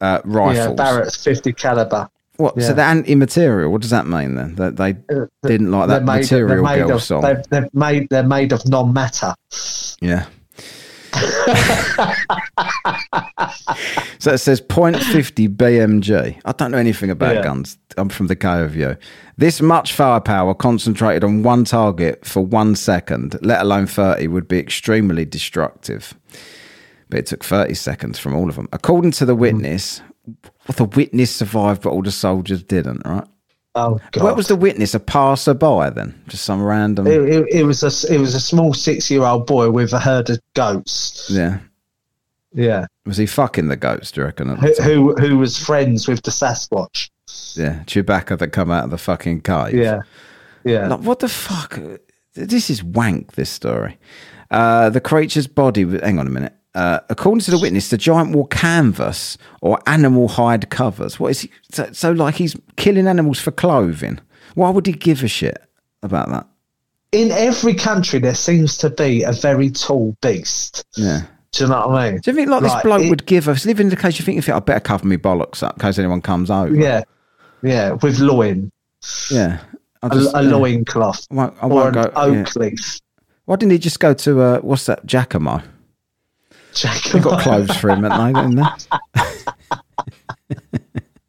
uh, 0.00 0.20
rifles. 0.24 0.56
Yeah, 0.56 0.72
Barrett's 0.72 1.22
50 1.22 1.52
caliber. 1.52 2.08
What? 2.36 2.54
So 2.60 2.68
yeah. 2.68 2.72
the 2.74 2.82
anti-material. 2.84 3.70
What 3.70 3.80
does 3.80 3.90
that 3.90 4.06
mean 4.06 4.36
then? 4.36 4.54
That 4.54 4.76
they 4.76 4.90
Uh, 5.14 5.26
didn't 5.42 5.70
like 5.70 5.88
that 5.88 6.04
made, 6.04 6.20
material 6.22 6.48
they're 6.48 6.62
made 6.62 6.90
of. 6.90 7.08
They're, 7.08 7.42
they're 7.50 7.68
made. 7.72 8.08
They're 8.10 8.22
made 8.22 8.52
of 8.52 8.66
non-matter. 8.68 9.34
Yeah. 10.00 10.26
so 14.18 14.32
it 14.32 14.38
says 14.38 14.60
.50 14.60 15.48
BMG. 15.56 16.40
I 16.44 16.52
don't 16.52 16.70
know 16.70 16.78
anything 16.78 17.10
about 17.10 17.36
Yeah. 17.36 17.42
guns. 17.42 17.78
I'm 17.96 18.08
from 18.08 18.26
the 18.26 18.36
KOVU. 18.36 18.96
This 19.36 19.60
much 19.60 19.92
firepower 19.92 20.54
concentrated 20.54 21.24
on 21.24 21.42
one 21.42 21.64
target 21.64 22.24
for 22.24 22.44
one 22.44 22.74
second, 22.74 23.38
let 23.42 23.60
alone 23.62 23.86
30, 23.86 24.28
would 24.28 24.48
be 24.48 24.58
extremely 24.58 25.24
destructive. 25.24 26.14
But 27.10 27.20
it 27.20 27.26
took 27.26 27.44
30 27.44 27.74
seconds 27.74 28.18
from 28.18 28.34
all 28.34 28.48
of 28.48 28.56
them. 28.56 28.68
According 28.72 29.12
to 29.12 29.24
the 29.24 29.34
Mm. 29.34 29.38
witness, 29.40 30.02
well, 30.26 30.74
the 30.76 30.84
witness 30.84 31.34
survived, 31.34 31.82
but 31.82 31.90
all 31.90 32.02
the 32.02 32.10
soldiers 32.10 32.62
didn't, 32.62 33.02
right? 33.06 33.24
Oh 33.78 33.98
God! 34.12 34.24
What 34.24 34.36
was 34.36 34.48
the 34.48 34.56
witness? 34.56 34.94
A 34.94 35.00
passerby 35.00 35.90
then? 35.94 36.20
Just 36.28 36.44
some 36.44 36.62
random. 36.62 37.06
It, 37.06 37.20
it, 37.22 37.46
it 37.50 37.64
was 37.64 37.82
a 37.82 38.12
it 38.12 38.18
was 38.18 38.34
a 38.34 38.40
small 38.40 38.74
six 38.74 39.10
year 39.10 39.22
old 39.24 39.46
boy 39.46 39.70
with 39.70 39.92
a 39.92 39.98
herd 40.00 40.30
of 40.30 40.38
goats. 40.54 41.28
yeah. 41.30 41.60
Yeah, 42.54 42.86
Was 43.04 43.18
he 43.18 43.26
fucking 43.26 43.68
the 43.68 43.76
ghost, 43.76 44.14
do 44.14 44.22
you 44.22 44.24
reckon? 44.24 44.56
who 44.56 44.72
who, 44.82 45.14
who 45.16 45.38
was 45.38 45.58
friends 45.58 46.08
with 46.08 46.22
the 46.22 46.30
Sasquatch? 46.30 47.10
Yeah, 47.54 47.84
Chewbacca 47.84 48.38
that 48.38 48.48
come 48.48 48.70
out 48.70 48.84
of 48.84 48.90
the 48.90 48.96
fucking 48.96 49.42
cave. 49.42 49.74
Yeah, 49.74 50.00
yeah. 50.64 50.88
Like, 50.88 51.00
what 51.00 51.18
the 51.18 51.28
fuck? 51.28 51.78
This 52.32 52.70
is 52.70 52.82
wank, 52.82 53.32
this 53.32 53.50
story. 53.50 53.98
Uh, 54.50 54.88
the 54.88 55.00
creature's 55.00 55.46
body, 55.46 55.84
hang 56.00 56.18
on 56.18 56.26
a 56.26 56.30
minute. 56.30 56.54
Uh, 56.74 57.00
according 57.08 57.40
to 57.40 57.50
the 57.50 57.58
witness, 57.58 57.90
the 57.90 57.96
giant 57.96 58.34
wore 58.34 58.46
canvas 58.48 59.36
or 59.62 59.78
animal 59.86 60.28
hide 60.28 60.68
covers. 60.70 61.18
What 61.18 61.30
is 61.30 61.40
he? 61.40 61.50
So, 61.72 61.88
so, 61.92 62.12
like, 62.12 62.34
he's 62.36 62.56
killing 62.76 63.08
animals 63.08 63.40
for 63.40 63.50
clothing. 63.50 64.18
Why 64.54 64.70
would 64.70 64.86
he 64.86 64.92
give 64.92 65.24
a 65.24 65.28
shit 65.28 65.58
about 66.02 66.28
that? 66.28 66.46
In 67.12 67.30
every 67.32 67.74
country, 67.74 68.18
there 68.18 68.34
seems 68.34 68.76
to 68.78 68.90
be 68.90 69.22
a 69.22 69.32
very 69.32 69.70
tall 69.70 70.14
beast. 70.20 70.84
Yeah. 70.96 71.22
Do 71.52 71.64
you 71.64 71.70
know 71.70 71.88
what 71.88 71.98
I 71.98 72.10
mean? 72.12 72.20
Do 72.20 72.30
you 72.30 72.34
think 72.36 72.50
like 72.50 72.62
this 72.62 72.82
bloke 72.82 73.02
it- 73.02 73.08
would 73.08 73.24
give 73.24 73.48
us 73.48 73.64
living 73.64 73.86
in 73.86 73.90
the 73.90 73.96
case 73.96 74.18
you 74.18 74.24
think 74.24 74.36
if 74.38 74.48
I 74.48 74.58
better 74.60 74.80
cover 74.80 75.06
me 75.06 75.16
bollocks 75.16 75.62
up 75.62 75.76
in 75.76 75.80
case 75.80 75.98
anyone 75.98 76.20
comes 76.20 76.50
over? 76.50 76.74
Yeah, 76.74 77.02
yeah, 77.62 77.92
with 77.92 78.18
loin, 78.20 78.70
Yeah. 79.30 79.58
Just- 80.12 80.34
a 80.36 80.42
yeah. 80.42 80.50
loincloth, 80.50 81.26
I 81.30 81.34
won't, 81.34 81.54
I 81.62 81.66
or 81.66 81.68
won't 81.70 81.96
an 81.96 82.02
go. 82.04 82.10
oak 82.14 82.34
yeah. 82.54 82.62
leaf. 82.62 83.00
Why 83.46 83.56
didn't 83.56 83.72
he 83.72 83.78
just 83.78 83.98
go 83.98 84.12
to 84.12 84.40
uh, 84.42 84.58
what's 84.60 84.84
that? 84.86 85.06
Jacamo. 85.06 85.62
Jack, 86.78 87.02
They 87.12 87.18
got 87.20 87.40
clothes 87.42 87.76
for 87.76 87.90
him, 87.90 88.02
haven't 88.04 88.32
they? 88.34 88.40
Didn't 88.40 88.56
they? 88.56 88.64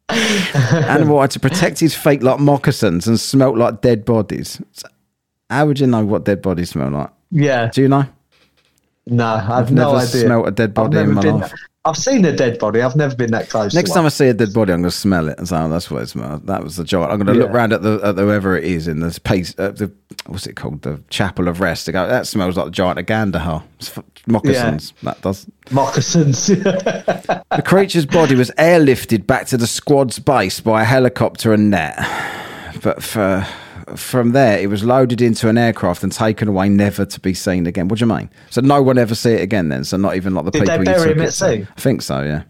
Animal 0.88 1.20
had 1.20 1.30
to 1.32 1.40
protect 1.40 1.78
his 1.80 1.94
feet 1.94 2.22
like 2.22 2.40
moccasins 2.40 3.06
and 3.06 3.18
smelt 3.18 3.56
like 3.56 3.80
dead 3.80 4.04
bodies. 4.04 4.60
So 4.72 4.88
how 5.48 5.66
would 5.66 5.78
you 5.80 5.86
know 5.86 6.04
what 6.04 6.24
dead 6.24 6.42
bodies 6.42 6.70
smell 6.70 6.90
like? 6.90 7.10
Yeah, 7.30 7.70
Do 7.72 7.82
you 7.82 7.88
know? 7.88 8.06
no, 9.06 9.24
I've, 9.26 9.50
I've 9.50 9.72
no 9.72 9.92
never 9.92 10.06
idea. 10.06 10.20
smelt 10.26 10.48
a 10.48 10.50
dead 10.50 10.74
body 10.74 10.98
in 10.98 11.12
my 11.14 11.20
life. 11.20 11.52
I've 11.86 11.96
seen 11.96 12.26
a 12.26 12.32
dead 12.36 12.58
body. 12.58 12.82
I've 12.82 12.94
never 12.94 13.16
been 13.16 13.30
that 13.30 13.48
close. 13.48 13.72
Next 13.72 13.92
time 13.92 14.04
I 14.04 14.10
see 14.10 14.26
a 14.28 14.34
dead 14.34 14.52
body, 14.52 14.70
I'm 14.74 14.82
going 14.82 14.90
to 14.90 14.96
smell 14.96 15.30
it 15.30 15.38
and 15.38 15.48
say, 15.48 15.56
"Oh, 15.56 15.66
that's 15.70 15.90
what 15.90 16.02
it 16.02 16.08
smells." 16.08 16.42
That 16.42 16.62
was 16.62 16.76
the 16.76 16.84
giant. 16.84 17.10
I'm 17.10 17.16
going 17.18 17.28
to 17.34 17.40
look 17.42 17.50
Yeah. 17.50 17.56
round 17.56 17.72
at 17.72 17.80
the 17.80 17.98
at 18.04 18.16
the, 18.16 18.22
whoever 18.22 18.54
it 18.54 18.64
is 18.64 18.86
in 18.86 19.00
this 19.00 19.18
piece, 19.18 19.54
uh, 19.58 19.70
the 19.70 19.90
what's 20.26 20.46
it 20.46 20.56
called, 20.56 20.82
the 20.82 21.02
Chapel 21.08 21.48
of 21.48 21.60
Rest. 21.60 21.86
To 21.86 21.92
go, 21.92 22.06
that 22.06 22.26
smells 22.26 22.58
like 22.58 22.66
the 22.66 22.70
giant 22.70 22.98
of 22.98 23.06
Kandahar. 23.06 23.64
Moccasins. 24.26 24.92
That 25.02 25.22
does. 25.22 25.46
moccasins. 25.70 26.48
The 27.50 27.62
creature's 27.64 28.06
body 28.06 28.34
was 28.36 28.50
airlifted 28.58 29.26
back 29.26 29.46
to 29.48 29.56
the 29.56 29.66
squad's 29.66 30.18
base 30.18 30.60
by 30.60 30.82
a 30.82 30.84
helicopter 30.84 31.52
and 31.52 31.70
net. 31.70 31.96
But 32.82 33.02
for, 33.02 33.46
from 33.96 34.32
there, 34.32 34.58
it 34.58 34.68
was 34.68 34.84
loaded 34.84 35.20
into 35.20 35.48
an 35.48 35.58
aircraft 35.58 36.02
and 36.02 36.12
taken 36.12 36.48
away, 36.48 36.68
never 36.68 37.04
to 37.04 37.20
be 37.20 37.34
seen 37.34 37.66
again. 37.66 37.88
What 37.88 37.98
do 37.98 38.04
you 38.04 38.12
mean? 38.12 38.30
So 38.50 38.60
no 38.60 38.82
one 38.82 38.98
ever 38.98 39.14
see 39.14 39.32
it 39.32 39.42
again 39.42 39.68
then? 39.68 39.84
So 39.84 39.96
not 39.96 40.16
even 40.16 40.34
like 40.34 40.44
the 40.44 40.50
Did 40.50 40.62
they 40.62 40.78
people 40.78 40.84
bury 40.84 40.98
you 41.00 41.06
took 41.08 41.16
him 41.16 41.22
at 41.22 41.32
sea? 41.32 41.66
I 41.76 41.80
think 41.80 42.02
so, 42.02 42.22
yeah. 42.22 42.42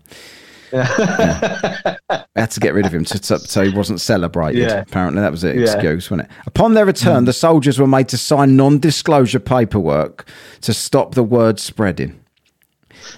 Yeah. 0.73 1.97
had 2.37 2.51
to 2.53 2.61
get 2.61 2.75
rid 2.75 2.87
of 2.87 2.95
him 2.95 3.05
to, 3.05 3.19
to, 3.19 3.39
so 3.39 3.63
he 3.63 3.71
wasn't 3.77 4.01
celebrated. 4.01 4.61
Yeah. 4.61 4.81
Apparently, 4.81 5.21
that 5.21 5.33
was 5.33 5.43
the 5.43 5.55
Yeah. 5.55 5.63
excuse, 5.63 6.11
wasn't 6.11 6.29
it? 6.29 6.37
Upon 6.47 6.75
their 6.75 6.87
return, 6.87 7.21
hmm. 7.21 7.25
the 7.27 7.33
soldiers 7.33 7.79
were 7.79 7.87
made 7.87 8.09
to 8.09 8.19
sign 8.19 8.57
non-disclosure 8.57 9.41
paperwork 9.41 10.27
to 10.63 10.73
stop 10.73 11.15
the 11.15 11.25
word 11.25 11.59
spreading 11.59 12.21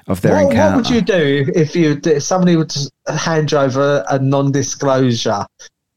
of 0.06 0.20
their 0.22 0.34
what, 0.34 0.52
encounter. 0.52 0.76
what 0.76 0.86
would 0.86 0.94
you 0.94 1.00
do 1.00 1.52
if, 1.54 1.76
you 1.76 2.00
if 2.04 2.22
somebody 2.22 2.56
would 2.56 2.72
hand 3.08 3.52
you 3.52 3.58
over 3.58 4.04
a, 4.08 4.14
a 4.14 4.18
non-disclosure 4.18 5.44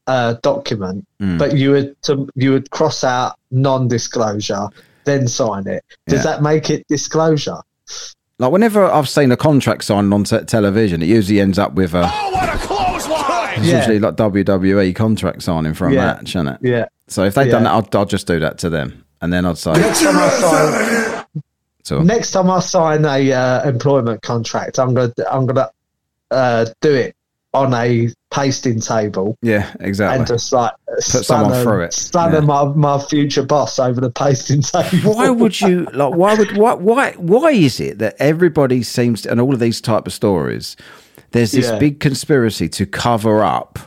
uh, 0.06 0.34
document, 0.42 1.06
Hmm. 1.20 1.38
but 1.38 1.56
you 1.56 1.70
would 1.72 2.00
to, 2.02 2.28
you 2.34 2.52
would 2.52 2.70
cross 2.70 3.02
out 3.04 3.36
non-disclosure, 3.50 4.68
then 5.04 5.26
sign 5.28 5.66
it? 5.66 5.84
Does 6.06 6.24
Yeah. 6.24 6.32
that 6.32 6.42
make 6.42 6.70
it 6.70 6.86
disclosure? 6.88 7.58
Like 8.38 8.52
whenever 8.52 8.84
I've 8.84 9.08
seen 9.08 9.32
a 9.32 9.36
contract 9.36 9.84
signed 9.84 10.12
on 10.12 10.24
te- 10.24 10.44
television, 10.44 11.02
it 11.02 11.06
usually 11.06 11.40
ends 11.40 11.58
up 11.58 11.74
with 11.74 11.94
a. 11.94 12.02
Oh, 12.12 12.30
what 12.32 12.48
a 12.54 12.58
clothesline! 12.58 13.58
It's 13.60 13.66
Yeah. 13.68 13.78
usually 13.78 13.98
like 13.98 14.16
WWE 14.16 14.92
contract 14.94 15.42
signing 15.42 15.74
for 15.74 15.88
a 15.88 15.92
Yeah. 15.92 16.04
match, 16.06 16.30
isn't 16.36 16.48
it? 16.48 16.58
Yeah. 16.62 16.84
So 17.08 17.24
if 17.24 17.34
they'd 17.34 17.50
done 17.50 17.64
that, 17.64 17.72
I'd, 17.72 17.96
I'd 17.96 18.08
just 18.10 18.26
do 18.26 18.38
that 18.40 18.58
to 18.58 18.68
them, 18.70 19.04
and 19.22 19.32
then 19.32 19.46
I'd 19.46 19.56
say, 19.58 19.72
Next 19.72 20.02
time 20.02 20.16
I 20.18 20.28
sign, 20.28 21.24
so, 21.84 22.02
next 22.02 22.32
time 22.32 22.50
I 22.50 22.58
sign 22.60 23.04
a 23.04 23.32
uh, 23.32 23.68
employment 23.68 24.20
contract, 24.22 24.78
I'm 24.78 24.92
gonna 24.92 25.12
I'm 25.30 25.46
gonna 25.46 25.70
uh, 26.30 26.66
do 26.80 26.92
it 26.92 27.14
on 27.56 27.72
a 27.74 28.08
pasting 28.30 28.80
table 28.80 29.36
yeah, 29.40 29.72
exactly. 29.80 30.18
and 30.18 30.26
just 30.26 30.52
like 30.52 30.72
someone 30.98 31.52
spanner, 31.52 31.62
through 31.62 31.80
it. 31.84 31.92
spanner 31.94 32.34
Yeah. 32.34 32.40
my, 32.40 32.64
my 32.64 32.98
future 33.02 33.42
boss 33.44 33.78
over 33.78 34.00
the 34.00 34.10
pasting 34.10 34.60
table. 34.74 35.14
why 35.14 35.30
would 35.30 35.60
you 35.60 35.86
like? 35.92 36.14
Why 36.14 36.34
would 36.34 36.56
why 36.56 36.74
why 36.74 37.12
why 37.12 37.50
is 37.52 37.80
it 37.80 37.98
that 37.98 38.14
everybody 38.18 38.82
seems 38.82 39.22
to, 39.22 39.30
and 39.30 39.40
all 39.40 39.54
of 39.54 39.60
these 39.60 39.80
type 39.80 40.06
of 40.06 40.12
stories? 40.12 40.76
There's 41.32 41.52
this 41.52 41.66
Yeah. 41.70 41.78
big 41.78 41.98
conspiracy 42.00 42.68
to 42.70 42.86
cover 42.86 43.42
up 43.42 43.78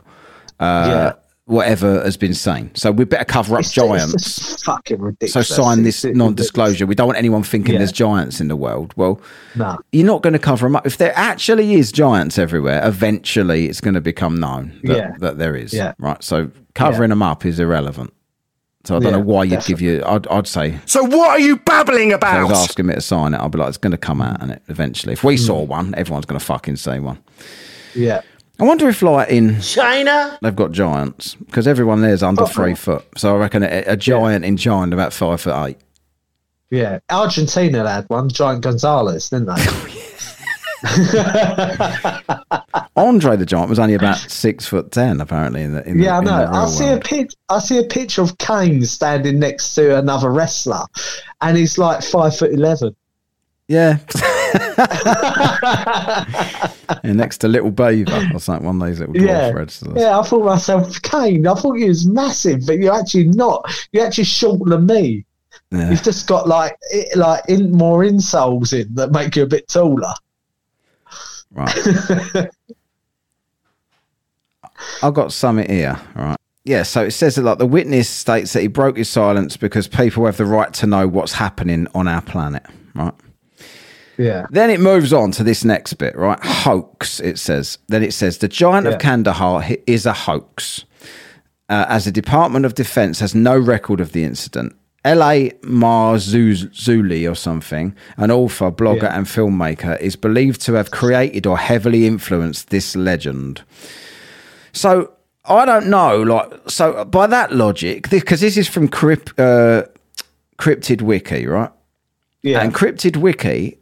uh, 0.59 0.85
Yeah. 0.89 1.13
Whatever 1.49 2.03
has 2.03 2.15
been 2.15 2.33
seen. 2.35 2.69
So 2.75 2.91
we 2.91 3.05
better 3.05 3.25
cover 3.25 3.55
up 3.55 3.61
It's, 3.61 3.71
giants. 3.71 4.13
it's 4.13 4.35
just 4.35 4.65
fucking 4.65 5.17
so 5.27 5.41
sign 5.41 5.81
this 5.81 6.05
It's- 6.05 6.15
non-disclosure. 6.15 6.85
We 6.85 6.93
don't 6.93 7.07
want 7.07 7.17
anyone 7.17 7.41
thinking 7.41 7.73
Yeah. 7.73 7.79
there's 7.79 7.91
giants 7.91 8.39
in 8.39 8.49
the 8.49 8.55
world. 8.55 8.93
Well, 8.95 9.19
No. 9.55 9.77
you're 9.91 10.05
not 10.05 10.21
going 10.21 10.33
to 10.33 10.39
cover 10.39 10.67
them 10.67 10.75
up. 10.75 10.85
If 10.85 10.97
there 10.97 11.11
actually 11.15 11.73
is 11.73 11.91
giants 11.91 12.37
everywhere, 12.37 12.81
eventually 12.87 13.67
it's 13.67 13.81
going 13.81 13.95
to 13.95 14.01
become 14.01 14.39
known 14.39 14.73
that, 14.83 14.95
Yeah. 14.97 15.11
that 15.21 15.39
there 15.39 15.55
is. 15.55 15.73
Yeah. 15.73 15.93
Right. 15.97 16.23
So 16.23 16.51
covering 16.75 17.09
them 17.09 17.23
up 17.23 17.43
is 17.45 17.59
irrelevant. 17.59 18.13
So 18.85 18.95
I 18.95 18.99
don't 18.99 19.11
Yeah, 19.11 19.17
know 19.17 19.23
why 19.25 19.43
you'd 19.43 19.65
give 19.65 19.81
you. 19.81 20.03
I'd, 20.05 20.27
I'd 20.27 20.47
say 20.47 20.77
So 20.85 21.03
what 21.03 21.29
are 21.31 21.39
you 21.39 21.57
babbling 21.57 22.11
if 22.11 22.23
I 22.23 22.41
was 22.43 22.51
about? 22.51 22.63
asking 22.63 22.85
me 22.85 22.93
to 22.93 23.01
sign 23.01 23.33
it, 23.33 23.39
I'd 23.41 23.51
be 23.51 23.57
like, 23.57 23.69
it's 23.69 23.77
going 23.77 23.91
to 23.91 23.97
come 23.97 24.21
out, 24.21 24.41
and 24.41 24.51
it 24.51 24.61
eventually. 24.67 25.13
If 25.13 25.23
we 25.23 25.35
saw 25.35 25.65
mm. 25.65 25.67
one, 25.67 25.95
everyone's 25.95 26.25
going 26.25 26.39
to 26.39 26.45
fucking 26.45 26.75
see 26.75 26.99
one. 26.99 27.17
Yeah. 27.95 28.21
I 28.59 28.63
wonder 28.65 28.87
if, 28.89 29.01
like 29.01 29.29
in 29.29 29.59
China. 29.61 30.37
they've 30.41 30.55
got 30.55 30.71
giants 30.71 31.35
because 31.35 31.67
everyone 31.67 32.01
there's 32.01 32.23
under 32.23 32.43
Oh. 32.43 32.47
three 32.47 32.75
foot. 32.75 33.05
So 33.17 33.35
I 33.35 33.39
reckon 33.39 33.63
a, 33.63 33.83
a 33.87 33.97
giant 33.97 34.45
in 34.45 34.57
China 34.57 34.95
about 34.95 35.13
five 35.13 35.41
foot 35.41 35.55
eight. 35.67 35.77
Yeah. 36.69 36.99
Argentina 37.09 37.89
had 37.89 38.05
one, 38.09 38.29
Giant 38.29 38.61
Gonzalez, 38.61 39.29
didn't 39.29 39.47
they? 39.47 39.55
Andre 42.95 43.35
the 43.37 43.45
giant 43.45 43.69
was 43.69 43.79
only 43.79 43.93
about 43.95 44.17
six 44.17 44.65
foot 44.65 44.91
ten, 44.91 45.19
apparently. 45.21 45.63
In 45.63 45.73
the 45.73 45.87
in 45.87 45.99
yeah, 45.99 46.17
I 46.17 46.23
the, 46.23 46.29
in 46.29 46.35
know. 46.37 46.45
I 46.51 46.57
real 46.59 46.67
see 46.67 46.85
a 46.85 46.89
world. 46.91 47.03
pic. 47.05 47.29
I 47.49 47.59
see 47.59 47.77
a 47.79 47.83
picture 47.83 48.21
of 48.21 48.37
Kane 48.37 48.83
standing 48.85 49.39
next 49.39 49.73
to 49.75 49.97
another 49.97 50.29
wrestler, 50.31 50.83
and 51.41 51.57
he's 51.57 51.77
like 51.77 52.03
five 52.03 52.35
foot 52.37 52.51
eleven. 52.51 52.95
Yeah. 53.67 53.97
and 57.03 57.17
next 57.17 57.39
to 57.39 57.47
Little 57.47 57.71
Beaver 57.71 58.29
or 58.33 58.39
something, 58.39 58.65
one 58.65 58.81
of 58.81 58.87
those 58.87 58.99
little 58.99 59.13
dwarf 59.15 59.85
Yeah, 59.95 60.01
yeah. 60.01 60.19
I 60.19 60.23
thought 60.23 60.45
myself, 60.45 61.01
Kane. 61.01 61.47
I 61.47 61.53
thought 61.53 61.73
he 61.77 61.85
was 61.87 62.07
massive, 62.07 62.65
but 62.65 62.77
you're 62.79 62.97
actually 62.97 63.27
not. 63.29 63.69
You're 63.91 64.05
actually 64.05 64.23
shorter 64.25 64.69
than 64.69 64.85
me. 64.85 65.25
Yeah. 65.71 65.91
You've 65.91 66.03
just 66.03 66.27
got 66.27 66.47
like 66.47 66.75
i- 66.93 67.05
like 67.15 67.43
in, 67.47 67.71
more 67.71 68.03
insoles 68.03 68.73
in 68.73 68.93
that 68.95 69.11
make 69.11 69.35
you 69.35 69.43
a 69.43 69.47
bit 69.47 69.67
taller. 69.67 70.13
Right. 71.51 71.75
I've 75.03 75.13
got 75.13 75.33
something 75.33 75.69
here, 75.69 75.99
right? 76.15 76.37
yeah, 76.63 76.83
so 76.83 77.03
it 77.05 77.11
says 77.11 77.35
that 77.35 77.43
like 77.43 77.57
the 77.57 77.65
witness 77.65 78.09
states 78.09 78.53
that 78.53 78.61
he 78.61 78.67
broke 78.67 78.97
his 78.97 79.09
silence 79.09 79.57
because 79.57 79.87
people 79.87 80.25
have 80.25 80.37
the 80.37 80.45
right 80.45 80.73
to 80.75 80.87
know 80.87 81.07
what's 81.07 81.33
happening 81.33 81.87
on 81.95 82.07
our 82.07 82.21
planet, 82.21 82.63
right? 82.95 83.13
Yeah. 84.19 84.47
Then 84.51 84.69
it 84.69 84.81
moves 84.81 85.13
on 85.13 85.31
to 85.31 85.43
this 85.45 85.63
next 85.63 85.93
bit, 85.93 86.13
right? 86.17 86.37
Hoax, 86.43 87.21
it 87.21 87.39
says. 87.39 87.77
Then 87.87 88.03
it 88.03 88.13
says 88.13 88.37
the 88.39 88.49
giant 88.49 88.85
Yeah. 88.85 88.91
of 88.93 88.99
Kandahar 88.99 89.63
is 89.87 90.05
a 90.05 90.11
hoax, 90.11 90.83
uh, 91.69 91.85
as 91.87 92.03
the 92.03 92.11
Department 92.11 92.65
of 92.65 92.75
Defense 92.75 93.21
has 93.21 93.33
no 93.33 93.57
record 93.57 94.01
of 94.01 94.11
the 94.11 94.25
incident. 94.25 94.75
L.A. 95.05 95.51
Marzulli 95.63 97.31
or 97.31 97.35
something, 97.35 97.95
an 98.17 98.29
author, 98.31 98.69
blogger, 98.69 99.03
Yeah. 99.03 99.17
and 99.17 99.25
filmmaker, 99.25 99.97
is 100.01 100.17
believed 100.17 100.59
to 100.65 100.73
have 100.73 100.91
created 100.91 101.47
or 101.47 101.57
heavily 101.57 102.05
influenced 102.05 102.69
this 102.71 102.97
legend. 102.97 103.61
So 104.73 105.11
I 105.45 105.63
don't 105.63 105.87
know, 105.87 106.21
like, 106.21 106.51
so 106.67 107.05
by 107.05 107.25
that 107.27 107.53
logic, 107.55 108.09
because 108.09 108.41
this 108.41 108.57
is 108.57 108.67
from 108.67 108.89
Crypt, 108.89 109.39
uh, 109.39 109.83
Cryptid 110.59 111.01
Wiki, 111.01 111.47
right? 111.47 111.71
Yeah. 112.43 112.59
And 112.61 112.73
Cryptid 112.73 113.15
Wiki, 113.17 113.77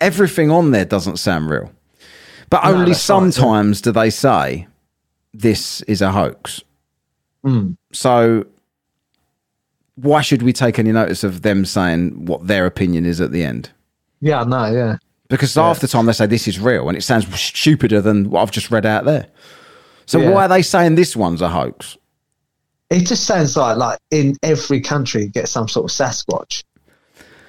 everything 0.00 0.50
on 0.50 0.70
there 0.70 0.84
doesn't 0.84 1.18
sound 1.18 1.50
real. 1.50 1.70
But 2.50 2.64
No, 2.64 2.74
only 2.74 2.94
sometimes 2.94 3.80
do 3.80 3.92
they 3.92 4.10
say 4.10 4.66
this 5.34 5.82
is 5.82 6.00
a 6.02 6.12
hoax. 6.12 6.62
Hmm. 7.44 7.72
So 7.92 8.44
why 9.96 10.20
should 10.20 10.42
we 10.42 10.52
take 10.52 10.78
any 10.78 10.92
notice 10.92 11.24
of 11.24 11.42
them 11.42 11.64
saying 11.64 12.26
what 12.26 12.46
their 12.46 12.66
opinion 12.66 13.06
is 13.06 13.20
at 13.20 13.32
the 13.32 13.42
end? 13.44 13.70
yeah, 14.20 14.44
no, 14.44 14.66
yeah. 14.66 14.96
Because 15.28 15.54
half 15.54 15.80
the 15.80 15.88
time 15.88 16.06
they 16.06 16.12
say 16.12 16.26
this 16.26 16.46
is 16.46 16.60
real 16.60 16.88
and 16.88 16.96
it 16.96 17.02
sounds 17.02 17.26
stupider 17.40 18.00
than 18.00 18.30
what 18.30 18.42
I've 18.42 18.50
just 18.52 18.70
read 18.70 18.86
out 18.86 19.04
there. 19.04 19.26
So 20.06 20.20
Yeah. 20.20 20.30
why 20.30 20.44
are 20.44 20.48
they 20.48 20.62
saying 20.62 20.94
this 20.94 21.16
one's 21.16 21.42
a 21.42 21.48
hoax? 21.48 21.96
It 22.90 23.06
just 23.06 23.24
sounds 23.24 23.56
like 23.56 23.76
like 23.76 23.98
in 24.12 24.36
every 24.44 24.80
country 24.80 25.22
you 25.24 25.28
get 25.28 25.48
some 25.48 25.66
sort 25.68 25.90
of 25.90 25.96
Sasquatch. 25.96 26.62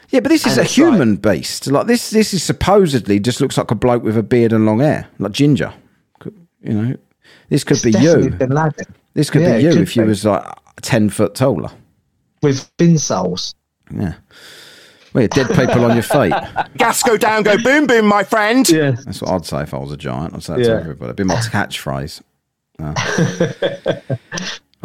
Yeah, 0.09 0.21
but 0.21 0.29
this 0.29 0.45
is 0.45 0.53
And 0.53 0.59
a 0.59 0.61
it's 0.63 0.75
human 0.75 1.15
beast. 1.17 1.67
Like 1.67 1.87
this, 1.87 2.11
this 2.11 2.33
is 2.33 2.41
supposedly 2.43 3.19
just 3.19 3.41
looks 3.41 3.57
like 3.57 3.71
a 3.71 3.75
bloke 3.75 4.03
with 4.03 4.17
a 4.17 4.23
beard 4.23 4.53
and 4.53 4.65
long 4.65 4.79
hair, 4.79 5.07
like 5.19 5.33
ginger. 5.33 5.73
You 6.61 6.73
know, 6.73 6.95
this 7.49 7.63
could 7.63 7.81
be 7.81 7.91
you. 7.91 8.29
Bin 8.31 8.49
Laden 8.49 8.85
This 9.13 9.29
could 9.29 9.41
Yeah, 9.41 9.57
be 9.57 9.63
you 9.63 9.69
could 9.73 9.81
if 9.81 9.95
you 9.95 10.03
was 10.05 10.23
like 10.25 10.43
ten 10.81 11.09
foot 11.09 11.35
taller. 11.35 11.69
with 12.41 12.69
bin 12.77 12.97
soles. 12.97 13.53
Yeah, 13.93 14.13
well, 15.13 15.23
you 15.23 15.27
dead 15.29 15.47
people 15.49 15.85
on 15.85 15.93
your 15.93 16.03
feet. 16.03 16.33
Gas 16.77 17.03
go 17.03 17.15
down, 17.17 17.43
go 17.43 17.57
boom 17.61 17.85
boom, 17.87 18.05
my 18.05 18.23
friend. 18.23 18.67
Yeah. 18.69 18.91
That's 19.05 19.21
what 19.21 19.31
I'd 19.31 19.45
say 19.45 19.61
if 19.63 19.73
I 19.73 19.77
was 19.77 19.91
a 19.91 19.97
giant. 19.97 20.33
I'd 20.33 20.43
say 20.43 20.55
that 20.57 20.63
to 20.63 20.71
everybody. 20.79 21.05
It'd 21.09 21.15
be 21.17 21.23
my 21.25 21.35
catchphrase. 21.39 22.21
Uh. 22.79 22.93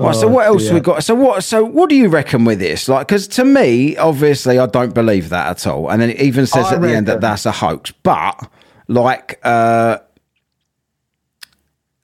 Right, 0.07 0.15
so 0.15 0.29
what 0.29 0.47
else 0.47 0.65
dear. 0.65 0.75
we 0.75 0.81
got? 0.81 1.05
So 1.05 1.15
what? 1.15 1.45
So 1.45 1.65
what 1.65 1.89
do 1.89 1.97
you 1.97 2.09
reckon 2.09 2.45
with 2.45 2.59
this? 2.59 2.89
Like, 2.89 3.07
because 3.09 3.29
to 3.29 3.45
me, 3.45 3.97
obviously, 3.97 4.59
I 4.59 4.67
don't 4.67 4.95
believe 4.95 5.29
that 5.31 5.49
at 5.49 5.67
all. 5.67 5.91
And 5.91 6.01
then 6.01 6.11
it 6.11 6.21
even 6.21 6.47
says 6.47 6.67
I 6.67 6.75
at 6.75 6.83
the 6.83 6.95
end 6.95 7.09
that 7.09 7.21
that's 7.21 7.47
a 7.47 7.53
hoax. 7.53 7.93
But 8.03 8.51
like, 8.89 9.41
uh, 9.43 9.99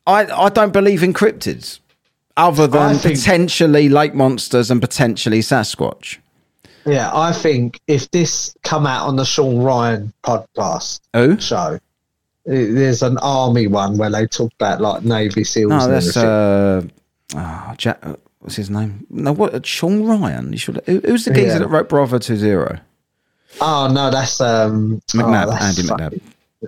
I 0.07 0.27
I 0.27 0.49
don't 0.49 0.73
believe 0.73 1.03
in 1.03 1.13
cryptids, 1.13 1.81
other 2.37 2.67
than 2.67 2.97
think- 2.97 3.17
potentially 3.19 3.89
lake 3.89 4.15
monsters 4.15 4.71
and 4.71 4.81
potentially 4.81 5.41
Sasquatch. 5.41 6.19
Yeah, 6.87 7.11
I 7.13 7.33
think 7.33 7.81
if 7.87 8.11
this 8.13 8.55
come 8.65 8.87
out 8.87 9.07
on 9.07 9.17
the 9.17 9.25
Sean 9.25 9.59
Ryan 9.59 10.13
podcast 10.25 11.01
Who? 11.13 11.39
show, 11.39 11.79
there's 12.47 13.03
an 13.03 13.19
army 13.19 13.67
one 13.67 13.99
where 13.99 14.11
they 14.11 14.27
talk 14.27 14.51
about 14.59 14.81
like 14.81 15.05
Navy 15.05 15.45
SEALs. 15.45 15.71
No, 15.71 15.81
and 15.81 15.93
that's. 15.93 16.17
Uh, 17.37 17.67
oh, 17.71 17.75
Jack. 17.77 17.99
uh, 18.03 18.17
What's 18.41 18.57
his 18.57 18.71
name? 18.71 19.05
No, 19.11 19.33
what? 19.33 19.67
Sean 19.67 20.05
Ryan. 20.05 20.53
You 20.53 20.59
should. 20.59 20.81
Who, 20.87 21.01
who's 21.01 21.25
the 21.25 21.33
geezer 21.35 21.47
Yeah. 21.55 21.59
that 21.59 21.69
wrote 21.69 21.89
Bravo 21.89 22.19
Two 22.19 22.37
Zero? 22.37 22.79
oh 23.61 23.91
no, 23.93 24.11
that's 24.11 24.41
um 24.41 25.01
McNab, 25.09 25.47
oh, 25.47 25.51
that's 25.51 25.79
Andy 25.79 25.89
fucking- 25.89 26.21
McNab. 26.21 26.21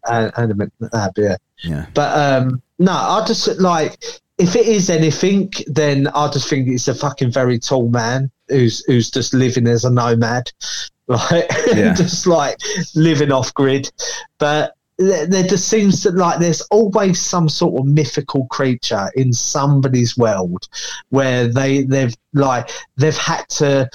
An- 0.04 0.32
Andy 0.36 0.54
McNab, 0.54 1.10
yeah. 1.16 1.36
Yeah. 1.62 1.86
But 1.94 2.18
um 2.18 2.60
no, 2.78 2.92
I 2.92 3.24
just 3.26 3.46
like 3.60 4.02
if 4.38 4.56
it 4.56 4.66
is 4.66 4.90
anything, 4.90 5.52
then 5.66 6.08
I 6.08 6.28
just 6.30 6.48
think 6.48 6.66
it's 6.68 6.88
a 6.88 6.94
fucking 6.94 7.30
very 7.32 7.58
tall 7.58 7.88
man 7.90 8.30
who's 8.48 8.84
who's 8.86 9.10
just 9.10 9.32
living 9.34 9.66
as 9.68 9.84
a 9.84 9.90
nomad, 9.90 10.50
like 11.06 11.48
Yeah. 11.74 11.94
just 11.96 12.26
like 12.26 12.56
living 12.96 13.30
off 13.30 13.54
grid. 13.54 13.90
But 14.38 14.74
there, 15.00 15.26
there 15.26 15.42
just 15.42 15.68
seems 15.68 16.02
to 16.02 16.10
like 16.10 16.38
there's 16.38 16.60
always 16.70 17.18
some 17.20 17.48
sort 17.48 17.80
of 17.80 17.86
mythical 17.86 18.46
creature 18.46 19.10
in 19.16 19.32
somebody's 19.32 20.16
world 20.16 20.68
where 21.08 21.48
they 21.48 21.84
they've 21.84 22.14
like 22.34 22.70
they've 22.96 23.16
had 23.16 23.48
to 23.48 23.88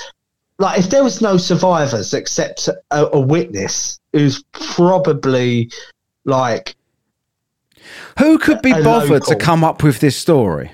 like 0.58 0.80
if 0.80 0.90
there 0.90 1.04
was 1.04 1.22
no 1.22 1.38
survivors 1.38 2.14
except 2.14 2.68
a, 2.68 3.08
a 3.14 3.20
witness 3.20 4.00
who's 4.14 4.44
probably 4.52 5.70
like 6.26 6.76
Who 8.20 8.38
could 8.38 8.62
be 8.62 8.72
bothered 8.74 9.24
to 9.26 9.36
come 9.36 9.64
up 9.64 9.84
with 9.84 10.00
this 10.00 10.18
story? 10.18 10.72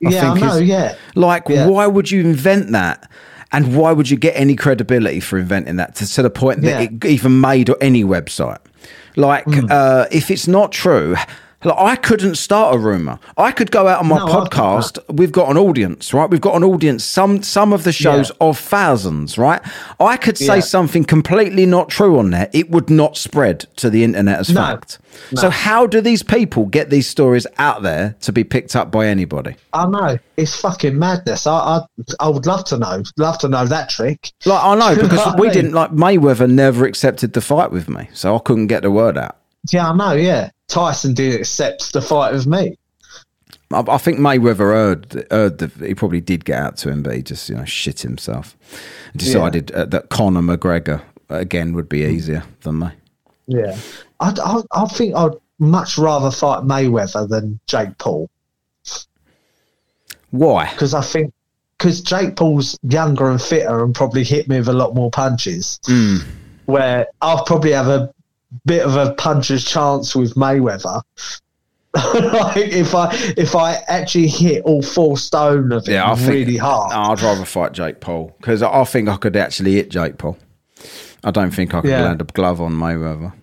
yeah, 0.00 0.32
I 0.32 0.38
know, 0.38 0.54
is- 0.56 0.62
yeah. 0.62 0.94
Like, 1.14 1.44
Yeah. 1.48 1.66
why 1.66 1.86
would 1.86 2.10
you 2.10 2.20
invent 2.20 2.70
that? 2.72 3.08
And 3.54 3.76
why 3.76 3.92
would 3.92 4.08
you 4.10 4.16
get 4.16 4.32
any 4.36 4.56
credibility 4.56 5.20
for 5.20 5.38
inventing 5.38 5.76
that 5.76 5.94
to, 5.96 6.06
to 6.14 6.22
the 6.22 6.30
point 6.30 6.62
that 6.62 6.82
Yeah. 6.82 6.88
it 6.90 7.04
even 7.04 7.40
made 7.40 7.70
any 7.80 8.02
website? 8.04 8.58
Like, 9.16 9.44
Hmm. 9.44 9.66
uh, 9.70 10.06
if 10.10 10.30
it's 10.30 10.48
not 10.48 10.72
true, 10.72 11.16
like, 11.64 11.78
I 11.78 11.96
couldn't 11.96 12.36
start 12.36 12.74
a 12.74 12.78
rumor. 12.78 13.18
I 13.36 13.52
could 13.52 13.70
go 13.70 13.88
out 13.88 14.00
on 14.00 14.08
my 14.08 14.18
No, 14.18 14.26
podcast. 14.26 14.98
We've 15.08 15.32
got 15.32 15.50
an 15.50 15.56
audience, 15.58 16.12
right? 16.12 16.28
We've 16.28 16.40
got 16.40 16.54
an 16.56 16.64
audience. 16.64 17.04
Some 17.04 17.42
some 17.42 17.72
of 17.72 17.84
the 17.84 17.92
shows 17.92 18.30
Yeah. 18.30 18.48
of 18.48 18.58
thousands, 18.58 19.38
right? 19.38 19.60
I 20.00 20.16
could 20.16 20.36
say 20.38 20.56
Yeah. 20.56 20.60
something 20.60 21.04
completely 21.04 21.66
not 21.66 21.88
true 21.88 22.18
on 22.18 22.30
there. 22.30 22.48
It 22.52 22.70
would 22.70 22.90
not 22.90 23.16
spread 23.16 23.66
to 23.76 23.90
the 23.90 24.04
internet 24.04 24.40
as 24.40 24.50
No. 24.50 24.60
fact. 24.62 24.98
So 25.34 25.50
how 25.50 25.86
do 25.86 26.00
these 26.00 26.22
people 26.22 26.64
get 26.66 26.88
these 26.90 27.06
stories 27.06 27.46
out 27.58 27.82
there 27.82 28.16
to 28.22 28.32
be 28.32 28.44
picked 28.44 28.74
up 28.74 28.90
by 28.90 29.06
anybody? 29.06 29.56
I 29.72 29.86
know 29.86 30.18
it's 30.36 30.56
fucking 30.56 30.98
madness. 30.98 31.46
I, 31.46 31.52
I 31.52 31.80
I 32.20 32.28
would 32.28 32.46
love 32.46 32.64
to 32.66 32.78
know, 32.78 33.02
love 33.18 33.38
to 33.38 33.48
know 33.48 33.66
that 33.66 33.90
trick. 33.90 34.32
Like 34.46 34.64
I 34.64 34.74
know 34.74 35.00
because 35.02 35.34
we 35.38 35.50
didn't 35.50 35.72
like 35.72 35.92
Mayweather 35.92 36.48
never 36.50 36.84
accepted 36.86 37.34
the 37.34 37.40
fight 37.40 37.70
with 37.70 37.88
me, 37.88 38.08
so 38.12 38.34
I 38.34 38.38
couldn't 38.38 38.66
get 38.68 38.82
the 38.82 38.90
word 38.90 39.16
out. 39.18 39.36
Yeah, 39.70 39.90
I 39.90 39.94
know. 39.94 40.12
Yeah, 40.12 40.50
Tyson 40.68 41.14
didn't 41.14 41.40
accept 41.40 41.92
the 41.92 42.00
fight 42.00 42.32
with 42.32 42.46
me. 42.46 42.76
I, 43.72 43.84
I 43.88 43.98
think 43.98 44.18
Mayweather 44.18 44.58
heard, 44.58 45.26
heard 45.30 45.58
the, 45.58 45.86
he 45.86 45.94
probably 45.94 46.20
did 46.20 46.44
get 46.44 46.58
out 46.58 46.76
to 46.78 46.90
him, 46.90 47.02
but 47.02 47.14
he 47.14 47.22
just 47.22 47.48
you 47.48 47.56
know 47.56 47.64
shit 47.64 48.00
himself. 48.00 48.56
Decided 49.16 49.70
uh, 49.72 49.84
that 49.86 50.08
Conor 50.08 50.40
McGregor 50.40 51.02
again 51.28 51.72
would 51.74 51.88
be 51.88 52.04
easier 52.04 52.44
than 52.62 52.80
me. 52.80 52.88
Yeah, 53.46 53.76
I, 54.20 54.34
I, 54.42 54.82
I 54.82 54.86
think 54.86 55.14
I'd 55.14 55.32
much 55.58 55.98
rather 55.98 56.30
fight 56.30 56.64
Mayweather 56.64 57.28
than 57.28 57.60
Jake 57.66 57.96
Paul 57.98 58.28
Why? 60.30 60.70
because 60.70 60.94
I 60.94 61.02
think 61.02 61.32
because 61.78 62.00
Jake 62.00 62.36
Paul's 62.36 62.78
younger 62.82 63.30
and 63.30 63.40
fitter 63.42 63.84
and 63.84 63.94
probably 63.94 64.24
hit 64.24 64.48
me 64.48 64.58
with 64.58 64.68
a 64.68 64.72
lot 64.72 64.94
more 64.94 65.10
punches. 65.10 65.80
Where 66.66 67.06
I'll 67.20 67.44
probably 67.44 67.72
have 67.72 67.88
a 67.88 68.12
bit 68.64 68.82
of 68.84 68.96
a 68.96 69.14
puncher's 69.14 69.64
chance 69.64 70.14
with 70.14 70.34
Mayweather. 70.34 71.02
like 71.94 72.56
if 72.56 72.94
I 72.94 73.10
if 73.36 73.54
I 73.54 73.74
actually 73.86 74.28
hit 74.28 74.62
all 74.64 74.80
four 74.80 75.18
stone 75.18 75.72
of 75.72 75.86
it 75.86 75.92
Yeah, 75.92 76.10
I 76.10 76.14
think 76.14 76.28
really 76.30 76.56
hard. 76.56 76.90
I'd 76.90 77.20
rather 77.20 77.44
fight 77.44 77.72
Jake 77.72 78.00
Paul 78.00 78.34
because 78.38 78.62
I, 78.62 78.80
I 78.80 78.84
think 78.84 79.10
I 79.10 79.16
could 79.18 79.36
actually 79.36 79.74
hit 79.74 79.90
Jake 79.90 80.16
Paul. 80.16 80.38
I 81.22 81.30
don't 81.30 81.50
think 81.50 81.74
I 81.74 81.82
could 81.82 81.90
Yeah. 81.90 82.04
land 82.04 82.22
a 82.22 82.24
glove 82.24 82.62
on 82.62 82.72
Mayweather. 82.72 83.34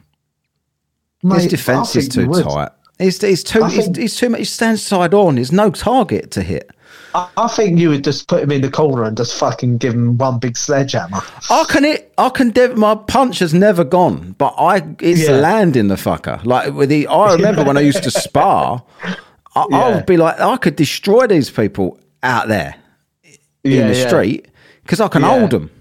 Mate, 1.22 1.42
His 1.44 1.52
defense 1.52 1.96
is 1.96 2.10
too 2.10 2.28
tight. 2.28 2.72
He's, 2.98 3.22
he's 3.22 3.44
too. 3.44 3.64
I 3.64 3.70
He's, 3.70 3.96
he's 3.96 4.16
too 4.16 4.30
much. 4.30 4.40
He 4.40 4.46
stands 4.46 4.82
side 4.82 5.14
on. 5.14 5.36
There's 5.36 5.52
no 5.52 5.70
target 5.70 6.32
to 6.32 6.42
hit. 6.42 6.70
I, 7.16 7.28
I 7.38 7.48
think 7.48 7.80
you 7.80 7.90
would 7.90 8.04
just 8.04 8.28
put 8.28 8.44
him 8.44 8.52
in 8.52 8.62
the 8.62 8.70
corner 8.70 9.04
and 9.04 9.18
just 9.18 9.38
fucking 9.40 9.78
give 9.78 9.94
him 9.94 10.18
one 10.18 10.40
big 10.40 10.56
sledgehammer. 10.58 11.22
I 11.50 11.66
can 11.68 11.84
hit. 11.84 12.14
I 12.18 12.30
can. 12.30 12.52
Dev- 12.52 12.78
my 12.78 12.96
punch 12.96 13.40
has 13.40 13.54
never 13.54 13.84
gone, 13.84 14.36
but 14.38 14.54
I 14.58 14.84
it's 15.00 15.28
Yeah. 15.28 15.32
landing 15.38 15.88
the 15.88 15.96
fucker. 15.96 16.44
Like 16.46 16.74
with 16.74 16.90
the. 16.90 17.08
I 17.08 17.34
remember 17.38 17.64
when 17.64 17.78
I 17.78 17.82
used 17.82 18.04
to 18.04 18.12
spar. 18.12 18.84
I, 19.04 19.62
I 19.62 19.66
Yeah. 19.72 19.96
would 19.96 20.06
be 20.06 20.18
like, 20.18 20.40
I 20.40 20.58
could 20.58 20.76
destroy 20.76 21.26
these 21.28 21.50
people 21.50 22.00
out 22.22 22.48
there 22.48 22.76
in 23.64 23.72
Yeah, 23.72 23.88
the 23.88 23.96
street 23.96 24.48
because 24.84 25.02
I 25.02 25.08
can 25.08 25.24
hold 25.24 25.50
them. 25.52 25.72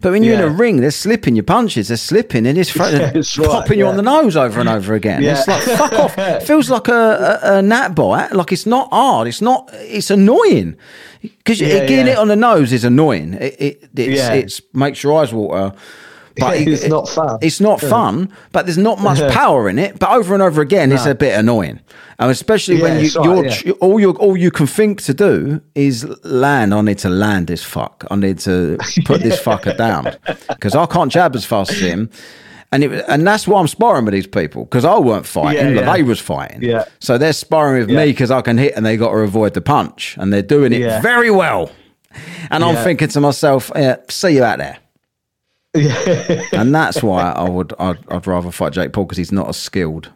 But 0.00 0.12
when 0.12 0.22
you're 0.22 0.34
in 0.34 0.40
a 0.40 0.48
ring, 0.48 0.76
they're 0.78 0.90
slipping 0.90 1.34
your 1.34 1.42
punches. 1.44 1.88
They're 1.88 1.96
slipping, 1.96 2.46
and 2.46 2.56
it's 2.56 2.70
thro- 2.76 2.88
Yeah, 2.88 3.12
right, 3.14 3.26
popping 3.48 3.78
you 3.78 3.86
on 3.86 3.96
the 3.96 4.02
nose 4.02 4.36
over 4.36 4.60
and 4.60 4.68
over 4.68 4.94
again. 4.94 5.22
Yeah. 5.22 5.38
It's 5.38 5.48
like 5.48 5.62
fuck 5.62 5.92
off. 5.94 6.18
It 6.18 6.42
feels 6.44 6.70
like 6.70 6.88
a, 6.88 7.40
a, 7.42 7.58
a 7.58 7.62
gnat 7.62 7.94
bite. 7.94 8.32
Like 8.32 8.52
it's 8.52 8.66
not 8.66 8.88
hard. 8.90 9.26
It's 9.28 9.40
not. 9.40 9.68
It's 9.72 10.10
annoying 10.10 10.76
because 11.22 11.60
Yeah, 11.60 11.86
getting 11.86 12.06
yeah. 12.06 12.12
it 12.12 12.18
on 12.18 12.28
the 12.28 12.36
nose 12.36 12.72
is 12.72 12.84
annoying. 12.84 13.34
It, 13.34 13.56
it 13.60 13.88
it's, 13.96 14.18
Yeah. 14.20 14.32
it's 14.34 14.62
makes 14.72 15.02
your 15.02 15.20
eyes 15.20 15.32
water. 15.32 15.74
But 16.36 16.56
it's 16.56 16.82
it- 16.84 16.88
not 16.88 17.08
fun. 17.08 17.38
It's 17.42 17.60
not 17.60 17.80
fun, 17.80 18.28
but 18.52 18.66
there's 18.66 18.78
not 18.78 19.00
much 19.00 19.20
power 19.32 19.68
in 19.68 19.78
it. 19.78 19.98
But 19.98 20.10
over 20.10 20.34
and 20.34 20.42
over 20.42 20.60
again, 20.60 20.90
it's 20.92 21.06
a 21.06 21.14
bit 21.14 21.38
annoying, 21.38 21.78
and 22.18 22.30
especially 22.30 22.82
when 22.82 22.94
Yeah, 22.94 22.98
you 23.00 23.06
it's 23.06 23.16
right, 23.16 23.24
you're, 23.26 23.44
yeah. 23.46 23.72
all 23.80 24.00
you 24.00 24.10
all 24.12 24.36
you 24.36 24.50
can 24.50 24.66
think 24.66 25.00
to 25.02 25.14
do 25.14 25.60
is 25.74 26.04
land. 26.24 26.74
I 26.74 26.80
need 26.80 26.98
to 26.98 27.08
land 27.08 27.46
this 27.46 27.62
fuck. 27.62 28.04
I 28.10 28.16
need 28.16 28.38
to 28.40 28.78
put 29.04 29.22
this 29.22 29.40
fucker 29.46 29.76
down 29.76 30.16
because 30.48 30.74
I 30.74 30.86
can't 30.86 31.12
jab 31.12 31.36
as 31.36 31.44
fast 31.44 31.70
as 31.72 31.78
him. 31.80 32.10
And 32.72 32.82
it, 32.82 33.04
and 33.08 33.24
that's 33.24 33.46
why 33.46 33.60
I'm 33.60 33.68
sparring 33.68 34.04
with 34.04 34.14
these 34.14 34.26
people 34.26 34.64
because 34.64 34.84
I 34.84 34.98
weren't 34.98 35.26
fighting, 35.26 35.68
Yeah, 35.68 35.74
but 35.74 35.84
yeah. 35.84 35.92
they 35.96 36.02
was 36.02 36.18
fighting. 36.18 36.60
Yeah. 36.62 36.86
So 36.98 37.16
they're 37.18 37.32
sparring 37.32 37.86
with 37.86 37.88
me 37.96 38.06
because 38.06 38.32
I 38.32 38.40
can 38.40 38.58
hit 38.58 38.74
and 38.74 38.84
they 38.84 38.96
got 38.96 39.10
to 39.12 39.18
avoid 39.18 39.54
the 39.54 39.60
punch, 39.60 40.16
and 40.18 40.32
they're 40.32 40.42
doing 40.42 40.72
it 40.72 40.80
Yeah. 40.80 41.00
very 41.00 41.30
well. 41.30 41.70
And 42.50 42.64
I'm 42.64 42.74
thinking 42.82 43.06
to 43.08 43.20
myself, 43.20 43.70
yeah, 43.76 43.96
see 44.08 44.30
you 44.36 44.42
out 44.44 44.58
there. 44.58 44.78
Yeah. 45.74 46.42
and 46.52 46.74
that's 46.74 47.02
why 47.02 47.30
I 47.32 47.48
would 47.48 47.72
I'd, 47.78 47.98
I'd 48.10 48.26
rather 48.26 48.50
fight 48.50 48.72
Jake 48.72 48.92
Paul 48.92 49.04
because 49.04 49.18
he's 49.18 49.32
not 49.32 49.48
as 49.48 49.56
skilled 49.56 50.10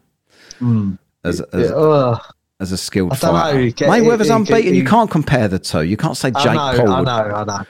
as, 1.25 1.41
as, 1.41 1.71
Ugh. 1.73 2.21
as 2.61 2.73
a 2.73 2.77
skilled 2.77 3.11
know, 3.11 3.17
fighter. 3.17 3.71
get- 3.71 3.89
Mayweather's 3.91 4.29
he- 4.29 4.33
he- 4.33 4.37
unbeaten. 4.37 4.75
you 4.75 4.85
can't 4.85 5.11
compare 5.11 5.49
the 5.49 5.59
two. 5.59 5.83
You 5.83 5.97
can't 5.97 6.17
say 6.17 6.31
Jake 6.31 6.47
I 6.47 6.73
know, 6.77 6.79
Paul. 6.85 6.93
I 6.93 6.99
would- 7.01 7.07
know, 7.07 7.13
I 7.37 7.45
know. 7.45 7.65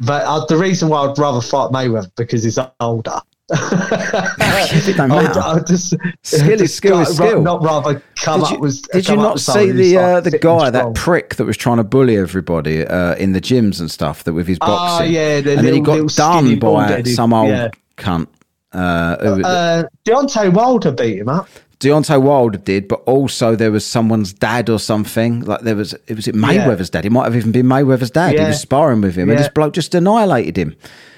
But 0.00 0.22
uh, 0.26 0.44
the 0.46 0.56
reason 0.56 0.88
why 0.88 1.06
I'd 1.06 1.16
rather 1.18 1.40
fight 1.40 1.70
Mayweather 1.70 2.10
because 2.16 2.42
he's 2.42 2.58
older. 2.80 3.20
It 3.50 4.96
don't 4.96 5.10
I 5.12 5.22
matter. 5.22 5.40
I 5.40 5.54
would 5.54 5.66
just, 5.66 5.94
Skill 6.22 6.60
is 6.62 6.74
skill 6.74 7.00
is 7.00 7.14
skill. 7.14 7.42
Not 7.42 7.62
rather 7.62 8.02
come 8.16 8.40
Did 8.40 8.46
up 8.46 8.52
you, 8.52 8.58
with. 8.60 8.82
did 8.90 9.08
you 9.08 9.16
not 9.16 9.40
see 9.40 9.70
the 9.70 9.98
uh, 9.98 10.20
the 10.20 10.38
guy 10.38 10.70
that 10.70 10.78
strong. 10.80 10.94
prick 10.94 11.34
that 11.36 11.44
was 11.44 11.56
trying 11.56 11.76
to 11.76 11.84
bully 11.84 12.16
everybody 12.16 12.86
uh, 12.86 13.14
in 13.16 13.32
the 13.32 13.40
gyms 13.40 13.80
and 13.80 13.90
stuff 13.90 14.24
that 14.24 14.32
with 14.32 14.46
his 14.48 14.58
Oh, 14.62 14.66
boxing? 14.66 15.12
yeah, 15.12 15.40
the 15.40 15.58
and 15.58 15.66
then 15.66 15.74
he 15.74 15.80
got 15.80 16.08
done 16.14 16.58
by 16.58 17.02
some 17.02 17.32
old 17.34 17.48
yeah. 17.50 17.68
cunt. 17.96 18.28
Uh, 18.72 19.16
who- 19.36 19.42
Uh, 19.44 19.82
Deontay 20.06 20.52
Wilder 20.52 20.92
beat 20.92 21.18
him 21.18 21.28
up. 21.28 21.48
Deontay 21.80 22.20
Wilder 22.22 22.56
did, 22.58 22.88
but 22.88 23.02
also 23.04 23.54
there 23.54 23.70
was 23.70 23.84
someone's 23.84 24.32
dad 24.32 24.70
or 24.70 24.78
something. 24.78 25.40
Like 25.44 25.60
there 25.60 25.76
was, 25.76 25.92
it 26.06 26.14
was 26.14 26.26
it 26.26 26.34
Mayweather's 26.34 26.88
dad. 26.88 27.04
It 27.04 27.10
might 27.12 27.24
have 27.24 27.36
even 27.36 27.52
been 27.52 27.66
Mayweather's 27.66 28.10
dad. 28.10 28.38
He 28.38 28.44
was 28.44 28.60
sparring 28.60 29.02
with 29.02 29.16
him, 29.16 29.28
and 29.28 29.38
this 29.38 29.48
bloke 29.48 29.74
just 29.74 29.94
annihilated 29.94 30.56
him. 30.56 30.74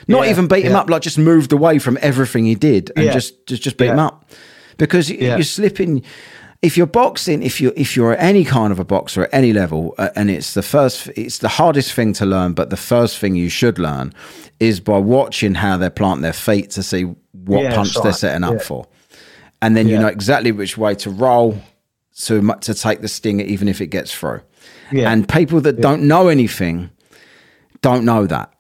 Not 0.08 0.24
Yeah, 0.24 0.30
even 0.30 0.46
beat 0.46 0.64
him 0.64 0.74
up, 0.76 0.88
like 0.88 1.02
just 1.02 1.18
moved 1.18 1.52
away 1.52 1.78
from 1.78 1.98
everything 2.00 2.44
he 2.44 2.54
did 2.54 2.92
and 2.96 3.06
Yeah. 3.06 3.12
just 3.12 3.46
just 3.46 3.62
just 3.62 3.76
beat 3.76 3.88
him 3.90 3.98
up 3.98 4.24
because 4.76 5.10
Yeah. 5.10 5.36
you're 5.36 5.42
slipping. 5.44 6.02
If 6.62 6.76
you're 6.76 6.86
boxing, 6.86 7.42
if 7.42 7.60
you 7.60 7.72
if 7.76 7.96
you're 7.96 8.16
any 8.18 8.44
kind 8.44 8.72
of 8.72 8.78
a 8.78 8.84
boxer 8.84 9.24
at 9.24 9.30
any 9.32 9.52
level, 9.52 9.94
uh, 9.98 10.08
and 10.16 10.30
it's 10.30 10.54
the 10.54 10.62
first, 10.62 11.08
it's 11.16 11.38
the 11.38 11.48
hardest 11.48 11.92
thing 11.92 12.12
to 12.14 12.26
learn, 12.26 12.54
but 12.54 12.70
the 12.70 12.76
first 12.76 13.18
thing 13.18 13.34
you 13.36 13.48
should 13.50 13.78
learn 13.78 14.12
is 14.58 14.80
by 14.80 14.98
watching 14.98 15.54
how 15.54 15.76
they 15.76 15.90
plant 15.90 16.22
their 16.22 16.32
feet 16.32 16.70
to 16.70 16.82
see 16.82 17.02
what 17.32 17.62
Yeah, 17.62 17.74
punch 17.74 17.94
they're 18.02 18.12
setting 18.12 18.42
up 18.44 18.54
Yeah. 18.54 18.58
for 18.60 18.86
and 19.62 19.76
then 19.76 19.88
you 19.88 19.98
know 19.98 20.06
exactly 20.08 20.52
which 20.52 20.76
way 20.78 20.94
to 20.94 21.10
roll 21.10 21.58
to 22.22 22.40
to 22.62 22.74
take 22.74 23.00
the 23.02 23.08
stinger, 23.08 23.44
even 23.44 23.68
if 23.68 23.80
it 23.80 23.88
gets 23.88 24.12
through. 24.14 24.40
Yeah. 24.92 25.10
And 25.10 25.28
people 25.28 25.60
that 25.62 25.80
don't 25.80 26.02
know 26.04 26.28
anything 26.28 26.90
don't 27.82 28.04
know 28.04 28.26
that. 28.26 28.50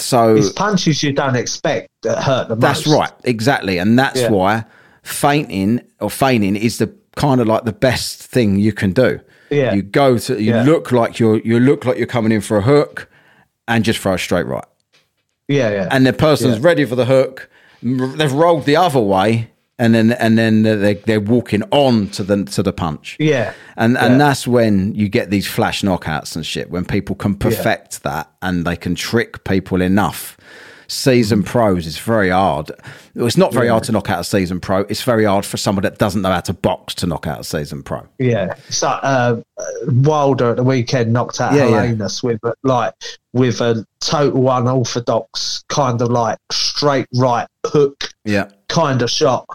So 0.00 0.36
It's 0.36 0.50
punches 0.52 1.02
you 1.02 1.12
don't 1.12 1.36
expect 1.36 1.88
that 2.02 2.22
hurt 2.22 2.48
the 2.48 2.56
that's 2.56 2.86
most. 2.86 2.98
That's 2.98 3.10
right, 3.12 3.20
exactly, 3.24 3.78
and 3.78 3.98
that's 3.98 4.20
Yeah. 4.20 4.30
why 4.30 4.64
fainting 5.02 5.80
or 6.00 6.10
feigning 6.10 6.56
is 6.56 6.78
the 6.78 6.92
kind 7.16 7.40
of 7.40 7.46
like 7.46 7.64
the 7.64 7.72
best 7.72 8.22
thing 8.22 8.58
you 8.58 8.72
can 8.72 8.92
do. 8.92 9.20
Yeah. 9.50 9.74
you 9.74 9.82
go 9.82 10.16
to 10.16 10.40
you 10.40 10.52
Yeah. 10.54 10.62
look 10.62 10.92
like 10.92 11.18
you're 11.18 11.38
you 11.40 11.58
look 11.58 11.84
like 11.84 11.98
you're 11.98 12.06
coming 12.06 12.30
in 12.30 12.40
for 12.40 12.56
a 12.56 12.62
hook, 12.62 13.08
and 13.66 13.84
just 13.84 13.98
throw 13.98 14.14
a 14.14 14.18
straight 14.18 14.46
right 14.46 14.64
Yeah, 15.48 15.70
yeah. 15.70 15.88
and 15.90 16.06
the 16.06 16.12
person's 16.12 16.58
Yeah. 16.58 16.66
ready 16.68 16.84
for 16.84 16.94
the 16.94 17.06
hook. 17.06 17.48
They've 17.82 18.32
rolled 18.32 18.64
the 18.66 18.76
other 18.76 19.00
way, 19.00 19.50
and 19.80 19.94
then 19.94 20.12
and 20.12 20.38
then 20.38 20.62
they 20.62 20.94
they're 20.94 21.20
walking 21.20 21.62
on 21.72 22.08
to 22.10 22.22
the 22.22 22.44
to 22.44 22.62
the 22.62 22.72
punch. 22.72 23.16
Yeah. 23.18 23.52
and 23.76 23.96
and 23.98 24.12
Yeah. 24.12 24.18
that's 24.18 24.46
when 24.46 24.94
you 24.94 25.08
get 25.08 25.30
these 25.30 25.46
flash 25.48 25.82
knockouts 25.82 26.36
and 26.36 26.46
shit. 26.46 26.70
When 26.70 26.84
people 26.84 27.16
can 27.16 27.34
perfect 27.34 28.02
that 28.04 28.30
and 28.42 28.64
they 28.64 28.76
can 28.76 28.94
trick 28.94 29.42
people 29.44 29.80
enough. 29.82 30.36
Season 30.86 31.44
pros 31.44 31.86
is 31.86 31.98
very 32.00 32.30
hard. 32.30 32.72
It's 33.14 33.36
not 33.36 33.52
very 33.54 33.68
hard 33.68 33.84
to 33.84 33.92
knock 33.92 34.10
out 34.10 34.18
a 34.18 34.24
season 34.24 34.58
pro. 34.58 34.80
It's 34.80 35.04
very 35.04 35.24
hard 35.24 35.44
for 35.46 35.56
someone 35.56 35.84
that 35.84 35.98
doesn't 35.98 36.20
know 36.20 36.32
how 36.32 36.40
to 36.40 36.52
box 36.52 36.96
to 36.96 37.06
knock 37.06 37.28
out 37.28 37.38
a 37.38 37.44
season 37.44 37.84
pro. 37.84 38.08
Yeah, 38.18 38.54
so 38.70 38.88
uh, 38.88 39.40
Wilder 39.86 40.50
at 40.50 40.56
the 40.56 40.64
weekend 40.64 41.12
knocked 41.12 41.40
out 41.40 41.54
Yeah, 41.54 41.68
yeah. 41.92 42.08
With 42.24 42.40
a- 42.42 42.54
like 42.64 42.94
with 43.32 43.60
a 43.60 43.86
total 44.00 44.50
unorthodox 44.50 45.62
kind 45.68 46.02
of 46.02 46.08
like 46.08 46.38
straight 46.50 47.06
right 47.14 47.46
hook 47.66 48.10
Yeah, 48.24 48.48
kind 48.68 49.00
of 49.02 49.10
shot, 49.10 49.46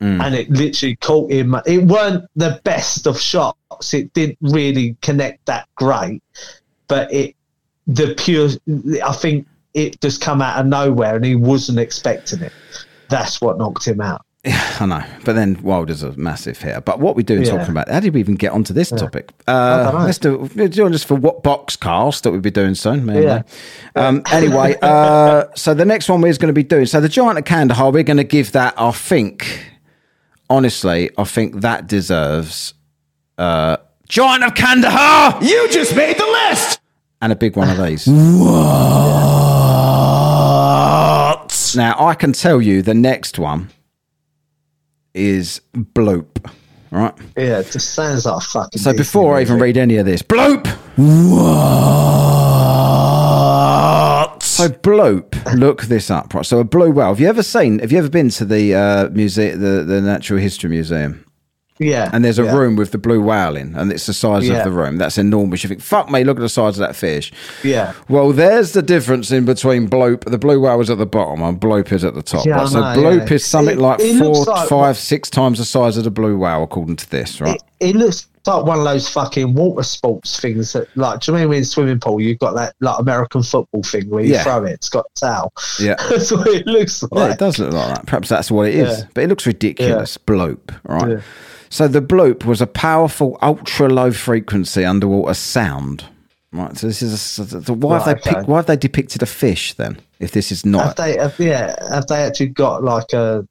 Mm. 0.00 0.22
and 0.22 0.34
it 0.34 0.50
literally 0.50 0.96
caught 0.96 1.30
him. 1.30 1.54
It 1.66 1.84
weren't 1.84 2.24
the 2.36 2.60
best 2.64 3.06
of 3.06 3.20
shots. 3.20 3.94
It 3.94 4.12
didn't 4.12 4.38
really 4.40 4.96
connect 5.02 5.46
that 5.46 5.68
great, 5.74 6.22
but 6.86 7.12
it 7.12 7.34
the 7.86 8.14
pure. 8.16 8.48
I 9.02 9.12
think 9.12 9.46
it 9.74 10.00
just 10.00 10.20
come 10.20 10.42
out 10.42 10.60
of 10.60 10.66
nowhere, 10.66 11.16
and 11.16 11.24
he 11.24 11.34
wasn't 11.34 11.78
expecting 11.78 12.42
it. 12.42 12.52
That's 13.08 13.40
what 13.40 13.58
knocked 13.58 13.86
him 13.86 14.00
out. 14.00 14.24
I 14.80 14.86
know. 14.86 15.02
But 15.24 15.34
then 15.34 15.58
Wilder's 15.62 16.02
a 16.02 16.12
massive 16.16 16.58
hitter. 16.58 16.80
But 16.80 17.00
what 17.00 17.16
we 17.16 17.22
doing 17.22 17.42
Yeah. 17.42 17.50
talking 17.56 17.70
about? 17.70 17.88
How 17.88 18.00
did 18.00 18.14
we 18.14 18.20
even 18.20 18.34
get 18.36 18.52
onto 18.52 18.72
this 18.72 18.90
topic? 18.90 19.32
don't 19.46 19.54
Uh, 19.54 20.02
let's 20.04 20.18
do 20.18 20.48
we're 20.54 20.68
this 20.92 21.04
for 21.04 21.14
what 21.14 21.42
box 21.42 21.76
cast 21.76 22.22
that 22.24 22.30
we'll 22.30 22.40
be 22.40 22.50
doing 22.50 22.74
soon. 22.74 23.04
Man, 23.06 23.22
Yeah. 23.22 23.42
Um, 23.96 24.22
anyway, 24.32 24.76
uh, 24.82 25.44
so 25.54 25.74
the 25.74 25.84
next 25.84 26.08
one 26.08 26.20
we're 26.20 26.32
going 26.34 26.48
to 26.48 26.52
be 26.52 26.62
doing. 26.62 26.86
So 26.86 27.00
the 27.00 27.08
Giant 27.08 27.38
of 27.38 27.44
Kandahar, 27.44 27.90
we're 27.90 28.02
going 28.02 28.16
to 28.18 28.24
give 28.24 28.52
that. 28.52 28.74
I 28.78 28.90
think, 28.92 29.66
honestly, 30.48 31.10
I 31.18 31.24
think 31.24 31.60
that 31.60 31.86
deserves 31.86 32.74
uh, 33.38 33.76
Giant 34.08 34.44
of 34.44 34.54
Kandahar 34.54 35.42
You 35.42 35.68
just 35.70 35.94
made 35.96 36.16
the 36.18 36.26
list. 36.48 36.80
and 37.20 37.32
a 37.32 37.36
big 37.36 37.56
one 37.56 37.68
of 37.68 37.76
these. 37.84 38.06
what? 40.38 41.72
Now 41.76 41.96
I 41.98 42.14
can 42.14 42.32
tell 42.32 42.62
you 42.62 42.80
the 42.82 42.94
next 42.94 43.38
one 43.38 43.70
is 45.18 45.60
Bloop. 45.74 46.50
Right. 46.90 47.12
Yeah, 47.36 47.58
it 47.58 47.70
just 47.70 47.94
sounds 47.94 48.24
like 48.24 48.38
a 48.38 48.40
fucking. 48.40 48.80
So 48.80 48.92
Disney 48.92 49.02
before 49.02 49.36
I 49.36 49.42
even 49.42 49.58
read 49.58 49.76
any 49.76 49.96
of 49.96 50.06
this, 50.06 50.22
Bloop. 50.22 50.64
So 54.58 54.68
bloop, 54.68 55.54
look 55.54 55.82
this 55.82 56.10
up. 56.10 56.34
Right. 56.34 56.44
So 56.44 56.58
a 56.58 56.64
blue 56.64 56.90
whale. 56.90 57.08
Have 57.08 57.20
you 57.20 57.28
ever 57.28 57.44
seen? 57.44 57.78
Have 57.78 57.92
you 57.92 57.98
ever 57.98 58.08
been 58.08 58.28
to 58.30 58.44
the 58.44 58.74
uh, 58.74 59.08
museum, 59.10 59.60
the 59.60 59.84
the 59.84 60.00
Natural 60.00 60.40
History 60.40 60.70
Museum? 60.70 61.24
Yeah, 61.78 62.10
And 62.12 62.24
there's 62.24 62.38
a 62.38 62.44
yeah. 62.44 62.56
room 62.56 62.76
with 62.76 62.90
the 62.92 62.98
blue 62.98 63.20
whale 63.22 63.56
in, 63.56 63.74
and 63.74 63.92
it's 63.92 64.06
the 64.06 64.12
size 64.14 64.48
Yeah. 64.48 64.58
of 64.58 64.64
the 64.64 64.70
room. 64.70 64.96
That's 64.96 65.18
enormous. 65.18 65.62
You 65.62 65.68
think, 65.68 65.80
fuck 65.80 66.10
me, 66.10 66.24
look 66.24 66.36
at 66.36 66.40
the 66.40 66.48
size 66.48 66.78
of 66.78 66.86
that 66.86 66.96
fish. 66.96 67.32
Yeah. 67.62 67.92
Well, 68.08 68.32
there's 68.32 68.72
the 68.72 68.82
difference 68.82 69.30
in 69.30 69.44
between 69.44 69.88
bloop. 69.88 70.24
The 70.24 70.38
blue 70.38 70.60
whale 70.60 70.80
is 70.80 70.90
at 70.90 70.98
the 70.98 71.06
bottom, 71.06 71.42
and 71.42 71.60
bloop 71.60 71.92
is 71.92 72.04
at 72.04 72.14
the 72.14 72.22
top. 72.22 72.46
Yeah, 72.46 72.58
right? 72.58 72.68
So 72.68 72.80
know, 72.80 72.86
bloop 73.00 73.28
yeah. 73.28 73.34
is 73.34 73.44
something 73.44 73.78
It- 73.78 73.82
like 73.82 74.00
it 74.00 74.18
four, 74.18 74.44
like- 74.44 74.68
five, 74.68 74.96
six 74.96 75.30
times 75.30 75.58
the 75.58 75.64
size 75.64 75.96
of 75.96 76.04
the 76.04 76.10
blue 76.10 76.36
whale, 76.38 76.62
according 76.62 76.96
to 76.96 77.10
this. 77.10 77.40
Right. 77.40 77.60
It, 77.80 77.90
it 77.90 77.96
looks 77.96 78.28
like 78.46 78.64
one 78.64 78.78
of 78.78 78.84
those 78.84 79.06
fucking 79.10 79.52
water 79.54 79.82
sports 79.82 80.40
things 80.40 80.72
that, 80.72 80.88
like, 80.96 81.20
do 81.20 81.30
you 81.32 81.38
mean 81.38 81.48
when 81.50 81.58
in 81.58 81.64
swimming 81.66 82.00
pool 82.00 82.18
you've 82.18 82.38
got 82.38 82.54
that 82.54 82.74
like 82.80 82.98
American 82.98 83.42
football 83.42 83.82
thing 83.82 84.08
where 84.08 84.24
you 84.24 84.32
Yeah. 84.32 84.42
throw 84.42 84.64
it, 84.64 84.72
it's 84.72 84.88
got 84.88 85.04
a 85.16 85.20
towel. 85.20 85.52
Yeah. 85.78 85.96
That's 86.08 86.32
what 86.32 86.46
it 86.48 86.66
looks 86.66 87.02
Yeah, 87.12 87.18
like. 87.18 87.32
it 87.34 87.38
does 87.38 87.58
look 87.58 87.72
like 87.74 87.94
that. 87.94 88.06
Perhaps 88.06 88.30
that's 88.30 88.50
what 88.50 88.66
it 88.68 88.74
is. 88.76 89.00
Yeah. 89.00 89.04
But 89.12 89.24
it 89.24 89.28
looks 89.28 89.46
ridiculous. 89.46 90.16
Bloop, 90.16 90.74
right? 90.84 91.22
Yeah. 91.70 91.74
So 91.74 91.88
the 91.88 92.02
bloop 92.02 92.44
was 92.44 92.60
a 92.60 92.66
powerful, 92.66 93.38
ultra 93.42 93.88
low 93.88 94.12
frequency 94.12 94.84
underwater 94.84 95.34
sound. 95.34 96.04
Right. 96.52 96.76
So 96.76 96.86
this 96.86 97.02
is 97.02 97.12
a, 97.12 97.62
so 97.62 97.74
why 97.74 97.98
have 97.98 98.04
they 98.06 98.12
okay. 98.12 98.34
picked, 98.34 98.48
why 98.48 98.56
have 98.56 98.66
they 98.66 98.76
depicted 98.76 99.22
a 99.22 99.26
fish 99.26 99.74
then? 99.74 99.98
If 100.18 100.32
this 100.32 100.50
is 100.50 100.62
Have 100.62 100.72
not 100.72 100.96
they? 100.96 101.16
Have, 101.16 101.38
yeah. 101.38 101.76
Have 101.92 102.06
they 102.06 102.22
actually 102.22 102.48
got 102.48 102.82
like 102.82 103.12
a 103.12 103.46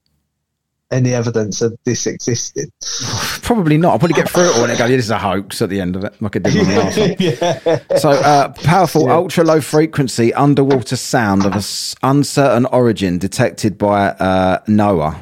any 0.92 1.14
evidence 1.14 1.60
that 1.60 1.78
this 1.84 2.08
existed? 2.08 2.70
probably 3.42 3.78
not. 3.78 3.92
I'll 3.92 4.00
probably 4.00 4.16
get 4.16 4.30
through 4.30 4.50
it 4.50 4.58
all 4.58 4.64
and 4.64 4.72
it 4.72 4.78
go, 4.78 4.86
yeah, 4.86 4.96
this 4.96 5.06
is 5.06 5.12
a 5.12 5.18
hoax 5.20 5.62
at 5.62 5.70
the 5.70 5.80
end 5.80 5.96
of 5.96 6.04
it, 6.04 6.20
like 6.22 6.36
I 6.36 6.40
did 6.40 6.58
on 6.58 6.68
the 6.68 6.76
last 6.78 6.98
one. 6.98 7.16
yeah. 7.20 7.98
So, 7.98 8.10
uh, 8.10 8.50
powerful 8.50 9.10
ultra 9.10 9.44
low 9.44 9.62
frequency 9.62 10.34
underwater 10.34 10.96
sound 10.96 11.46
of 11.46 11.54
a 11.54 11.58
s- 11.58 11.96
uncertain 12.04 12.66
origin 12.68 13.18
detected 13.18 13.78
by 13.78 14.08
uh, 14.10 14.60
NOAA, 14.66 15.22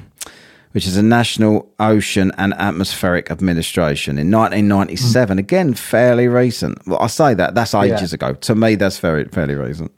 which 0.75 0.85
is 0.85 0.97
a 0.97 1.01
National 1.01 1.71
Ocean 1.79 2.33
and 2.37 2.53
Atmospheric 2.55 3.31
Administration 3.31 4.17
in 4.17 4.29
1997. 4.29 5.39
Again, 5.39 5.73
fairly 5.73 6.27
recent. 6.27 6.85
Well, 6.85 6.99
I 6.99 7.07
say 7.07 7.33
that 7.33 7.55
that's 7.55 7.73
ages 7.73 8.11
ago. 8.11 8.33
To 8.33 8.55
me, 8.55 8.75
that's 8.75 8.99
very 8.99 9.23
fairly 9.23 9.55
recent. 9.55 9.89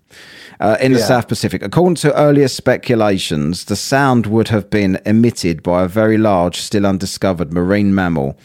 Uh, 0.59 0.77
in 0.79 0.93
the 0.93 0.99
Yeah. 0.99 1.05
South 1.05 1.27
Pacific. 1.27 1.63
According 1.63 1.95
to 1.95 2.13
earlier 2.15 2.47
speculations, 2.47 3.65
the 3.65 3.75
sound 3.75 4.27
would 4.27 4.49
have 4.49 4.69
been 4.69 4.99
emitted 5.03 5.63
by 5.63 5.81
a 5.81 5.87
very 5.87 6.19
large, 6.19 6.57
still 6.61 6.85
undiscovered 6.85 7.51
marine 7.51 7.95
mammal 7.95 8.37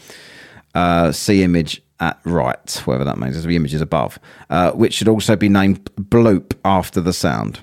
uh, 0.73 1.11
see 1.11 1.43
image 1.43 1.83
at 1.99 2.19
right, 2.23 2.81
whatever 2.85 3.03
that 3.03 3.19
means. 3.19 3.33
There's 3.33 3.45
the 3.45 3.55
images 3.55 3.79
above, 3.79 4.17
uh, 4.49 4.71
which 4.71 4.95
should 4.95 5.07
also 5.07 5.35
be 5.35 5.49
named 5.49 5.87
bloop 6.01 6.53
after 6.65 6.99
the 6.99 7.13
sound. 7.13 7.59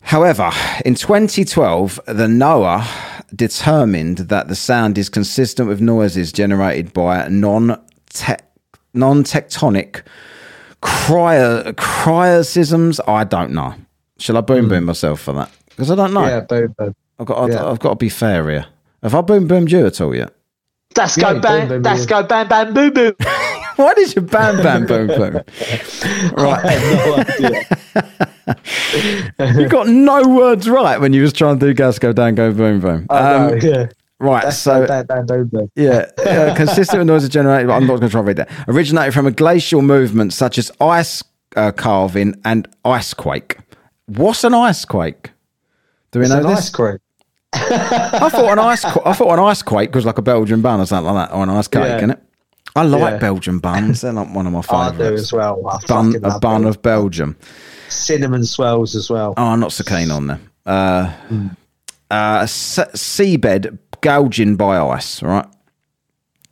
However, 0.00 0.50
in 0.84 0.94
2012, 0.94 2.00
the 2.06 2.26
NOAA 2.26 2.86
determined 3.34 4.18
that 4.18 4.48
the 4.48 4.56
sound 4.56 4.98
is 4.98 5.08
consistent 5.08 5.68
with 5.68 5.80
noises 5.80 6.32
generated 6.32 6.92
by 6.92 7.28
non 7.28 7.80
non 8.94 9.22
tectonic 9.24 10.02
cryo 10.82 11.72
cryosisms. 11.74 12.98
I 13.06 13.24
don't 13.24 13.52
know. 13.52 13.74
Shall 14.18 14.36
I 14.36 14.40
boom 14.40 14.64
hmm. 14.64 14.68
boom 14.70 14.84
myself 14.84 15.20
for 15.20 15.32
that? 15.34 15.50
Because 15.68 15.90
I 15.90 15.94
don't 15.94 16.12
know. 16.12 16.26
Yeah, 16.26 16.40
boom, 16.40 16.74
boom. 16.76 16.94
I've 17.18 17.26
got. 17.26 17.38
I've, 17.44 17.50
Yeah. 17.50 17.66
I've 17.66 17.78
got 17.80 17.90
to 17.90 17.96
be 17.96 18.08
fair 18.08 18.48
here. 18.50 18.66
Have 19.02 19.14
I 19.14 19.20
boom 19.20 19.46
boomed 19.46 19.70
you 19.70 19.86
at 19.86 20.00
all 20.00 20.14
yet? 20.14 20.34
Let's 20.96 21.16
Yeah, 21.16 21.24
go 21.24 21.32
boom, 21.34 21.42
bang. 21.42 21.68
boom, 21.68 21.82
Let's 21.82 22.00
boom. 22.06 22.08
go 22.08 22.22
bang 22.24 22.48
bang 22.48 22.74
boom 22.74 22.92
boom. 22.92 23.14
Why 23.80 23.94
did 23.94 24.14
you 24.14 24.22
bam 24.22 24.56
bam 24.62 24.86
boom 24.86 25.06
boom? 25.08 25.36
I 26.36 26.70
have 26.70 27.06
no 27.06 27.14
idea. 27.16 27.64
You 29.60 29.68
got 29.68 29.86
no 29.88 30.28
words 30.28 30.68
right 30.68 31.00
when 31.00 31.12
you 31.12 31.22
was 31.22 31.32
trying 31.32 31.58
to 31.58 31.66
do 31.66 31.72
gas 31.74 31.98
go 31.98 32.12
down 32.12 32.34
go 32.34 32.52
boom 32.52 32.80
boom. 32.80 33.06
I 33.08 33.20
know, 33.20 33.52
Um, 33.54 33.58
yeah. 33.60 33.86
right, 34.18 34.42
That's 34.44 34.58
so 34.58 34.86
bad, 34.86 35.06
bad, 35.06 35.26
boom. 35.26 35.70
Yeah, 35.76 36.06
uh, 36.18 36.54
consistent 36.56 36.98
with 36.98 37.06
noises 37.06 37.28
generated. 37.28 37.68
but 37.68 37.74
I'm 37.74 37.86
not 37.86 37.96
going 38.00 38.08
to 38.08 38.08
try 38.10 38.20
to 38.20 38.26
read 38.26 38.36
that. 38.38 38.50
Originated 38.68 39.14
from 39.14 39.26
a 39.26 39.30
glacial 39.30 39.82
movement 39.82 40.32
such 40.32 40.58
as 40.58 40.70
ice 40.80 41.22
uh, 41.56 41.70
carving 41.72 42.34
and 42.44 42.66
ice 42.84 43.14
quake. 43.14 43.58
What's 44.06 44.42
an 44.44 44.54
ice 44.54 44.84
quake? 44.84 45.30
Do 46.10 46.18
we 46.18 46.24
It's 46.24 46.34
know 46.34 46.40
an 46.40 46.46
this? 46.48 46.58
ice 46.58 46.70
cream. 46.70 46.98
I 47.52 48.28
thought 48.30 48.50
an 48.52 48.58
ice. 48.58 48.84
Qu- 48.84 49.02
I 49.04 49.12
thought 49.12 49.32
an 49.32 49.44
ice 49.44 49.62
quake 49.62 49.94
was 49.94 50.04
like 50.04 50.18
a 50.18 50.22
Belgian 50.22 50.60
bun 50.60 50.80
or 50.80 50.86
something 50.86 51.12
like 51.14 51.28
that, 51.28 51.34
or 51.36 51.42
an 51.44 51.50
ice 51.50 51.68
cake, 51.68 51.84
Yeah. 51.84 52.00
innit? 52.00 52.20
I 52.76 52.82
like 52.84 53.12
Yeah. 53.14 53.18
Belgian 53.18 53.58
buns. 53.68 54.00
They're 54.02 54.12
like 54.12 54.34
one 54.34 54.46
of 54.46 54.52
my 54.52 54.62
favourites. 54.62 55.00
I 55.00 55.08
do 55.10 55.14
as 55.14 55.32
well. 55.32 55.66
I 55.68 55.78
Bun, 55.86 56.14
a 56.22 56.38
bun 56.38 56.64
of 56.64 56.80
Belgium. 56.82 57.36
cinnamon 57.88 58.44
swells 58.44 58.94
as 58.94 59.10
well. 59.10 59.34
Oh, 59.36 59.46
I'm 59.48 59.60
not 59.60 59.72
so 59.72 59.84
keen 59.84 60.10
on 60.10 60.26
them. 60.28 60.50
Uh, 60.66 61.06
Hmm. 61.28 61.46
uh, 62.10 62.46
se- 62.46 62.90
seabed 62.94 63.78
gouging 64.00 64.56
by 64.56 64.78
ice, 64.78 65.22
right? 65.22 65.46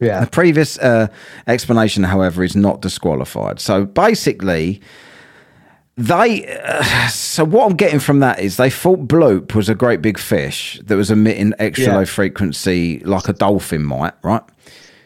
Yeah, 0.01 0.21
The 0.21 0.31
previous 0.31 0.79
uh, 0.79 1.09
explanation, 1.49 2.05
however, 2.05 2.45
is 2.45 2.55
not 2.55 2.81
disqualified. 2.83 3.59
So 3.61 3.85
basically, 3.85 4.81
they. 5.97 6.47
Uh, 6.63 7.09
so 7.09 7.45
what 7.45 7.69
I'm 7.69 7.77
getting 7.77 7.99
from 7.99 8.21
that 8.21 8.39
is 8.39 8.57
they 8.59 8.71
thought 8.71 9.09
bloop 9.09 9.55
was 9.55 9.69
a 9.69 9.75
great 9.75 10.01
big 10.01 10.17
fish 10.19 10.81
that 10.85 10.95
was 10.97 11.11
emitting 11.11 11.53
extra 11.59 11.87
Yeah. 11.89 11.97
low 11.97 12.05
frequency 12.05 13.01
like 13.01 13.29
a 13.29 13.33
dolphin 13.33 13.85
might, 13.85 14.15
right? 14.23 14.43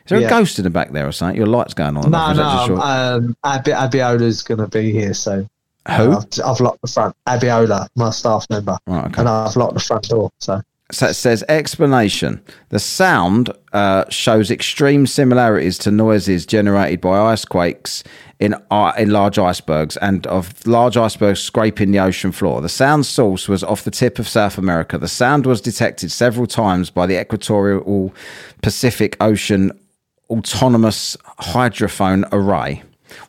Is 0.06 0.10
there 0.10 0.26
a 0.26 0.28
ghost 0.28 0.58
in 0.58 0.64
the 0.64 0.70
back 0.70 0.92
there 0.92 1.06
or 1.06 1.12
something? 1.12 1.36
Your 1.36 1.46
light's 1.46 1.74
going 1.74 1.96
on. 1.96 2.10
no, 2.10 2.32
no. 2.34 2.76
Um, 2.80 3.36
Abi- 3.44 3.70
Abiola's 3.72 4.42
going 4.42 4.58
to 4.58 4.68
be 4.68 4.92
here 4.92 5.14
soon. 5.14 5.48
Who? 5.96 6.12
I've, 6.12 6.26
I've 6.44 6.60
locked 6.60 6.80
the 6.82 6.88
front. 6.88 7.16
Abiola, 7.26 7.88
my 7.96 8.10
staff 8.10 8.46
member, 8.50 8.78
Right, 8.86 9.06
okay. 9.06 9.20
and 9.20 9.28
I've 9.28 9.56
locked 9.56 9.74
the 9.74 9.80
front 9.80 10.08
door. 10.08 10.30
So 10.38 10.62
So 10.92 11.06
it 11.08 11.14
says 11.14 11.42
explanation. 11.48 12.40
The 12.68 12.78
sound 12.78 13.50
uh, 13.72 14.04
shows 14.08 14.50
extreme 14.50 15.06
similarities 15.08 15.78
to 15.78 15.90
noises 15.90 16.46
generated 16.46 17.00
by 17.00 17.18
ice 17.32 17.44
quakes 17.44 18.04
in 18.38 18.54
uh, 18.70 18.92
in 18.96 19.10
large 19.10 19.38
icebergs 19.38 19.96
and 19.96 20.24
of 20.28 20.64
large 20.66 20.96
icebergs 20.96 21.40
scraping 21.40 21.90
the 21.92 21.98
ocean 22.00 22.30
floor. 22.30 22.60
The 22.60 22.68
sound 22.68 23.04
source 23.06 23.48
was 23.48 23.64
off 23.64 23.82
the 23.82 23.90
tip 23.90 24.18
of 24.20 24.28
South 24.28 24.58
America. 24.58 24.98
The 24.98 25.08
sound 25.08 25.46
was 25.46 25.60
detected 25.60 26.12
several 26.12 26.46
times 26.46 26.90
by 26.90 27.06
the 27.06 27.20
Equatorial 27.20 28.12
Pacific 28.62 29.16
Ocean 29.20 29.72
Autonomous 30.32 31.16
Hydrophone 31.38 32.28
Array. 32.32 32.82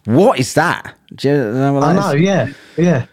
What 0.05 0.39
is 0.39 0.53
that? 0.53 0.95
Do 1.15 1.27
you 1.27 1.35
know 1.35 1.73
what 1.73 1.83
I 1.83 1.93
know. 1.93 2.11
is? 2.11 2.21
Yeah, 2.21 2.53
yeah. 2.77 3.05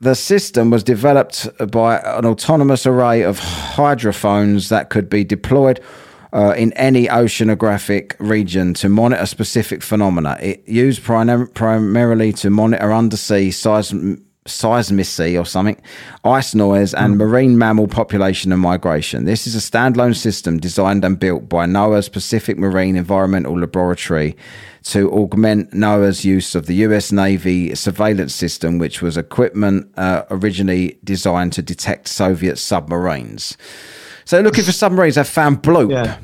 The 0.00 0.14
system 0.14 0.70
was 0.70 0.84
developed 0.84 1.48
by 1.70 1.98
an 1.98 2.26
autonomous 2.26 2.86
array 2.86 3.22
of 3.22 3.38
hydrophones 3.38 4.68
that 4.68 4.90
could 4.90 5.08
be 5.08 5.24
deployed 5.24 5.80
uh, 6.32 6.54
in 6.56 6.72
any 6.74 7.06
oceanographic 7.06 8.14
region 8.18 8.74
to 8.74 8.88
monitor 8.88 9.26
specific 9.26 9.82
phenomena. 9.82 10.36
It 10.40 10.68
used 10.68 11.02
prim- 11.02 11.48
primarily 11.48 12.32
to 12.34 12.50
monitor 12.50 12.92
undersea 12.92 13.50
seism- 13.50 14.22
seismicity 14.46 15.40
or 15.40 15.46
something, 15.46 15.80
ice 16.22 16.54
noise, 16.54 16.92
and 16.92 17.16
marine 17.16 17.56
mammal 17.56 17.88
population 17.88 18.52
and 18.52 18.60
migration. 18.60 19.24
This 19.24 19.46
is 19.46 19.54
a 19.54 19.58
standalone 19.58 20.14
system 20.14 20.58
designed 20.58 21.04
and 21.04 21.18
built 21.18 21.48
by 21.48 21.64
NOAA's 21.64 22.10
Pacific 22.10 22.58
Marine 22.58 22.96
Environmental 22.96 23.58
Laboratory 23.58 24.36
to 24.84 25.10
augment 25.10 25.70
NOAA's 25.70 26.26
use 26.26 26.54
of 26.54 26.66
the 26.66 26.74
US 26.76 27.10
Navy 27.10 27.74
surveillance 27.74 28.34
system, 28.34 28.78
which 28.78 29.00
was 29.00 29.16
equipment 29.16 29.90
uh, 29.96 30.24
originally 30.30 30.98
designed 31.02 31.54
to 31.54 31.62
detect 31.62 32.08
Soviet 32.08 32.58
submarines. 32.58 33.56
So, 34.26 34.40
looking 34.40 34.64
for 34.64 34.72
submarines, 34.72 35.14
they 35.14 35.24
found 35.24 35.62
bloop. 35.62 35.90
Yeah. 35.90 36.18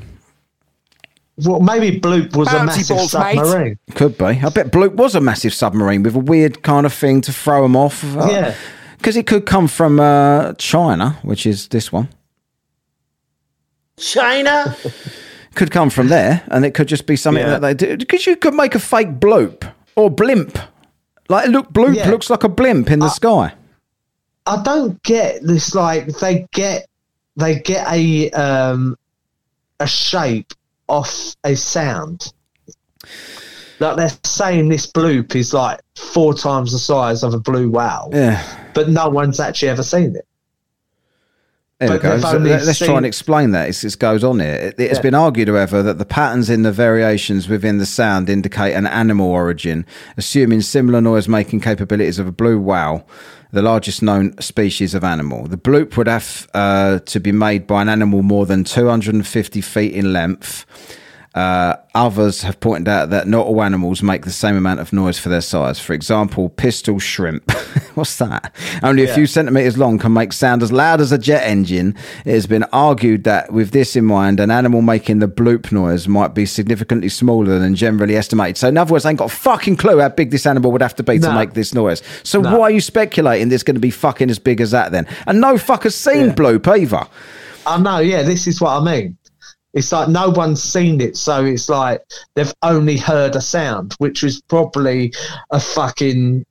Well, 1.45 1.59
maybe 1.59 1.99
Bloop 1.99 2.35
was 2.35 2.51
a 2.53 2.63
massive 2.65 2.95
balls, 2.97 3.13
mate. 3.15 3.35
submarine. 3.37 3.79
Could 3.95 4.17
be. 4.17 4.25
I 4.25 4.49
bet 4.49 4.71
Bloop 4.71 4.93
was 4.95 5.15
a 5.15 5.21
massive 5.21 5.53
submarine 5.53 6.03
with 6.03 6.15
a 6.15 6.19
weird 6.19 6.61
kind 6.63 6.85
of 6.85 6.93
thing 6.93 7.21
to 7.21 7.33
throw 7.33 7.63
them 7.63 7.75
off. 7.75 8.03
Yeah. 8.03 8.55
Because 8.97 9.17
it 9.17 9.25
could 9.27 9.45
come 9.45 9.67
from 9.67 9.99
uh, 9.99 10.53
China, 10.53 11.17
which 11.23 11.45
is 11.45 11.67
this 11.69 11.91
one. 11.91 12.09
China. 13.97 14.75
Could 15.55 15.69
come 15.71 15.89
from 15.89 16.07
there, 16.07 16.43
and 16.47 16.63
it 16.63 16.73
could 16.73 16.87
just 16.87 17.05
be 17.05 17.17
something 17.17 17.43
Yeah. 17.43 17.59
that 17.59 17.61
they 17.61 17.73
do. 17.73 17.97
Because 17.97 18.25
you 18.25 18.37
could 18.37 18.53
make 18.53 18.73
a 18.73 18.79
fake 18.79 19.19
bloop 19.19 19.69
or 19.97 20.09
blimp. 20.09 20.57
Like, 21.27 21.49
look, 21.49 21.73
bloop 21.73 21.93
Yeah. 21.95 22.09
looks 22.09 22.29
like 22.29 22.45
a 22.45 22.49
blimp 22.49 22.89
in 22.89 22.99
the 22.99 23.09
sky. 23.09 23.53
I 24.45 24.63
don't 24.63 25.03
get 25.03 25.43
this. 25.43 25.75
Like 25.75 26.07
they 26.19 26.47
get 26.53 26.87
they 27.35 27.59
get 27.59 27.85
a 27.91 28.29
um 28.31 28.95
a 29.81 29.87
shape 29.87 30.53
off 30.91 31.35
a 31.43 31.55
sound. 31.55 32.31
Like 33.79 33.95
they're 33.97 34.11
saying 34.23 34.69
this 34.69 34.85
bloop 34.85 35.35
is 35.35 35.53
like 35.53 35.79
four 35.95 36.33
times 36.35 36.71
the 36.71 36.77
size 36.79 37.23
of 37.23 37.33
a 37.33 37.39
blue 37.39 37.69
whale, 37.69 38.09
Yeah. 38.13 38.43
but 38.75 38.89
no 38.89 39.09
one's 39.09 39.39
actually 39.39 39.69
ever 39.69 39.81
seen 39.83 40.15
it. 40.15 40.27
There 41.79 41.89
we 41.89 41.95
But 41.97 42.01
go. 42.03 42.19
So 42.19 42.35
only 42.35 42.51
let- 42.51 42.65
let's 42.65 42.77
try 42.77 42.95
and 42.95 43.07
explain 43.07 43.51
that. 43.53 43.69
It's, 43.69 43.83
it 43.83 43.97
goes 43.97 44.23
on 44.23 44.39
here. 44.39 44.73
It 44.77 44.89
has 44.89 44.97
Yeah. 44.97 45.01
been 45.01 45.15
argued, 45.15 45.47
however, 45.47 45.81
that 45.81 45.97
the 45.97 46.05
patterns 46.05 46.47
in 46.47 46.61
the 46.61 46.71
variations 46.71 47.49
within 47.49 47.79
the 47.79 47.87
sound 47.87 48.29
indicate 48.29 48.73
an 48.73 48.85
animal 48.85 49.27
origin, 49.31 49.87
assuming 50.15 50.61
similar 50.61 51.01
noise 51.01 51.27
making 51.27 51.61
capabilities 51.61 52.19
of 52.19 52.27
a 52.27 52.31
blue 52.31 52.59
whale, 52.59 53.07
the 53.51 53.61
largest 53.61 54.01
known 54.01 54.39
species 54.41 54.93
of 54.93 55.03
animal. 55.03 55.47
The 55.47 55.57
bloop 55.57 55.97
would 55.97 56.07
have 56.07 56.49
uh, 56.53 56.99
to 56.99 57.19
be 57.19 57.31
made 57.31 57.67
by 57.67 57.81
an 57.81 57.89
animal 57.89 58.23
more 58.23 58.45
than 58.45 58.63
250 58.63 59.61
feet 59.61 59.93
in 59.93 60.13
length. 60.13 60.65
Uh, 61.33 61.77
others 61.95 62.41
have 62.41 62.59
pointed 62.59 62.89
out 62.89 63.09
that 63.09 63.25
not 63.25 63.45
all 63.45 63.63
animals 63.63 64.03
make 64.03 64.25
the 64.25 64.31
same 64.31 64.57
amount 64.57 64.81
of 64.81 64.91
noise 64.91 65.17
for 65.17 65.29
their 65.29 65.39
size. 65.39 65.79
For 65.79 65.93
example, 65.93 66.49
pistol 66.49 66.99
shrimp. 66.99 67.49
What's 67.95 68.17
that? 68.17 68.53
Only 68.83 69.05
a 69.05 69.13
few 69.13 69.25
centimeters 69.27 69.77
long 69.77 69.97
can 69.97 70.11
make 70.11 70.33
sound 70.33 70.61
as 70.61 70.73
loud 70.73 70.99
as 70.99 71.13
a 71.13 71.17
jet 71.17 71.43
engine. 71.47 71.95
It 72.25 72.33
has 72.33 72.47
been 72.47 72.63
argued 72.73 73.23
that 73.23 73.53
with 73.53 73.71
this 73.71 73.95
in 73.95 74.03
mind, 74.05 74.41
an 74.41 74.51
animal 74.51 74.81
making 74.81 75.19
the 75.19 75.27
bloop 75.29 75.71
noise 75.71 76.05
might 76.05 76.33
be 76.33 76.45
significantly 76.45 77.07
smaller 77.09 77.59
than 77.59 77.75
generally 77.75 78.17
estimated. 78.17 78.57
So, 78.57 78.67
in 78.67 78.75
other 78.77 78.91
words, 78.91 79.05
they 79.05 79.11
ain't 79.11 79.19
got 79.19 79.31
a 79.31 79.35
fucking 79.35 79.77
clue 79.77 79.99
how 79.99 80.09
big 80.09 80.31
this 80.31 80.45
animal 80.45 80.71
would 80.73 80.81
have 80.81 80.95
to 80.95 81.03
be 81.03 81.17
to 81.19 81.33
make 81.33 81.53
this 81.53 81.73
noise. 81.73 82.01
So, 82.23 82.41
No. 82.41 82.57
why 82.57 82.63
are 82.63 82.71
you 82.71 82.81
speculating 82.81 83.47
there's 83.47 83.63
going 83.63 83.75
to 83.75 83.81
be 83.81 83.91
fucking 83.91 84.29
as 84.29 84.37
big 84.39 84.59
as 84.59 84.71
that 84.71 84.91
then? 84.91 85.07
And 85.27 85.39
no 85.39 85.53
fucker's 85.55 85.95
seen 85.95 86.27
Yeah. 86.27 86.33
bloop 86.35 86.67
either. 86.67 87.05
I 87.65 87.77
know, 87.79 87.99
yeah, 87.99 88.23
this 88.23 88.47
is 88.47 88.59
what 88.59 88.71
I 88.71 88.83
mean. 88.83 89.17
It's 89.73 89.91
like 89.91 90.09
no 90.09 90.29
one's 90.29 90.61
seen 90.61 90.99
it, 90.99 91.15
so 91.15 91.45
it's 91.45 91.69
like 91.69 92.01
they've 92.35 92.53
only 92.61 92.97
heard 92.97 93.35
a 93.35 93.41
sound, 93.41 93.93
which 93.99 94.21
was 94.21 94.41
probably 94.41 95.13
a 95.51 95.59
fucking 95.59 96.45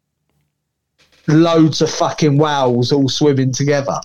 loads 1.29 1.83
of 1.83 1.91
fucking 1.91 2.39
whales 2.39 2.93
all 2.93 3.09
swimming 3.09 3.53
together. 3.53 4.01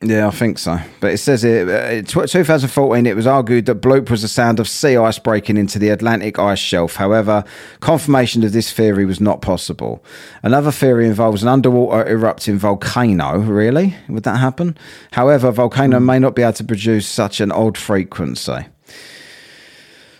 Yeah, 0.00 0.28
I 0.28 0.30
think 0.30 0.58
so. 0.58 0.78
But 1.00 1.12
it 1.12 1.18
says 1.18 1.42
it, 1.42 1.68
uh, 1.68 1.96
in 1.96 2.04
2014, 2.04 3.04
it 3.04 3.16
was 3.16 3.26
argued 3.26 3.66
that 3.66 3.80
bloop 3.80 4.10
was 4.10 4.22
the 4.22 4.28
sound 4.28 4.60
of 4.60 4.68
sea 4.68 4.96
ice 4.96 5.18
breaking 5.18 5.56
into 5.56 5.80
the 5.80 5.88
Atlantic 5.88 6.38
ice 6.38 6.60
shelf. 6.60 6.94
However, 6.94 7.42
confirmation 7.80 8.44
of 8.44 8.52
this 8.52 8.72
theory 8.72 9.04
was 9.04 9.20
not 9.20 9.42
possible. 9.42 10.04
Another 10.44 10.70
theory 10.70 11.08
involves 11.08 11.42
an 11.42 11.48
underwater 11.48 12.08
erupting 12.08 12.58
volcano. 12.58 13.38
Really? 13.38 13.96
Would 14.08 14.22
that 14.22 14.36
happen? 14.36 14.78
However, 15.10 15.50
volcano 15.50 15.98
may 15.98 16.20
not 16.20 16.36
be 16.36 16.42
able 16.42 16.52
to 16.52 16.64
produce 16.64 17.08
such 17.08 17.40
an 17.40 17.50
odd 17.50 17.76
frequency. 17.76 18.66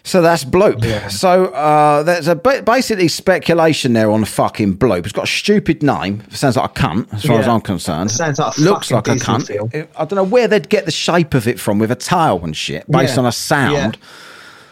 So 0.09 0.22
that's 0.22 0.42
bloop. 0.42 1.11
So 1.11 1.46
uh, 1.46 2.02
there's 2.02 2.28
a 2.28 2.34
ba- 2.34 2.62
basically 2.62 3.09
speculation 3.09 3.92
there 3.92 4.11
on 4.11 4.24
fucking 4.24 4.78
bloop. 4.78 5.00
It's 5.04 5.12
got 5.12 5.24
a 5.24 5.26
stupid 5.26 5.82
name. 5.82 6.22
Sounds 6.30 6.56
like 6.56 6.70
a 6.70 6.72
cunt, 6.72 7.12
as 7.12 7.24
far 7.26 7.38
as 7.40 7.46
I'm 7.46 7.61
concerned. 7.61 8.11
It 8.11 8.14
Sounds 8.14 8.38
like 8.38 8.56
a 8.56 8.61
looks 8.62 8.90
like 8.90 9.06
a 9.09 9.12
cunt. 9.16 9.46
Film. 9.48 9.70
I 9.96 10.04
don't 10.06 10.16
know 10.16 10.24
where 10.24 10.48
they'd 10.48 10.68
get 10.70 10.86
the 10.86 10.90
shape 10.90 11.34
of 11.34 11.46
it 11.46 11.61
from 11.61 11.78
with 11.78 11.90
a 11.90 11.94
tail 11.94 12.40
and 12.42 12.56
shit 12.56 12.90
based 12.90 13.14
Yeah. 13.16 13.20
on 13.20 13.26
a 13.26 13.32
sound. 13.32 13.98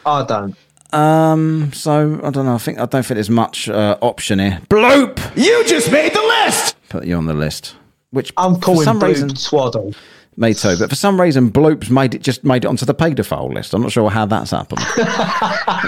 I 0.07 0.25
don't. 0.25 0.57
Um, 0.95 1.71
so 1.75 2.19
I 2.25 2.31
don't 2.31 2.47
know. 2.47 2.55
I 2.55 2.59
think 2.59 2.79
I 2.79 2.87
don't 2.87 3.05
think 3.05 3.17
there's 3.17 3.29
much 3.29 3.69
uh, 3.69 3.99
option 4.01 4.39
here. 4.39 4.61
Bloop. 4.71 5.19
You 5.37 5.65
just 5.67 5.93
made 5.93 6.15
the 6.15 6.23
list. 6.23 6.77
Put 6.89 7.05
you 7.05 7.15
on 7.17 7.27
the 7.27 7.35
list. 7.35 7.75
which 8.11 8.33
I'm 8.39 8.55
for 8.55 8.61
calling 8.63 8.85
some 8.85 9.01
Bloop 9.01 9.09
reason 9.09 9.37
Swaddle. 9.37 9.93
Me 10.37 10.53
too. 10.55 10.77
But 10.79 10.91
for 10.91 10.97
some 10.97 11.21
reason, 11.21 11.51
Bloops 11.51 11.91
made 11.91 12.15
it 12.15 12.23
just 12.23 12.45
made 12.45 12.65
it 12.65 12.69
onto 12.69 12.85
the 12.85 12.95
paedophile 12.95 13.53
list. 13.53 13.73
I'm 13.75 13.83
not 13.83 13.93
sure 13.93 14.11
how 14.11 14.27
that's 14.27 14.51
happened. 14.51 14.81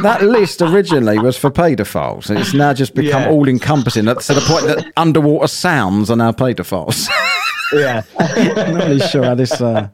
that 0.03 0.21
list 0.23 0.63
originally 0.63 1.19
was 1.19 1.37
for 1.37 1.51
paedophiles, 1.51 2.31
and 2.31 2.39
it's 2.39 2.55
now 2.55 2.73
just 2.73 2.95
become 2.95 3.23
Yeah. 3.23 3.31
all 3.31 3.49
encompassing 3.49 4.05
to 4.07 4.15
the 4.15 4.45
point 4.47 4.67
that 4.67 4.93
underwater 4.97 5.49
sounds 5.49 6.11
are 6.11 6.17
now 6.17 6.33
paedophiles. 6.33 7.09
Yeah, 7.71 8.01
I'm 8.19 8.55
not 8.55 8.85
really 8.89 9.01
sure 9.01 9.25
how 9.25 9.35
this 9.35 9.61
uh, 9.61 9.89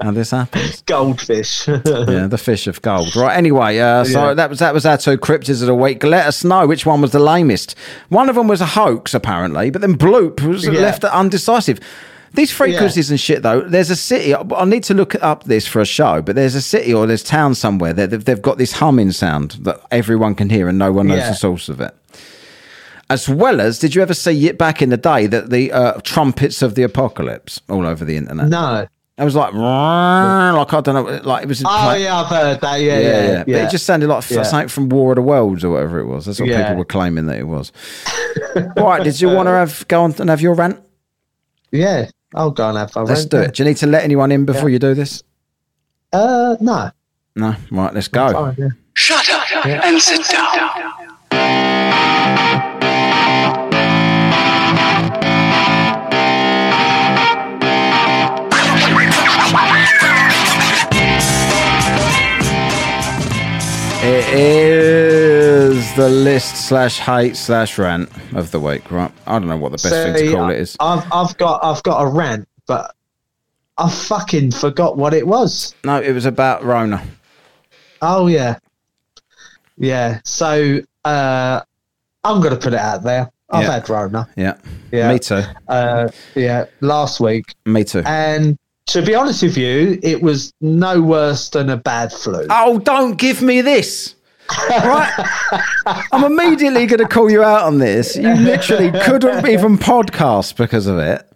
how 0.00 0.12
this 0.12 0.30
happens. 0.30 0.80
goldfish. 0.86 1.68
Yeah, 1.68 2.26
the 2.26 2.40
fish 2.42 2.66
of 2.66 2.80
gold. 2.80 3.14
Right. 3.14 3.36
Anyway, 3.36 3.76
uh, 3.80 4.04
so 4.04 4.28
Yeah. 4.28 4.32
that 4.32 4.48
was 4.48 4.60
that 4.60 4.72
was 4.72 4.86
our 4.86 4.96
two 4.96 5.18
cryptids 5.18 5.60
of 5.60 5.66
the 5.66 5.74
week. 5.74 6.02
Let 6.04 6.24
us 6.26 6.42
know 6.42 6.66
which 6.66 6.86
one 6.86 7.02
was 7.02 7.10
the 7.12 7.18
lamest. 7.18 7.74
One 8.08 8.30
of 8.30 8.34
them 8.36 8.48
was 8.48 8.62
a 8.62 8.66
hoax, 8.66 9.12
apparently, 9.12 9.68
but 9.68 9.82
then 9.82 9.98
Bloop 9.98 10.40
was 10.40 10.64
Yeah. 10.64 10.72
left 10.80 11.04
undecisive. 11.04 11.80
These 12.34 12.50
frequencies 12.50 13.10
and 13.10 13.20
shit, 13.20 13.42
though. 13.42 13.60
There's 13.60 13.90
a 13.90 13.96
city. 13.96 14.34
I 14.34 14.64
need 14.64 14.84
to 14.84 14.94
look 14.94 15.14
up 15.22 15.44
this 15.44 15.66
for 15.66 15.80
a 15.80 15.84
show, 15.84 16.22
but 16.22 16.34
there's 16.34 16.54
a 16.54 16.62
city 16.62 16.92
or 16.94 17.06
there's 17.06 17.22
town 17.22 17.54
somewhere 17.54 17.92
that 17.92 18.10
they've, 18.10 18.24
they've 18.24 18.40
got 18.42 18.56
this 18.58 18.72
humming 18.72 19.12
sound 19.12 19.52
that 19.62 19.80
everyone 19.90 20.34
can 20.34 20.48
hear 20.48 20.68
and 20.68 20.78
no 20.78 20.92
one 20.92 21.08
knows 21.08 21.18
Yeah. 21.18 21.28
the 21.30 21.34
source 21.36 21.68
of 21.68 21.80
it. 21.80 21.94
As 23.10 23.28
well 23.28 23.60
as, 23.60 23.78
did 23.78 23.94
you 23.94 24.00
ever 24.00 24.14
see 24.14 24.46
it 24.46 24.56
back 24.56 24.80
in 24.80 24.88
the 24.88 24.96
day 24.96 25.26
that 25.26 25.50
the 25.50 25.70
uh, 25.72 26.00
trumpets 26.02 26.62
of 26.62 26.74
the 26.74 26.82
apocalypse 26.82 27.60
all 27.68 27.86
over 27.86 28.04
the 28.04 28.16
internet? 28.16 28.48
no. 28.48 28.86
It 29.18 29.24
was 29.24 29.34
like, 29.36 29.52
like 29.52 30.72
I 30.72 30.80
don't 30.80 30.94
know, 30.94 31.02
like 31.22 31.42
it 31.42 31.46
was. 31.46 31.62
Oh 31.62 31.68
like- 31.68 32.00
yeah, 32.00 32.18
I've 32.18 32.26
heard 32.28 32.60
that. 32.62 32.80
Yeah, 32.80 32.98
yeah, 32.98 33.00
yeah, 33.00 33.22
yeah. 33.22 33.32
yeah. 33.32 33.44
But 33.44 33.54
it 33.66 33.70
just 33.70 33.84
sounded 33.84 34.08
like 34.08 34.28
Yeah. 34.30 34.42
something 34.42 34.68
from 34.68 34.88
War 34.88 35.12
of 35.12 35.16
the 35.16 35.22
Worlds 35.22 35.62
or 35.64 35.70
whatever 35.72 36.00
it 36.00 36.06
was. 36.06 36.24
That's 36.24 36.40
what 36.40 36.48
Yeah. 36.48 36.62
people 36.62 36.76
were 36.76 36.84
claiming 36.86 37.26
that 37.26 37.38
it 37.38 37.46
was. 37.46 37.72
right, 38.76 39.04
did 39.04 39.20
you 39.20 39.28
want 39.28 39.48
to 39.48 39.50
have 39.50 39.86
go 39.88 40.02
on 40.02 40.14
and 40.18 40.30
have 40.30 40.40
your 40.40 40.54
rant? 40.54 40.80
yeah. 41.70 42.08
I'll 42.34 42.50
go 42.50 42.68
and 42.68 42.78
have 42.78 42.90
fun. 42.92 43.06
Let's 43.06 43.24
do 43.26 43.38
I? 43.38 43.42
it. 43.44 43.54
Do 43.54 43.62
you 43.62 43.68
need 43.68 43.76
to 43.78 43.86
let 43.86 44.04
anyone 44.04 44.32
in 44.32 44.44
before 44.44 44.68
you 44.68 44.78
do 44.78 44.94
this? 44.94 45.22
Uh, 46.12 46.56
no. 46.60 46.90
No. 47.36 47.54
Right, 47.70 47.94
let's 47.94 48.08
go. 48.08 48.32
Fine, 48.32 48.56
yeah. 48.58 48.68
Shut 48.94 49.28
up 49.30 49.66
and 49.66 50.00
sit 50.00 50.26
down. 50.28 50.92
It 64.04 64.34
is 64.34 65.31
the 65.96 66.08
list 66.08 66.68
slash 66.68 66.98
hate 66.98 67.36
slash 67.36 67.78
rant 67.78 68.08
of 68.34 68.50
the 68.50 68.60
week, 68.60 68.90
right? 68.90 69.10
I 69.26 69.38
don't 69.38 69.48
know 69.48 69.56
what 69.56 69.70
the 69.72 69.76
best 69.78 69.90
thing 69.90 70.14
to 70.14 70.32
call 70.34 70.50
it 70.50 70.58
is. 70.58 70.76
I've 70.80 71.04
I've 71.12 71.36
got 71.38 71.62
I've 71.64 71.82
got 71.82 72.00
a 72.02 72.06
rant, 72.06 72.48
but 72.66 72.94
I 73.78 73.90
fucking 73.90 74.52
forgot 74.52 74.96
what 74.96 75.14
it 75.14 75.26
was. 75.26 75.74
No, 75.84 76.00
it 76.00 76.12
was 76.12 76.26
about 76.26 76.64
Rona. 76.64 77.02
Oh 78.00 78.26
yeah, 78.26 78.58
yeah. 79.76 80.20
So 80.24 80.80
uh, 81.04 81.60
I'm 82.24 82.40
gonna 82.40 82.56
put 82.56 82.72
it 82.72 82.78
out 82.78 83.02
there. 83.02 83.30
I've 83.50 83.64
Yeah. 83.64 83.72
had 83.72 83.88
Rona. 83.88 84.28
Yeah. 84.36 84.54
Yeah. 84.90 85.12
Me 85.12 85.18
too. 85.18 85.42
Uh, 85.68 86.08
yeah, 86.34 86.64
last 86.80 87.20
week, 87.20 87.54
Me 87.66 87.84
too. 87.84 88.02
and 88.06 88.58
to 88.86 89.02
be 89.02 89.14
honest 89.14 89.42
with 89.42 89.56
you, 89.56 89.98
it 90.02 90.22
was 90.22 90.52
no 90.60 91.00
worse 91.00 91.48
than 91.50 91.68
a 91.70 91.76
bad 91.76 92.12
flu. 92.12 92.46
Oh, 92.50 92.78
don't 92.78 93.16
give 93.18 93.40
me 93.42 93.60
this. 93.60 94.14
Right? 94.68 96.04
I'm 96.12 96.24
immediately 96.24 96.86
going 96.86 96.98
to 97.00 97.08
call 97.08 97.30
you 97.30 97.42
out 97.42 97.62
on 97.64 97.78
this. 97.78 98.16
You 98.16 98.32
literally 98.34 98.90
couldn't 99.02 99.46
even 99.48 99.78
podcast 99.78 100.56
because 100.56 100.86
of 100.86 100.98
it. 100.98 101.28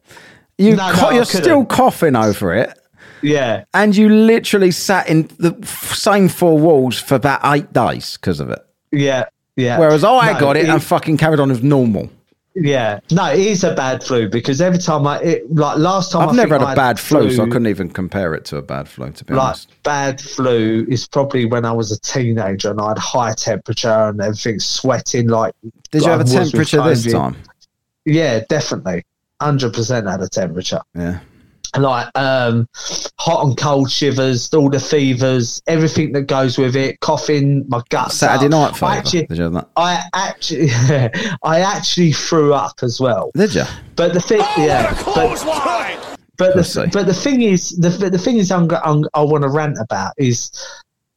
You 0.59 0.77
no, 0.77 0.91
co- 0.93 1.11
no, 1.11 1.17
you're 1.17 1.25
still 1.25 1.65
coughing 1.65 2.17
over 2.17 2.55
it. 2.55 2.79
Yeah, 3.23 3.65
And 3.75 3.97
you 3.97 4.09
literally 4.09 4.71
sat 4.71 5.09
in 5.09 5.29
the 5.39 5.55
same 5.67 6.29
four 6.29 6.59
walls 6.59 6.99
for 6.99 7.15
about 7.15 7.41
eight 7.45 7.73
days 7.73 8.17
because 8.17 8.41
of 8.41 8.51
it. 8.51 8.59
yeah, 8.93 9.25
yeah. 9.57 9.79
Whereas 9.79 10.05
I 10.05 10.33
No, 10.35 10.41
got 10.41 10.57
it 10.57 10.69
and 10.69 10.83
fucking 10.83 11.17
carried 11.17 11.41
on 11.41 11.51
as 11.51 11.63
normal. 11.63 12.11
Yeah, 12.59 13.01
no, 13.11 13.31
it 13.31 13.39
is 13.39 13.65
a 13.65 13.75
bad 13.75 14.03
flu 14.03 14.31
because 14.31 14.63
every 14.63 14.79
time 14.79 15.07
I 15.07 15.21
it, 15.21 15.55
like 15.55 15.77
last 15.77 16.11
time 16.11 16.23
I've 16.23 16.31
I 16.31 16.37
never 16.37 16.59
had 16.59 16.67
I 16.67 16.73
a 16.73 16.77
bad 16.77 16.99
flu, 16.99 17.31
so 17.31 17.43
I 17.43 17.47
couldn't 17.47 17.67
even 17.67 17.91
compare 17.91 18.33
it 18.33 18.47
to 18.47 18.57
a 18.57 18.63
bad 18.63 18.89
flu, 18.89 19.13
to 19.13 19.25
be 19.27 19.35
like 19.35 19.45
honest. 19.45 19.83
bad 19.83 20.23
flu 20.23 20.87
is 20.89 21.07
probably 21.07 21.45
when 21.45 21.67
I 21.67 21.73
was 21.73 21.93
a 21.93 22.01
teenager 22.01 22.71
and 22.71 22.81
I 22.81 22.89
had 22.89 22.99
high 22.99 23.35
temperature 23.35 23.91
and 23.91 24.23
everything 24.23 24.59
sweating 24.59 25.29
like. 25.29 25.55
Did 25.91 26.03
you 26.03 26.09
have 26.09 26.23
a 26.23 26.25
temperature 26.25 26.83
this 26.83 27.13
time? 27.13 27.37
Yeah, 28.07 28.41
definitely, 28.49 29.05
hundred 29.39 29.75
percent 29.75 30.09
had 30.09 30.23
a 30.23 30.29
temperature. 30.29 30.81
Yeah. 30.95 31.21
Like 31.77 32.09
um, 32.15 32.69
hot 33.19 33.47
and 33.47 33.57
cold 33.57 33.91
shivers, 33.91 34.53
all 34.55 34.71
the 34.71 34.81
fevers, 34.81 35.63
everything 35.67 36.13
that 36.13 36.23
goes 36.23 36.59
with 36.59 36.77
it, 36.77 37.01
coughing, 37.01 37.65
my 37.69 37.83
guts. 37.89 38.17
Saturday 38.17 38.47
up. 38.55 38.73
night 38.73 38.83
I 38.83 38.97
actually, 38.97 39.27
Did 39.27 39.39
you 39.39 39.45
have 39.45 39.53
that? 39.55 39.69
I 39.77 40.03
actually, 40.15 40.69
I 41.43 41.61
actually 41.61 42.13
threw 42.13 42.55
up 42.55 42.77
as 42.83 43.01
well. 43.01 43.31
Did 43.35 43.55
you? 43.55 43.65
But 43.97 44.15
the 44.15 44.21
thing, 44.21 44.41
yeah, 44.59 44.93
but, 45.05 45.45
but 46.37 46.53
Pussy. 46.55 46.83
the, 46.83 46.91
but 46.93 47.07
the 47.07 47.15
thing 47.15 47.43
is, 47.43 47.71
the 47.71 47.89
the 47.89 48.19
thing 48.19 48.37
is, 48.37 48.51
I'm, 48.51 48.71
I'm, 48.85 49.05
I 49.15 49.23
want 49.23 49.43
to 49.43 49.49
rant 49.49 49.79
about 49.81 50.13
is 50.19 50.51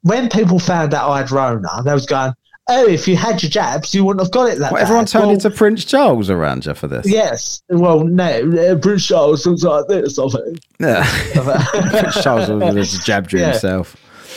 when 0.01 0.29
people 0.29 0.59
found 0.59 0.93
out 0.93 1.09
I 1.09 1.19
had 1.19 1.31
Rona, 1.31 1.83
they 1.83 1.93
was 1.93 2.05
going, 2.05 2.33
"Oh, 2.69 2.87
if 2.87 3.07
you 3.07 3.15
had 3.17 3.41
your 3.43 3.49
jabs, 3.49 3.93
you 3.93 4.05
wouldn't 4.05 4.23
have 4.23 4.31
got 4.31 4.49
it 4.49 4.59
that." 4.59 4.71
Well, 4.71 4.81
everyone 4.81 5.05
bad." 5.05 5.11
turned 5.11 5.25
Well, 5.25 5.33
into 5.33 5.49
Prince 5.49 5.83
Charles 5.85 6.29
around 6.29 6.65
you 6.65 6.73
for 6.73 6.87
this. 6.87 7.05
Yes. 7.07 7.61
Well, 7.69 8.03
no, 8.05 8.25
uh, 8.51 8.75
Prince 8.77 9.05
Charles 9.07 9.45
was 9.45 9.63
like 9.63 9.87
this. 9.87 10.17
I 10.19 10.27
think. 10.29 10.59
Yeah. 10.79 11.03
Prince 11.99 12.23
Charles 12.23 12.49
was 12.49 12.73
just 12.91 13.05
jabbed 13.05 13.33
you 13.33 13.39
Yeah. 13.39 13.51
himself. 13.51 13.95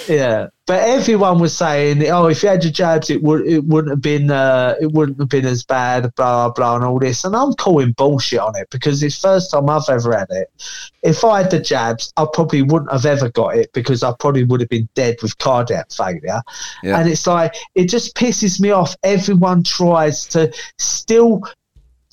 Yeah, 0.09 0.49
but 0.67 0.81
everyone 0.81 1.39
was 1.39 1.57
saying, 1.57 2.07
"Oh, 2.09 2.27
if 2.27 2.43
you 2.43 2.49
had 2.49 2.65
your 2.65 2.73
jabs, 2.73 3.11
it 3.11 3.23
would 3.23 3.47
it 3.47 3.65
wouldn't 3.65 3.91
have 3.91 4.01
been 4.01 4.31
uh, 4.31 4.75
it 4.81 4.93
wouldn't 4.93 5.19
have 5.19 5.29
been 5.29 5.45
as 5.45 5.65
bad." 5.65 6.15
Blah 6.15 6.51
blah 6.51 6.77
and 6.77 6.85
all 6.85 6.99
this, 6.99 7.25
and 7.25 7.37
I'm 7.37 7.53
calling 7.55 7.93
bullshit 7.93 8.39
on 8.39 8.57
it 8.57 8.69
because 8.71 9.03
it's 9.03 9.21
first 9.21 9.51
time 9.51 9.69
I've 9.69 9.89
ever 9.89 10.17
had 10.17 10.29
it. 10.31 10.51
If 11.03 11.25
I 11.25 11.43
had 11.43 11.51
the 11.51 11.61
jabs, 11.61 12.13
I 12.17 12.27
probably 12.33 12.63
wouldn't 12.63 12.93
have 12.93 13.07
ever 13.07 13.31
got 13.31 13.57
it 13.57 13.73
because 13.73 14.03
I 14.03 14.13
probably 14.19 14.45
would 14.45 14.61
have 14.61 14.71
been 14.71 14.89
dead 14.95 15.17
with 15.23 15.39
cardiac 15.39 15.93
failure. 15.93 16.41
Yeah. 16.83 16.99
And 16.99 17.09
it's 17.09 17.27
like 17.27 17.55
it 17.75 17.89
just 17.89 18.17
pisses 18.17 18.61
me 18.61 18.71
off. 18.71 18.97
Everyone 19.03 19.63
tries 19.63 20.27
to 20.29 20.53
still 20.79 21.43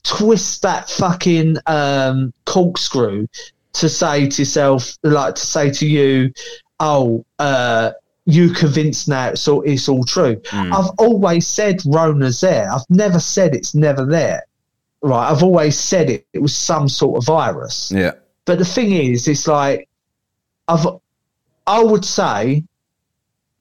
twist 0.04 0.62
that 0.62 0.90
fucking 0.90 1.58
um, 1.68 2.34
corkscrew 2.46 3.28
to 3.74 3.90
say 3.90 4.28
to 4.28 4.42
yourself, 4.42 4.98
like 5.04 5.36
to 5.36 5.46
say 5.46 5.70
to 5.72 5.88
you, 5.88 6.32
"Oh, 6.80 7.26
uh, 7.40 7.92
you 8.26 8.52
convinced 8.52 9.08
now 9.08 9.30
it's 9.30 9.48
all 9.48 9.62
it's 9.64 9.88
all 9.90 10.04
true." 10.04 10.42
I've 10.52 10.90
always 10.98 11.48
said 11.48 11.82
Rona's 11.86 12.42
there. 12.42 12.72
I've 12.72 12.90
never 12.90 13.20
said 13.20 13.56
it's 13.56 13.74
never 13.76 14.06
there. 14.06 14.44
Right? 15.02 15.30
I've 15.32 15.44
always 15.44 15.78
said 15.80 16.10
it. 16.10 16.26
It 16.34 16.40
was 16.42 16.56
some 16.56 16.90
sort 16.90 17.18
of 17.18 17.26
virus. 17.26 17.92
Yeah. 17.96 18.12
But 18.46 18.60
the 18.60 18.66
thing 18.66 18.92
is, 18.92 19.28
it's 19.28 19.48
like 19.48 19.88
I've 20.68 20.86
I 21.68 21.84
would 21.84 22.04
say, 22.06 22.64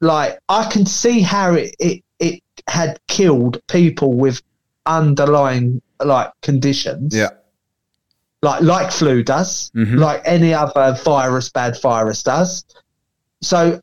like 0.00 0.38
I 0.48 0.64
can 0.70 0.86
see 0.86 1.20
how 1.20 1.54
it 1.54 1.74
it, 1.78 2.02
it 2.18 2.42
had 2.68 2.98
killed 3.08 3.60
people 3.68 4.12
with 4.14 4.42
underlying 4.86 5.80
like 6.04 6.30
conditions 6.42 7.14
Yeah. 7.14 7.30
like 8.42 8.62
like 8.62 8.90
flu 8.92 9.22
does, 9.22 9.70
Mhm. 9.74 9.98
like 9.98 10.22
any 10.24 10.54
other 10.54 10.96
virus, 11.04 11.48
bad 11.50 11.80
virus 11.80 12.22
does. 12.22 12.64
So, 13.40 13.80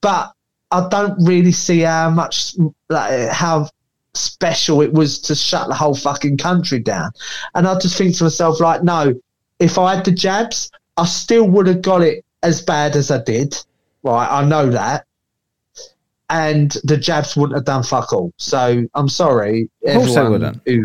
but 0.00 0.32
I 0.70 0.88
don't 0.88 1.16
really 1.24 1.52
see 1.52 1.80
how 1.80 2.10
much 2.10 2.54
like 2.88 3.30
how 3.30 3.68
special 4.14 4.80
it 4.80 4.92
was 4.92 5.18
to 5.20 5.34
shut 5.34 5.68
the 5.68 5.74
whole 5.74 5.94
fucking 5.94 6.38
country 6.38 6.78
down. 6.78 7.10
And 7.54 7.66
I 7.66 7.78
just 7.78 7.98
think 7.98 8.16
to 8.16 8.24
myself, 8.24 8.60
like, 8.60 8.82
no, 8.82 9.14
if 9.58 9.78
I 9.78 9.96
had 9.96 10.04
the 10.04 10.12
jabs, 10.12 10.70
I 10.96 11.04
still 11.04 11.48
would 11.48 11.66
have 11.66 11.82
got 11.82 12.02
it 12.02 12.24
as 12.42 12.62
bad 12.62 12.96
as 12.96 13.10
I 13.10 13.22
did. 13.22 13.56
Right, 14.02 14.28
I 14.30 14.44
know 14.44 14.70
that. 14.70 15.06
And 16.30 16.76
the 16.84 16.96
jabs 16.96 17.36
wouldn't 17.36 17.56
have 17.56 17.64
done 17.64 17.82
fuck 17.82 18.12
all. 18.12 18.32
So 18.38 18.86
I'm 18.94 19.08
sorry. 19.08 19.68
Of 19.84 19.94
course 19.94 20.16
everyone 20.16 20.32
wouldn't. 20.32 20.62
Who, 20.66 20.84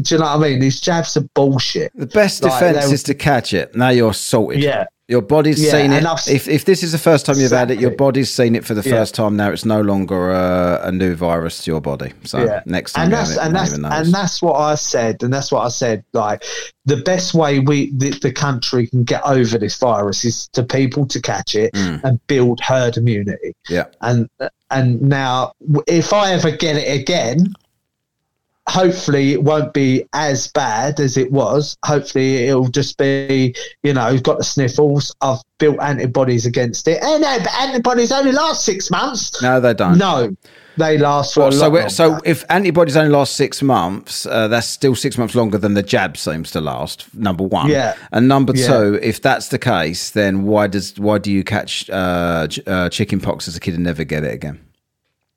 do 0.00 0.14
you 0.14 0.20
know 0.20 0.26
what 0.26 0.36
I 0.36 0.38
mean? 0.38 0.60
These 0.60 0.80
jabs 0.80 1.16
are 1.16 1.22
bullshit. 1.34 1.92
The 1.94 2.06
best 2.06 2.42
Like, 2.42 2.52
defense 2.52 2.92
is 2.92 3.02
to 3.04 3.14
catch 3.14 3.52
it. 3.54 3.74
Now 3.74 3.88
you're 3.88 4.14
sorted. 4.14 4.62
Yeah. 4.62 4.86
Your 5.10 5.22
body's 5.22 5.60
Yeah, 5.62 5.72
seen 5.72 5.92
it. 5.92 6.06
I've- 6.06 6.32
If, 6.32 6.46
if 6.46 6.64
this 6.64 6.84
is 6.84 6.92
the 6.92 6.98
first 6.98 7.26
time 7.26 7.36
you've 7.40 7.50
had 7.50 7.72
it, 7.72 7.80
your 7.80 7.90
body's 7.90 8.30
seen 8.32 8.54
it 8.54 8.64
for 8.64 8.74
the 8.74 8.82
Yeah. 8.88 8.94
first 8.96 9.12
time. 9.16 9.36
Now 9.36 9.50
it's 9.50 9.64
no 9.64 9.80
longer 9.80 10.30
a, 10.30 10.80
a 10.84 10.92
new 10.92 11.16
virus 11.16 11.64
to 11.64 11.70
your 11.72 11.80
body. 11.80 12.12
So 12.22 12.44
yeah. 12.44 12.62
next 12.64 12.92
time 12.92 13.04
and 13.06 13.12
that's 13.12 13.32
it, 13.32 13.38
and 13.42 13.52
that's 13.54 13.72
and 13.72 14.14
that's 14.14 14.40
what 14.40 14.54
I 14.54 14.76
said, 14.76 15.22
and 15.24 15.34
that's 15.34 15.50
what 15.50 15.62
I 15.66 15.68
said. 15.68 16.04
Like 16.12 16.44
the 16.84 16.98
best 16.98 17.34
way 17.34 17.58
we 17.58 17.90
the, 17.96 18.10
the 18.22 18.30
country 18.32 18.86
can 18.86 19.02
get 19.02 19.22
over 19.24 19.58
this 19.58 19.76
virus 19.78 20.24
is 20.24 20.48
to 20.52 20.62
people 20.62 21.04
to 21.06 21.20
catch 21.20 21.56
it 21.56 21.72
Mm. 21.74 22.04
and 22.04 22.26
build 22.28 22.60
herd 22.60 22.96
immunity. 22.96 23.52
yeah. 23.68 23.86
And 24.02 24.28
and 24.70 25.02
now, 25.02 25.52
if 25.88 26.12
I 26.12 26.32
ever 26.34 26.52
get 26.52 26.76
it 26.76 27.00
again, 27.00 27.52
hopefully 28.70 29.32
it 29.32 29.42
won't 29.42 29.72
be 29.74 30.04
as 30.12 30.46
bad 30.48 31.00
as 31.00 31.16
it 31.16 31.32
was. 31.32 31.76
Hopefully 31.84 32.46
it'll 32.46 32.68
just 32.68 32.96
be, 32.98 33.54
you 33.82 33.92
know, 33.92 34.08
you've 34.08 34.22
got 34.22 34.38
the 34.38 34.44
sniffles. 34.44 35.14
I've 35.20 35.40
built 35.58 35.80
antibodies 35.80 36.46
against 36.46 36.86
it. 36.86 37.02
And 37.02 37.22
no, 37.22 37.38
but 37.38 37.52
antibodies 37.60 38.12
only 38.12 38.32
last 38.32 38.64
six 38.64 38.90
months. 38.90 39.42
No, 39.42 39.58
they 39.60 39.74
don't. 39.74 39.98
No, 39.98 40.34
they 40.76 40.98
last 40.98 41.34
for 41.34 41.48
a 41.48 41.52
so, 41.52 41.88
so 41.88 42.20
if 42.24 42.44
antibodies 42.48 42.96
only 42.96 43.10
last 43.10 43.34
six 43.34 43.60
months, 43.60 44.24
uh, 44.24 44.46
that's 44.46 44.68
still 44.68 44.94
six 44.94 45.18
months 45.18 45.34
longer 45.34 45.58
than 45.58 45.74
the 45.74 45.82
jab 45.82 46.16
seems 46.16 46.52
to 46.52 46.60
last. 46.60 47.12
Number 47.12 47.42
one, 47.42 47.68
Yeah. 47.68 47.96
and 48.12 48.28
number 48.28 48.52
Yeah. 48.56 48.68
two, 48.68 48.98
if 49.02 49.20
that's 49.20 49.48
the 49.48 49.58
case, 49.58 50.10
then 50.10 50.44
why 50.44 50.68
does 50.68 50.98
why 50.98 51.18
do 51.18 51.32
you 51.32 51.42
catch 51.42 51.90
uh, 51.90 52.46
uh, 52.66 52.88
chicken 52.88 53.20
pox 53.20 53.48
as 53.48 53.56
a 53.56 53.60
kid 53.60 53.74
and 53.74 53.82
never 53.82 54.04
get 54.04 54.22
it 54.22 54.32
again? 54.32 54.60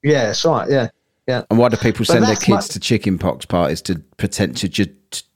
yeah, 0.03 0.27
that's 0.27 0.45
right. 0.45 0.69
Yeah, 0.69 0.89
yeah. 1.27 1.43
And 1.49 1.57
why 1.59 1.69
do 1.69 1.77
people 1.77 2.05
send 2.05 2.25
their 2.25 2.35
kids 2.35 2.49
my- 2.49 2.59
to 2.73 2.79
chicken 2.79 3.17
pox 3.17 3.45
parties 3.45 3.81
to 3.83 3.99
pretend 4.17 4.57
to 4.57 4.69
ju- 4.69 4.87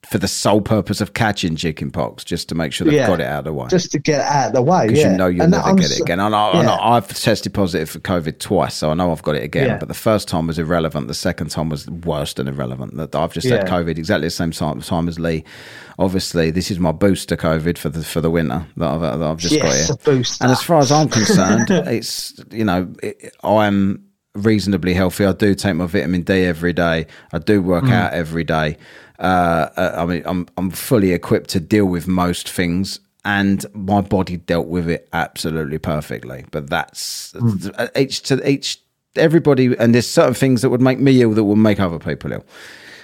for 0.10 0.18
the 0.18 0.28
sole 0.28 0.62
purpose 0.62 1.02
of 1.02 1.14
catching 1.14 1.56
chicken 1.58 1.92
pox, 1.92 2.24
just 2.24 2.48
to 2.50 2.56
make 2.56 2.72
sure 2.74 2.86
they've 2.86 2.94
Yeah. 2.96 3.08
got 3.08 3.20
it 3.20 3.26
out 3.28 3.40
of 3.40 3.46
the 3.46 3.54
way? 3.54 3.68
Just 3.70 3.92
to 3.92 4.00
get 4.00 4.22
it 4.22 4.26
out 4.26 4.48
of 4.48 4.54
the 4.54 4.62
way. 4.62 4.88
because 4.88 5.00
Yeah. 5.02 5.12
you 5.12 5.18
know 5.18 5.28
you'll 5.28 5.42
And 5.44 5.52
never 5.52 5.66
I'm 5.68 5.76
get 5.76 5.92
it 5.92 6.00
again. 6.00 6.20
And 6.22 6.34
I, 6.34 6.48
I 6.48 6.56
yeah. 6.62 6.62
know 6.68 6.78
I've 6.82 7.08
tested 7.10 7.54
positive 7.54 7.90
for 7.90 8.00
COVID 8.00 8.40
twice, 8.40 8.74
so 8.74 8.90
I 8.90 8.94
know 8.96 9.12
I've 9.12 9.22
got 9.22 9.36
it 9.36 9.44
again. 9.44 9.78
But 9.80 9.90
the 9.90 9.94
first 9.94 10.28
time 10.30 10.48
was 10.48 10.58
irrelevant. 10.58 11.10
The 11.10 11.14
second 11.14 11.52
time 11.52 11.68
was 11.70 11.88
worse 11.90 12.34
than 12.34 12.48
irrelevant. 12.48 12.96
That 12.96 13.14
I've 13.16 13.34
just 13.34 13.48
had 13.50 13.68
COVID 13.68 13.98
exactly 13.98 14.28
the 14.28 14.32
same 14.32 14.52
time, 14.52 14.80
time 14.82 15.08
as 15.10 15.20
Lee. 15.20 15.44
Obviously, 16.00 16.52
this 16.52 16.72
is 16.72 16.80
my 16.80 16.92
booster 16.94 17.36
COVID 17.36 17.78
for 17.78 17.90
the 17.90 18.04
for 18.04 18.22
the 18.22 18.32
winter 18.32 18.66
that 18.78 18.88
I've, 18.90 19.02
that 19.02 19.22
I've 19.22 19.38
just 19.38 19.54
Yes, 19.56 19.90
got 19.90 20.00
here. 20.04 20.16
booster. 20.16 20.44
And 20.44 20.52
as 20.52 20.62
far 20.64 20.80
as 20.80 20.92
I'm 20.92 21.10
concerned, 21.10 21.70
it's 21.70 22.34
you 22.52 22.64
know 22.64 22.88
it, 23.04 23.34
I'm 23.44 24.04
reasonably 24.44 24.94
healthy. 24.94 25.26
I 25.26 25.34
do 25.34 25.54
take 25.56 25.76
my 25.76 25.86
vitamin 25.86 26.22
D 26.22 26.34
every 26.46 26.74
day. 26.74 27.08
I 27.34 27.40
do 27.40 27.62
work 27.62 27.86
Mm. 27.86 27.92
out 27.94 28.14
every 28.14 28.44
day. 28.44 28.78
Uh, 29.20 29.70
uh, 29.76 29.96
I 29.98 30.06
mean, 30.06 30.24
I'm 30.26 30.48
I'm 30.58 30.70
fully 30.72 31.12
equipped 31.12 31.50
to 31.52 31.60
deal 31.60 31.86
with 31.86 32.08
most 32.08 32.50
things, 32.50 33.00
and 33.26 33.66
my 33.74 34.02
body 34.02 34.38
dealt 34.38 34.68
with 34.68 34.90
it 34.90 35.08
absolutely 35.12 35.80
perfectly. 35.80 36.46
But 36.52 36.70
that's 36.70 37.34
Mm. 37.34 37.90
each 37.98 38.22
to 38.24 38.48
each. 38.50 38.80
Everybody, 39.16 39.76
and 39.80 39.96
there's 39.96 40.08
certain 40.08 40.36
things 40.36 40.62
that 40.62 40.70
would 40.70 40.82
make 40.82 41.00
me 41.00 41.20
ill 41.24 41.34
that 41.34 41.44
would 41.44 41.58
make 41.58 41.80
other 41.80 41.98
people 41.98 42.32
ill. 42.32 42.46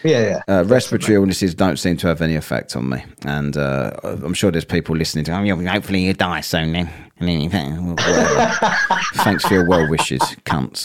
Yeah, 0.04 0.42
yeah. 0.48 0.60
Uh, 0.60 0.64
respiratory 0.66 1.16
illnesses 1.16 1.54
don't 1.56 1.78
seem 1.78 1.98
to 1.98 2.08
have 2.08 2.22
any 2.22 2.36
effect 2.36 2.76
on 2.76 2.90
me, 2.90 3.04
and 3.26 3.56
uh, 3.58 3.92
I'm 4.04 4.34
sure 4.34 4.52
there's 4.52 4.66
people 4.66 4.96
listening 4.96 5.26
to. 5.26 5.38
Oh, 5.38 5.44
yeah, 5.44 5.56
hopefully 5.72 6.02
you 6.02 6.14
die 6.14 6.42
soon 6.42 6.74
then. 6.74 6.90
And 7.20 7.30
then 7.30 7.42
you 7.42 7.50
think, 7.50 7.76
well. 7.80 7.96
Thanks 9.16 9.46
for 9.46 9.54
your 9.54 9.68
well 9.68 9.88
wishes, 9.90 10.20
cunts. 10.46 10.84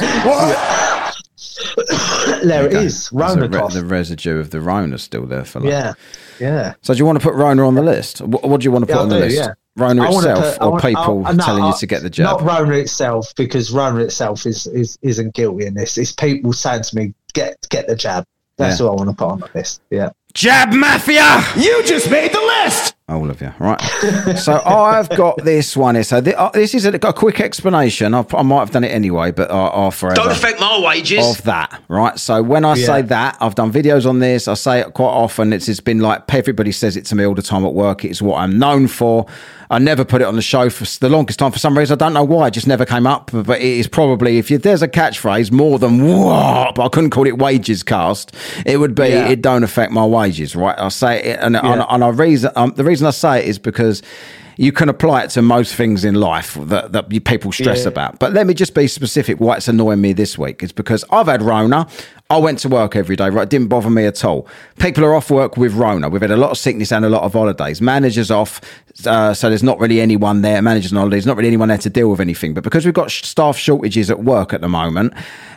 there 2.43 2.67
it 2.67 2.73
is. 2.75 3.11
Rona 3.13 3.49
re- 3.49 3.69
the 3.73 3.85
residue 3.85 4.39
of 4.39 4.51
the 4.51 4.61
Rona 4.61 4.99
still 4.99 5.27
there 5.27 5.45
for 5.45 5.61
like. 5.61 5.71
Yeah, 5.71 5.93
yeah. 6.39 6.75
So 6.83 6.95
do 6.95 6.99
you 6.99 7.07
want 7.07 7.19
to 7.19 7.25
put 7.25 7.35
Rona 7.35 7.67
on 7.67 7.75
the 7.75 7.83
list? 7.83 8.21
What, 8.21 8.45
what 8.45 8.61
do 8.61 8.65
you 8.65 8.71
want 8.73 8.83
to 8.85 8.87
put 8.87 8.97
Yeah, 8.97 9.03
on 9.03 9.09
the 9.09 9.17
do, 9.17 9.21
list? 9.25 9.37
yeah. 9.37 9.55
Rona 9.77 10.05
itself, 10.11 10.59
put- 10.59 10.65
or 10.65 10.71
want- 10.73 10.85
people 10.85 11.23
I- 11.27 11.33
no, 11.33 11.45
telling 11.45 11.65
you 11.65 11.75
to 11.79 11.87
get 11.87 12.03
the 12.03 12.11
jab? 12.11 12.25
Not 12.25 12.43
Rona 12.43 12.75
itself, 12.75 13.33
because 13.37 13.71
Rona 13.73 14.01
itself 14.01 14.45
is, 14.47 14.67
is 14.69 14.99
isn't 15.03 15.35
guilty 15.35 15.67
in 15.67 15.75
this. 15.75 15.97
It's 15.99 16.13
people 16.13 16.53
saying 16.53 16.83
to 16.83 16.97
me, 16.97 17.15
"Get 17.33 17.57
get 17.71 17.87
the 17.89 17.97
jab." 17.97 18.25
That's 18.59 18.79
Yeah. 18.81 18.87
what 18.87 18.93
I 18.93 18.95
want 18.97 19.11
to 19.11 19.17
put 19.17 19.29
on 19.31 19.41
the 19.41 19.49
list. 19.55 19.81
Yeah. 19.91 20.11
Jab 20.35 20.73
mafia. 20.73 21.43
You 21.57 21.83
just 21.85 22.11
made 22.11 22.33
the 22.33 22.41
list! 22.41 22.95
All 23.09 23.31
of 23.31 23.41
you, 23.41 23.53
right? 23.59 23.81
so 24.39 24.61
I've 24.65 25.09
got 25.11 25.43
this 25.45 25.77
one 25.77 25.95
here. 25.95 26.05
So 26.05 26.21
thi- 26.21 26.35
uh, 26.35 26.51
this 26.51 26.75
is 26.75 26.85
a, 26.85 26.95
a 26.95 27.13
quick 27.13 27.41
explanation. 27.41 28.13
I've, 28.15 28.33
I 28.35 28.43
might 28.43 28.61
have 28.61 28.71
done 28.71 28.85
it 28.85 28.89
anyway, 28.93 29.33
but 29.33 29.51
uh, 29.51 29.67
uh, 29.67 29.91
forever. 29.91 30.17
Don't 30.17 30.31
affect 30.31 30.61
my 30.61 30.81
wages. 30.85 31.39
of 31.39 31.43
that, 31.45 31.83
right? 31.89 32.19
So 32.19 32.43
when 32.43 32.65
I 32.65 32.75
say 32.75 33.03
that, 33.03 33.37
I've 33.41 33.55
done 33.55 33.73
videos 33.73 34.07
on 34.09 34.19
this. 34.19 34.47
I 34.49 34.55
say 34.55 34.81
it 34.81 34.93
quite 34.95 35.07
often. 35.07 35.53
It's, 35.53 35.69
it's 35.69 35.81
been 35.81 36.01
like 36.01 36.23
everybody 36.35 36.73
says 36.73 36.97
it 36.97 37.07
to 37.07 37.15
me 37.15 37.25
all 37.25 37.35
the 37.35 37.43
time 37.43 37.65
at 37.65 37.75
work. 37.75 38.05
It's 38.05 38.21
what 38.21 38.39
I'm 38.41 38.59
known 38.59 38.89
for. 38.89 39.27
I 39.71 39.79
never 39.79 40.03
put 40.05 40.23
it 40.23 40.25
on 40.25 40.35
the 40.35 40.41
show 40.43 40.71
for 40.71 40.85
the 41.01 41.11
longest 41.11 41.39
time. 41.39 41.53
For 41.53 41.59
some 41.59 41.77
reason, 41.77 41.95
I 41.95 41.99
don't 41.99 42.15
know 42.15 42.25
why. 42.25 42.47
It 42.47 42.53
just 42.53 42.67
never 42.67 42.87
came 42.87 43.07
up. 43.07 43.31
But 43.33 43.61
it 43.61 43.63
is 43.63 43.87
probably 43.87 44.39
if 44.39 44.51
you, 44.51 44.57
there's 44.57 44.81
a 44.83 44.89
catchphrase 44.89 45.51
more 45.53 45.79
than 45.79 46.03
what, 46.07 46.75
but 46.75 46.85
I 46.87 46.89
couldn't 46.89 47.11
call 47.11 47.27
it 47.27 47.37
wages 47.39 47.83
cast. 47.83 48.35
It 48.65 48.79
would 48.79 48.95
be 48.95 49.09
Yeah. 49.09 49.29
it 49.29 49.43
don't 49.43 49.63
affect 49.65 49.93
my 49.93 50.07
wages, 50.07 50.57
right? 50.57 50.79
I 50.79 50.89
say 50.89 51.23
it, 51.23 51.39
and, 51.41 51.57
and, 51.57 51.85
and 51.87 52.05
I 52.05 52.09
reason 52.09 52.51
um, 52.57 52.73
the 52.77 52.85
reason 52.85 52.98
I 53.07 53.11
say 53.11 53.39
it 53.41 53.47
is 53.47 53.59
because 53.59 54.03
you 54.57 54.73
can 54.73 54.89
apply 54.89 55.23
it 55.23 55.31
to 55.31 55.41
most 55.43 55.75
things 55.77 56.05
in 56.05 56.15
life 56.17 56.55
that, 56.55 56.91
that 56.93 57.09
people 57.25 57.53
stress 57.53 57.83
Yeah. 57.83 57.89
about. 57.89 58.19
But 58.19 58.33
let 58.33 58.47
me 58.47 58.55
just 58.55 58.75
be 58.75 58.89
specific. 58.89 59.39
Why 59.39 59.57
it's 59.57 59.69
annoying 59.69 60.01
me 60.01 60.13
this 60.13 60.37
week 60.37 60.63
is 60.65 60.73
because 60.73 61.05
I've 61.11 61.27
had 61.29 61.43
Rona. 61.43 61.87
I 62.31 62.37
went 62.37 62.59
to 62.59 62.69
work 62.69 62.95
every 62.95 63.17
day, 63.17 63.31
right? 63.31 63.45
It 63.45 63.49
didn't 63.49 63.69
bother 63.69 63.89
me 63.89 64.05
at 64.05 64.23
all. 64.23 64.47
People 64.79 65.03
are 65.07 65.15
off 65.15 65.31
work 65.31 65.57
with 65.57 65.73
Rona. 65.73 66.11
We've 66.11 66.21
had 66.21 66.31
a 66.31 66.37
lot 66.37 66.51
of 66.51 66.59
sickness 66.59 66.93
and 66.93 67.03
a 67.03 67.09
lot 67.09 67.23
of 67.23 67.33
holidays. 67.33 67.81
Managers 67.81 68.31
off, 68.31 68.61
uh, 69.07 69.33
so 69.33 69.49
there's 69.49 69.63
not 69.63 69.79
really 69.81 69.99
anyone 69.99 70.43
there. 70.43 70.61
Managers 70.61 70.93
on 70.93 70.99
holidays, 70.99 71.25
not 71.25 71.39
really 71.39 71.49
anyone 71.49 71.69
there 71.71 71.79
to 71.79 71.89
deal 71.89 72.11
with 72.11 72.21
anything. 72.21 72.53
But 72.53 72.65
because 72.65 72.85
we've 72.85 72.93
got 72.93 73.11
sh- 73.11 73.23
staff 73.23 73.57
shortages 73.57 74.11
at 74.11 74.25
work 74.25 74.53
at 74.53 74.61
the 74.61 74.69
moment, 74.69 75.15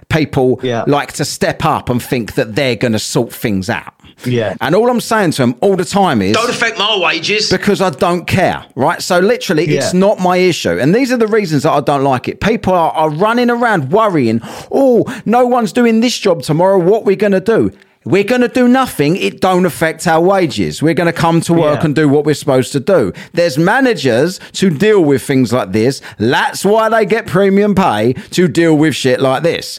people 0.07 0.61
Yeah. 0.63 0.85
like 0.87 1.11
to 1.13 1.25
step 1.25 1.65
up 1.65 1.89
and 1.89 2.01
think 2.01 2.35
that 2.35 2.55
they're 2.55 2.77
going 2.77 2.93
to 2.93 2.99
sort 2.99 3.33
things 3.33 3.69
out. 3.69 3.93
Yeah. 4.23 4.55
And 4.61 4.75
all 4.75 4.89
I'm 4.89 5.01
saying 5.01 5.31
to 5.31 5.41
them 5.41 5.55
all 5.61 5.75
the 5.75 5.83
time 5.85 6.21
is 6.21 6.33
Don't 6.37 6.49
affect 6.49 6.77
my 6.77 6.97
wages. 7.01 7.49
because 7.49 7.81
I 7.81 7.89
don't 7.89 8.27
care, 8.27 8.63
right? 8.75 9.01
So 9.01 9.19
literally, 9.19 9.65
it's 9.67 9.93
not 9.93 10.19
my 10.19 10.37
issue, 10.37 10.77
and 10.79 10.93
these 10.95 11.11
are 11.11 11.17
the 11.17 11.27
reasons 11.27 11.63
that 11.63 11.71
I 11.71 11.81
don't 11.81 12.03
like 12.03 12.27
it. 12.29 12.39
People 12.39 12.73
are, 12.73 12.91
are 12.91 13.09
running 13.09 13.49
around 13.49 13.89
worrying. 13.91 14.39
Oh, 14.71 15.05
no 15.25 15.45
one's 15.47 15.73
doing 15.73 15.99
this 15.99 16.17
job 16.17 16.43
tomorrow. 16.43 16.60
What 16.77 17.05
we're 17.05 17.15
going 17.15 17.31
to 17.33 17.39
do? 17.39 17.71
We're 18.03 18.23
going 18.23 18.41
to 18.41 18.47
do 18.47 18.67
nothing. 18.67 19.15
It 19.15 19.41
don't 19.41 19.65
affect 19.65 20.07
our 20.07 20.19
wages. 20.21 20.81
We're 20.81 20.95
going 20.95 21.05
to 21.13 21.13
come 21.13 21.39
to 21.41 21.53
work 21.53 21.79
Yeah. 21.81 21.85
and 21.85 21.95
do 21.95 22.09
what 22.09 22.25
we're 22.25 22.33
supposed 22.33 22.71
to 22.71 22.79
do. 22.79 23.13
There's 23.33 23.59
managers 23.59 24.39
to 24.53 24.71
deal 24.71 25.03
with 25.03 25.21
things 25.21 25.53
like 25.53 25.71
this. 25.71 26.01
That's 26.17 26.65
why 26.65 26.89
they 26.89 27.05
get 27.05 27.27
premium 27.27 27.75
pay 27.75 28.13
to 28.13 28.47
deal 28.47 28.75
with 28.75 28.95
shit 28.95 29.19
like 29.21 29.43
this. 29.43 29.77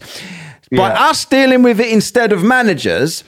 By 0.70 0.90
us 0.92 1.24
dealing 1.24 1.62
with 1.64 1.80
it 1.80 1.88
instead 1.90 2.30
of 2.32 2.44
managers, 2.44 3.24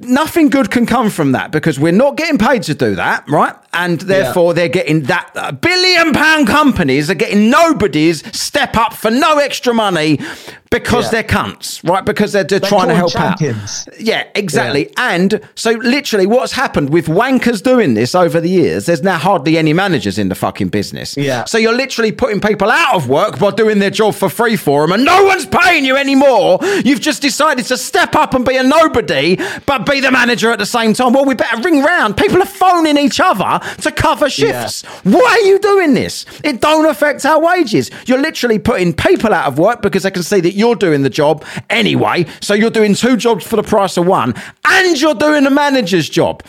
nothing 0.00 0.48
good 0.48 0.70
can 0.70 0.86
come 0.86 1.10
from 1.10 1.32
that 1.32 1.52
because 1.52 1.78
we're 1.78 1.92
not 1.92 2.16
getting 2.16 2.38
paid 2.38 2.62
to 2.64 2.74
do 2.74 2.94
that, 2.96 3.28
right? 3.28 3.54
And 3.72 4.00
therefore, 4.00 4.54
they're 4.54 4.68
getting 4.68 5.02
that 5.02 5.30
uh, 5.36 5.52
billion 5.52 6.12
pound 6.12 6.46
companies 6.48 7.10
are 7.10 7.14
getting 7.14 7.50
nobody's 7.50 8.24
step 8.36 8.76
up 8.76 8.94
for 8.94 9.10
no 9.10 9.38
extra 9.38 9.72
money 9.74 10.18
because 10.74 11.04
Yeah. 11.06 11.10
they're 11.22 11.22
cunts, 11.38 11.88
right? 11.88 12.04
Because 12.04 12.32
they're, 12.32 12.44
they're 12.44 12.58
They're 12.58 12.68
trying 12.68 12.88
to 12.88 12.94
help 12.94 13.12
champions. 13.12 13.86
out. 13.88 14.00
Yeah, 14.00 14.24
exactly. 14.34 14.90
And 14.96 15.40
so, 15.54 15.70
literally, 15.72 16.26
what's 16.26 16.52
happened 16.52 16.90
with 16.90 17.06
wankers 17.06 17.62
doing 17.62 17.94
this 17.94 18.14
over 18.14 18.40
the 18.40 18.48
years, 18.50 18.86
there's 18.86 19.02
now 19.02 19.18
hardly 19.18 19.56
any 19.56 19.72
managers 19.72 20.18
in 20.18 20.28
the 20.28 20.34
fucking 20.34 20.68
business. 20.68 21.16
Yeah. 21.16 21.44
So, 21.44 21.58
you're 21.58 21.74
literally 21.76 22.12
putting 22.12 22.40
people 22.40 22.70
out 22.70 22.94
of 22.94 23.08
work 23.08 23.38
by 23.38 23.50
doing 23.52 23.78
their 23.78 23.90
job 23.90 24.14
for 24.14 24.28
free 24.28 24.56
for 24.56 24.82
them, 24.82 24.92
and 24.92 25.04
no 25.04 25.24
one's 25.24 25.46
paying 25.46 25.84
you 25.84 25.96
anymore. 25.96 26.58
You've 26.84 27.00
just 27.00 27.22
decided 27.22 27.66
to 27.66 27.76
step 27.76 28.14
up 28.16 28.34
and 28.34 28.44
be 28.44 28.56
a 28.56 28.62
nobody, 28.62 29.38
but 29.66 29.86
be 29.86 30.00
the 30.00 30.10
manager 30.10 30.50
at 30.50 30.58
the 30.58 30.66
same 30.66 30.92
time. 30.94 31.12
Well, 31.12 31.24
we 31.24 31.34
better 31.34 31.60
ring 31.62 31.82
round. 31.82 32.16
People 32.16 32.42
are 32.42 32.46
phoning 32.46 32.98
each 32.98 33.20
other 33.20 33.60
to 33.82 33.90
cover 33.92 34.28
shifts. 34.28 34.82
Why 35.04 35.20
are 35.42 35.46
you 35.46 35.58
doing 35.58 35.94
this? 35.94 36.26
It 36.42 36.60
don't 36.60 36.86
affect 36.86 37.24
our 37.24 37.40
wages. 37.40 37.90
You're 38.06 38.20
literally 38.20 38.58
putting 38.58 38.92
people 38.92 39.32
out 39.32 39.46
of 39.46 39.58
work 39.58 39.82
because 39.82 40.02
they 40.02 40.10
can 40.10 40.22
see 40.22 40.40
that 40.40 40.54
you're 40.64 40.74
doing 40.74 41.02
the 41.02 41.10
job 41.10 41.44
anyway. 41.68 42.24
So 42.40 42.54
you're 42.54 42.70
doing 42.70 42.94
two 42.94 43.18
jobs 43.18 43.46
for 43.46 43.56
the 43.56 43.62
price 43.62 43.98
of 43.98 44.06
one, 44.06 44.32
and 44.64 44.98
you're 44.98 45.14
doing 45.14 45.44
the 45.44 45.50
manager's 45.50 46.08
job. 46.08 46.42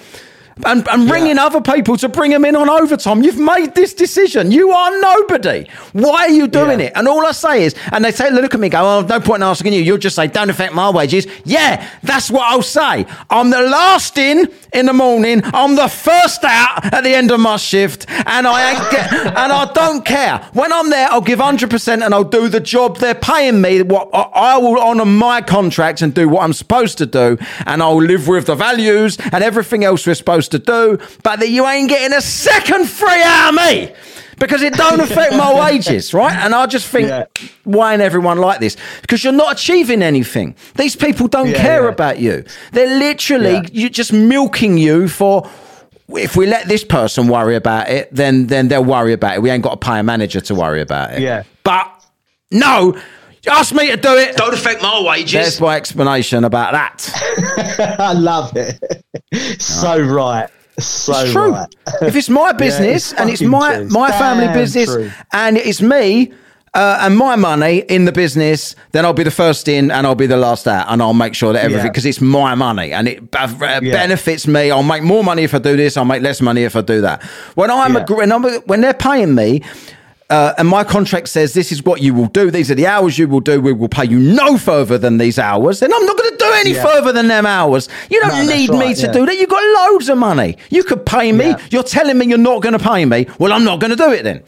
And, 0.64 0.88
and 0.88 1.12
ringing 1.12 1.38
other 1.38 1.60
people 1.60 1.98
to 1.98 2.08
bring 2.08 2.32
them 2.32 2.46
in 2.46 2.56
on 2.56 2.70
overtime. 2.70 3.22
You've 3.24 3.38
made 3.38 3.76
this 3.76 3.94
decision. 3.94 4.54
You 4.54 4.72
are 4.72 5.02
nobody. 5.02 5.68
Why 5.92 6.28
are 6.28 6.30
you 6.30 6.48
doing 6.48 6.80
Yeah. 6.80 6.86
it? 6.88 6.94
And 6.96 7.10
all 7.10 7.26
I 7.26 7.34
say 7.34 7.66
is, 7.66 7.76
and 7.92 8.06
they 8.06 8.12
say, 8.12 8.32
look 8.32 8.54
at 8.54 8.60
me, 8.62 8.70
go, 8.70 8.80
oh, 8.80 9.02
no 9.02 9.20
point 9.20 9.42
in 9.42 9.44
asking 9.44 9.74
you. 9.74 9.82
You'll 9.82 9.98
just 9.98 10.16
say, 10.16 10.28
don't 10.28 10.50
affect 10.50 10.74
my 10.74 10.90
wages. 10.90 11.28
Yeah, 11.44 11.86
that's 12.04 12.32
what 12.32 12.44
I'll 12.44 12.62
say. 12.62 13.06
I'm 13.30 13.50
the 13.50 13.60
last 13.64 14.18
in 14.18 14.48
in 14.72 14.86
the 14.86 14.94
morning. 14.94 15.42
I'm 15.44 15.76
the 15.76 15.90
first 15.90 16.46
out 16.46 16.86
at 16.94 17.04
the 17.04 17.14
end 17.14 17.32
of 17.32 17.42
my 17.42 17.58
shift, 17.58 18.06
and 18.10 18.48
I 18.48 18.72
ain't 18.72 18.92
get, 18.92 19.12
and 19.14 19.52
I 19.52 19.70
don't 19.74 20.06
care. 20.06 20.38
When 20.54 20.72
I'm 20.72 20.90
there, 20.90 21.10
I'll 21.12 21.20
give 21.22 21.40
100% 21.40 22.02
and 22.06 22.14
I'll 22.14 22.24
do 22.24 22.48
the 22.48 22.62
job 22.62 22.98
they're 23.00 23.14
paying 23.14 23.60
me. 23.60 23.82
What 23.82 24.10
I 24.14 24.56
I 24.56 24.58
will 24.58 24.80
honour 24.80 25.06
my 25.06 25.42
contract 25.42 26.02
and 26.02 26.14
do 26.14 26.30
what 26.30 26.44
I'm 26.44 26.54
supposed 26.54 26.98
to 27.00 27.06
do, 27.06 27.38
and 27.66 27.84
I'll 27.84 28.02
live 28.02 28.30
with 28.30 28.46
the 28.46 28.56
values 28.56 29.18
and 29.34 29.44
everything 29.44 29.84
else 29.84 30.08
we're 30.08 30.14
supposed 30.14 30.45
to 30.50 30.60
do. 30.60 30.98
But 31.24 31.40
that 31.40 31.50
you 31.50 31.66
ain't 31.68 31.90
getting 31.90 32.16
a 32.16 32.22
second 32.22 32.88
free 32.90 33.22
out 33.24 33.50
of 33.50 33.56
me 33.56 33.94
because 34.40 34.62
it 34.62 34.74
don't 34.74 35.00
affect 35.00 35.34
my 35.34 35.54
wages, 35.66 36.14
right? 36.14 36.34
And 36.34 36.54
I 36.54 36.66
just 36.66 36.88
think, 36.88 37.08
Yeah. 37.08 37.26
why 37.64 37.94
ain't 37.94 38.02
everyone 38.02 38.38
like 38.38 38.60
this? 38.60 38.76
Because 39.02 39.24
you're 39.24 39.34
not 39.34 39.54
achieving 39.54 40.02
anything. 40.02 40.56
These 40.76 40.96
people 40.96 41.28
don't 41.28 41.50
Yeah, 41.50 41.62
care 41.62 41.84
yeah. 41.84 41.90
about 41.90 42.20
you. 42.20 42.44
They're 42.72 42.98
literally 43.00 43.68
you 43.72 43.90
just 43.90 44.12
milking 44.14 44.78
you 44.78 45.08
for. 45.08 45.50
If 46.10 46.36
we 46.36 46.46
let 46.46 46.68
this 46.68 46.84
person 46.84 47.28
worry 47.30 47.56
about 47.56 47.90
it, 47.90 48.10
then 48.14 48.46
then 48.48 48.68
they'll 48.68 48.84
worry 48.86 49.14
about 49.14 49.36
it. 49.38 49.42
We 49.42 49.50
ain't 49.50 49.64
got 49.64 49.82
to 49.82 49.88
pay 49.88 50.00
a 50.00 50.04
manager 50.04 50.40
to 50.42 50.54
worry 50.54 50.82
about 50.82 51.14
it. 51.14 51.22
Yeah. 51.22 51.44
But 51.64 51.90
no, 52.52 52.96
Ask 53.48 53.74
me 53.74 53.88
to 53.92 53.98
do 53.98 54.14
it. 54.16 54.36
Don't 54.38 54.54
affect 54.54 54.82
my 54.82 55.02
wages. 55.02 55.32
There's 55.34 55.62
my 55.62 55.76
explanation 55.76 56.44
about 56.44 56.72
that. 56.74 57.96
I 58.00 58.14
love 58.14 58.52
it. 58.56 59.62
so 59.62 60.00
right. 60.02 60.50
So 60.80 61.14
It's 61.22 61.32
true. 61.32 61.52
right. 61.52 61.76
if 62.02 62.16
it's 62.16 62.30
my 62.30 62.52
business 62.66 63.12
it's 63.12 63.20
and 63.20 63.30
it's 63.30 63.42
my 63.42 63.76
true. 63.78 63.88
my 63.90 64.12
family 64.12 64.46
Damn 64.48 64.56
business 64.56 64.94
true. 64.94 65.10
and 65.32 65.56
it's 65.56 65.82
me 65.82 66.34
uh, 66.74 67.00
and 67.04 67.16
my 67.18 67.38
money 67.38 67.78
in 67.88 68.04
the 68.04 68.12
business, 68.12 68.76
then 68.92 69.06
I'll 69.06 69.14
be 69.14 69.24
the 69.24 69.32
first 69.32 69.70
in 69.70 69.90
and 69.92 70.06
I'll 70.06 70.14
be 70.16 70.26
the 70.28 70.36
last 70.36 70.68
out, 70.68 70.88
and 70.90 71.02
I'll 71.02 71.14
make 71.14 71.34
sure 71.34 71.54
that 71.54 71.64
everything 71.64 71.86
Yeah. 71.86 71.92
because 71.92 72.06
it's 72.06 72.20
my 72.20 72.54
money 72.56 72.92
and 72.92 73.08
it 73.08 73.34
uh, 73.34 73.48
benefits 73.80 74.46
me. 74.48 74.72
I'll 74.72 74.84
make 74.84 75.02
more 75.02 75.24
money 75.24 75.44
if 75.44 75.54
I 75.54 75.60
do 75.60 75.78
this. 75.78 75.96
I'll 75.96 76.04
make 76.04 76.22
less 76.22 76.42
money 76.42 76.64
if 76.64 76.76
I 76.76 76.82
do 76.82 77.00
that. 77.00 77.24
When 77.56 77.72
I'm 77.72 77.94
Yeah. 77.94 78.02
agree- 78.02 78.18
when, 78.18 78.32
I'm, 78.34 78.44
when 78.44 78.82
they're 78.82 78.94
paying 78.94 79.34
me. 79.34 79.62
Uh, 80.30 80.54
and 80.58 80.68
my 80.68 80.84
contract 80.84 81.28
says 81.30 81.54
this 81.54 81.72
is 81.72 81.84
what 81.84 82.02
you 82.02 82.12
will 82.14 82.26
do. 82.28 82.50
These 82.50 82.72
are 82.72 82.76
the 82.76 82.88
hours 82.88 83.20
you 83.20 83.28
will 83.28 83.42
do. 83.42 83.62
We 83.62 83.74
will 83.74 83.88
pay 83.90 84.06
you 84.06 84.18
no 84.18 84.58
further 84.58 84.98
than 84.98 85.20
these 85.20 85.38
hours. 85.38 85.80
Then 85.82 85.94
I'm 85.94 86.04
not 86.06 86.18
going 86.18 86.32
to 86.32 86.38
do 86.38 86.52
any 86.56 86.72
Yeah. 86.72 86.84
further 86.84 87.12
than 87.12 87.28
them 87.28 87.46
hours. 87.46 87.88
You 88.10 88.20
don't 88.22 88.30
No, 88.48 88.56
need 88.56 88.72
me 88.72 88.96
to 88.96 89.02
yeah. 89.06 89.12
do 89.12 89.26
that. 89.28 89.38
You've 89.38 89.50
got 89.50 89.62
loads 89.92 90.10
of 90.10 90.18
money. 90.18 90.58
You 90.72 90.84
could 90.84 91.06
pay 91.06 91.32
me. 91.32 91.50
Yeah. 91.50 91.58
You're 91.70 91.84
telling 91.84 92.18
me 92.18 92.26
you're 92.26 92.40
not 92.40 92.64
going 92.64 92.74
to 92.78 92.80
pay 92.84 93.06
me. 93.06 93.28
Well, 93.38 93.54
I'm 93.54 93.64
not 93.64 93.80
going 93.80 93.92
to 93.92 93.96
do 93.96 94.12
it 94.12 94.24
then. 94.24 94.42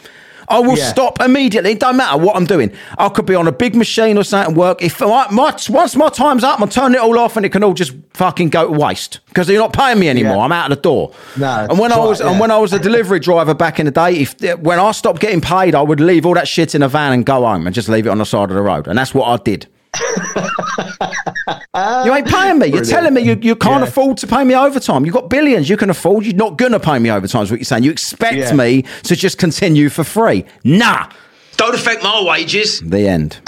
I 0.50 0.60
will 0.60 0.78
Yeah. 0.78 0.88
stop 0.90 1.20
immediately. 1.22 1.72
It 1.72 1.80
don't 1.80 1.98
matter 1.98 2.18
what 2.18 2.36
I'm 2.36 2.46
doing. 2.46 2.72
I 2.98 3.10
could 3.10 3.26
be 3.26 3.36
on 3.36 3.48
a 3.48 3.52
big 3.52 3.76
machine 3.76 4.18
or 4.18 4.24
something 4.24 4.54
at 4.54 4.58
work. 4.58 4.82
If 4.82 5.02
my, 5.02 5.28
my 5.30 5.54
once 5.70 5.96
my 5.96 6.10
time's 6.10 6.44
up, 6.44 6.62
I'm 6.62 6.70
turning 6.70 6.96
it 6.96 7.02
all 7.02 7.18
off, 7.20 7.36
and 7.38 7.46
it 7.46 7.50
can 7.50 7.64
all 7.64 7.74
just 7.74 7.94
fucking 8.14 8.50
go 8.50 8.72
to 8.72 8.80
waste 8.80 9.20
because 9.28 9.50
you're 9.50 9.60
not 9.62 9.74
paying 9.74 10.00
me 10.00 10.08
anymore. 10.10 10.38
Yeah. 10.38 10.42
I'm 10.44 10.52
out 10.52 10.72
of 10.72 10.78
the 10.78 10.82
door. 10.82 11.12
No, 11.36 11.68
and 11.70 11.78
when 11.78 11.92
I 11.92 11.98
right, 11.98 12.08
was 12.08 12.22
and 12.22 12.40
when 12.40 12.52
I 12.52 12.58
was 12.58 12.72
a 12.74 12.80
delivery 12.80 13.20
driver 13.20 13.54
back 13.54 13.80
in 13.80 13.86
the 13.86 13.92
day, 13.92 14.14
if 14.14 14.36
when 14.60 14.80
I 14.80 14.92
stopped 14.92 15.20
getting 15.20 15.42
paid, 15.42 15.76
I 15.76 15.82
would 15.82 16.00
leave 16.00 16.26
all 16.26 16.34
that 16.36 16.48
shit 16.48 16.74
in 16.76 16.82
a 16.82 16.88
van 16.88 17.14
and 17.14 17.26
go 17.26 17.46
home 17.46 17.66
and 17.68 17.76
just 17.76 17.90
leave 17.90 18.08
it 18.08 18.10
on 18.10 18.18
the 18.20 18.26
side 18.26 18.50
of 18.50 18.56
the 18.56 18.62
road, 18.62 18.88
and 18.88 18.98
that's 18.98 19.14
what 19.14 19.28
I 19.28 19.38
did. 19.44 19.68
you 21.48 22.14
ain't 22.14 22.28
paying 22.28 22.60
me. 22.60 22.68
You're 22.68 22.82
Brilliant. 22.82 22.88
telling 22.90 23.14
me 23.14 23.22
you, 23.22 23.38
you 23.42 23.56
can't 23.56 23.82
Yeah. 23.84 23.88
afford 23.88 24.18
to 24.18 24.28
pay 24.28 24.44
me 24.44 24.56
overtime. 24.56 25.06
You've 25.06 25.14
got 25.14 25.30
billions 25.30 25.70
you 25.70 25.78
can 25.78 25.90
afford. 25.90 26.26
You're 26.26 26.36
not 26.36 26.58
going 26.58 26.74
to 26.74 26.80
pay 26.80 27.00
me 27.00 27.10
overtime, 27.12 27.44
is 27.44 27.52
what 27.52 27.60
you're 27.60 27.66
saying. 27.66 27.84
You 27.84 27.92
expect 27.92 28.36
Yeah. 28.36 28.54
me 28.54 28.84
to 29.04 29.16
just 29.16 29.38
continue 29.38 29.90
for 29.90 30.04
free. 30.04 30.46
Nah. 30.64 31.08
Don't 31.56 31.74
affect 31.74 32.04
my 32.04 32.22
wages. 32.24 32.82
The 32.82 33.08
end. 33.08 33.40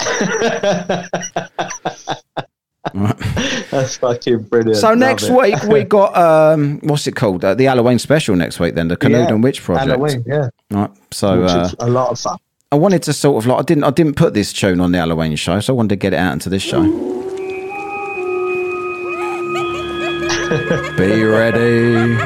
That's 3.70 3.96
fucking 3.98 4.44
brilliant. 4.44 4.76
So 4.78 4.88
Love 4.88 4.98
next 4.98 5.24
it. 5.28 5.32
week 5.36 5.62
we 5.64 5.84
got 5.98 6.16
um, 6.16 6.80
what's 6.82 7.06
it 7.06 7.14
called? 7.14 7.44
Uh, 7.44 7.54
the 7.54 7.64
Halloween 7.64 7.98
special 7.98 8.34
next 8.36 8.58
week. 8.58 8.74
Then 8.74 8.88
the 8.88 8.96
Canoe 8.96 9.18
Yeah. 9.18 9.28
and 9.28 9.44
Witch 9.44 9.62
Project. 9.62 9.88
Halloween, 9.88 10.24
yeah. 10.26 10.48
Right. 10.70 10.90
So 11.12 11.42
Which 11.42 11.50
uh, 11.50 11.60
is 11.66 11.74
a 11.78 11.88
lot 11.88 12.10
of 12.10 12.18
fun. 12.18 12.38
I 12.72 12.76
wanted 12.76 13.02
to 13.04 13.12
sort 13.12 13.42
of 13.42 13.46
like 13.48 13.58
I 13.58 13.62
didn't 13.62 13.84
I 13.84 13.90
didn't 13.90 14.14
put 14.16 14.32
this 14.34 14.52
tune 14.52 14.80
on 14.80 14.92
the 14.92 14.98
Halloween 14.98 15.36
show, 15.36 15.60
so 15.60 15.74
I 15.74 15.76
wanted 15.76 15.90
to 15.90 15.96
get 15.96 16.12
it 16.14 16.16
out 16.18 16.32
into 16.32 16.48
this 16.48 16.62
show. 16.62 16.82
Be 20.50 21.22
ready. 21.22 22.16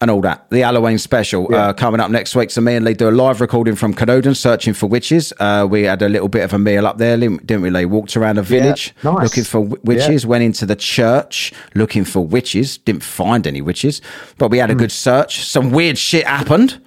And 0.00 0.10
all 0.10 0.20
that. 0.22 0.48
The 0.50 0.60
Halloween 0.60 0.96
special 0.98 1.52
uh, 1.54 1.72
coming 1.74 2.00
up 2.00 2.10
next 2.10 2.34
week. 2.36 2.50
So 2.50 2.60
me 2.62 2.74
and 2.74 2.84
Lee 2.84 2.94
do 2.94 3.08
a 3.08 3.10
live 3.10 3.40
recording 3.42 3.74
from 3.74 3.92
Canewdon 3.94 4.34
searching 4.34 4.72
for 4.72 4.86
witches. 4.86 5.32
Uh, 5.38 5.66
we 5.68 5.82
had 5.82 6.00
a 6.00 6.08
little 6.08 6.28
bit 6.28 6.42
of 6.44 6.52
a 6.54 6.58
meal 6.58 6.86
up 6.86 6.96
there, 6.98 7.16
didn't 7.18 7.60
we, 7.62 7.68
Lee? 7.70 7.84
Walked 7.84 8.16
around 8.16 8.38
a 8.38 8.42
village 8.42 8.94
nice. 9.04 9.22
looking 9.24 9.44
for 9.44 9.62
w- 9.64 9.80
witches. 9.84 10.26
Went 10.26 10.44
into 10.44 10.64
the 10.64 10.76
church 10.76 11.52
looking 11.74 12.04
for 12.04 12.20
witches. 12.26 12.78
Didn't 12.78 13.02
find 13.02 13.46
any 13.46 13.60
witches, 13.60 14.00
but 14.38 14.50
we 14.50 14.56
had 14.58 14.70
a 14.70 14.74
Hmm. 14.74 14.78
good 14.80 14.92
search. 14.92 15.44
Some 15.46 15.70
weird 15.70 15.98
shit 15.98 16.26
happened 16.26 16.78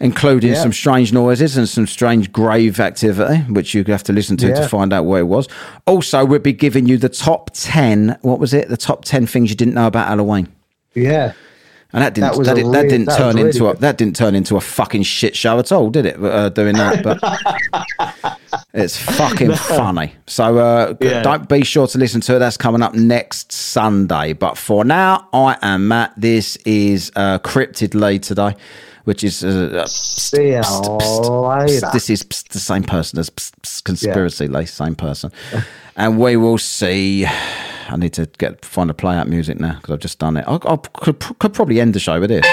including 0.00 0.52
Yeah. 0.52 0.62
some 0.62 0.72
strange 0.72 1.12
noises 1.12 1.56
and 1.56 1.68
some 1.68 1.86
strange 1.86 2.32
grave 2.32 2.80
activity, 2.80 3.38
which 3.50 3.74
you 3.74 3.84
have 3.84 4.02
to 4.04 4.12
listen 4.12 4.36
to 4.38 4.54
to 4.54 4.68
find 4.68 4.92
out 4.92 5.04
what 5.04 5.16
it 5.20 5.28
was. 5.28 5.48
Also, 5.86 6.24
we'll 6.24 6.38
be 6.40 6.52
giving 6.52 6.86
you 6.86 6.98
the 6.98 7.08
top 7.08 7.50
10, 7.54 8.16
what 8.22 8.38
was 8.40 8.52
it? 8.54 8.68
The 8.68 8.76
top 8.76 9.04
10 9.04 9.26
things 9.26 9.50
you 9.50 9.56
didn't 9.56 9.74
know 9.74 9.86
about 9.86 10.08
Halloween. 10.08 10.48
Yeah. 10.94 11.32
And 11.92 12.02
that 12.02 12.12
didn't 12.14 12.32
That 12.38 12.44
that, 12.44 12.54
did, 12.56 12.64
that 12.66 12.70
really- 12.70 12.88
didn't 12.88 13.04
that 13.06 13.18
turn 13.18 13.36
really 13.36 13.48
into 13.50 13.68
a 13.68 13.76
that 13.76 13.96
didn't 13.98 14.16
turn 14.16 14.34
into 14.34 14.56
a 14.56 14.60
fucking 14.60 15.04
shit 15.04 15.36
show 15.36 15.60
at 15.60 15.70
all, 15.70 15.90
did 15.90 16.06
it? 16.06 16.20
Uh, 16.20 16.48
doing 16.48 16.74
that, 16.74 17.04
but 17.04 17.20
it's 18.74 18.96
fucking 18.96 19.54
funny. 19.54 20.12
So 20.26 20.58
uh, 20.58 20.94
Yeah. 21.00 21.22
don't 21.22 21.48
be 21.48 21.64
sure 21.64 21.86
to 21.86 21.98
listen 21.98 22.20
to 22.22 22.34
it. 22.36 22.38
That's 22.40 22.56
coming 22.56 22.82
up 22.82 22.94
next 22.94 23.52
Sunday. 23.52 24.32
But 24.32 24.58
for 24.58 24.84
now, 24.84 25.28
I 25.32 25.56
am 25.62 25.86
Matt. 25.86 26.14
This 26.16 26.56
is 26.64 27.12
uh, 27.14 27.38
Cryptid 27.38 27.94
Lee 27.94 28.18
today, 28.18 28.56
which 29.04 29.22
is 29.22 29.44
uh, 29.44 29.82
uh, 29.82 29.86
See 29.86 30.48
you 30.48 30.60
later. 30.60 31.88
this 31.92 32.10
is 32.10 32.22
psst, 32.22 32.48
the 32.48 32.58
same 32.58 32.82
person 32.82 33.18
as 33.18 33.30
psst, 33.30 33.52
psst, 33.62 33.84
conspiracy 33.84 34.48
Lee, 34.48 34.66
same 34.66 34.94
person, 34.94 35.30
and 35.96 36.18
we 36.18 36.36
will 36.36 36.58
see. 36.58 37.26
I 37.86 37.96
need 37.96 38.14
to 38.14 38.26
get 38.38 38.64
find 38.64 38.90
a 38.90 38.94
play 38.94 39.14
out 39.14 39.28
music 39.28 39.60
now 39.60 39.74
because 39.74 39.92
I've 39.92 40.00
just 40.00 40.18
done 40.18 40.38
it. 40.38 40.44
I, 40.48 40.54
I 40.54 40.76
could, 40.76 41.18
could 41.38 41.52
probably 41.52 41.80
end 41.80 41.94
the 41.94 42.00
show 42.00 42.18
with 42.18 42.30
this. 42.30 42.46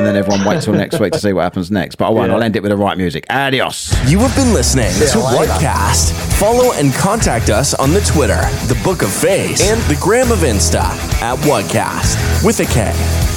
And 0.00 0.06
then 0.06 0.16
everyone 0.16 0.46
wait 0.46 0.62
till 0.62 0.72
next 0.72 0.98
week 0.98 1.12
to 1.12 1.18
see 1.18 1.34
what 1.34 1.42
happens 1.42 1.70
next. 1.70 1.96
But 1.96 2.06
I 2.06 2.10
won't. 2.10 2.28
Yeah. 2.30 2.36
I'll 2.36 2.42
end 2.42 2.56
it 2.56 2.62
with 2.62 2.70
the 2.70 2.76
right 2.78 2.96
music. 2.96 3.26
Adios. 3.28 3.92
You 4.10 4.18
have 4.20 4.34
been 4.34 4.54
listening 4.54 4.90
to 4.92 5.18
you 5.18 5.38
later. 5.38 5.52
Whatkast. 5.52 6.38
Follow 6.38 6.72
and 6.72 6.94
contact 6.94 7.50
us 7.50 7.74
on 7.74 7.90
the 7.90 8.00
Twitter, 8.00 8.40
the 8.68 8.80
Book 8.82 9.02
of 9.02 9.12
Face, 9.12 9.70
and 9.70 9.78
the 9.94 10.00
Gram 10.00 10.32
of 10.32 10.38
Insta 10.38 10.84
at 11.20 11.38
Whatkast 11.40 12.42
with 12.42 12.60
a 12.60 12.64
K. 12.72 13.29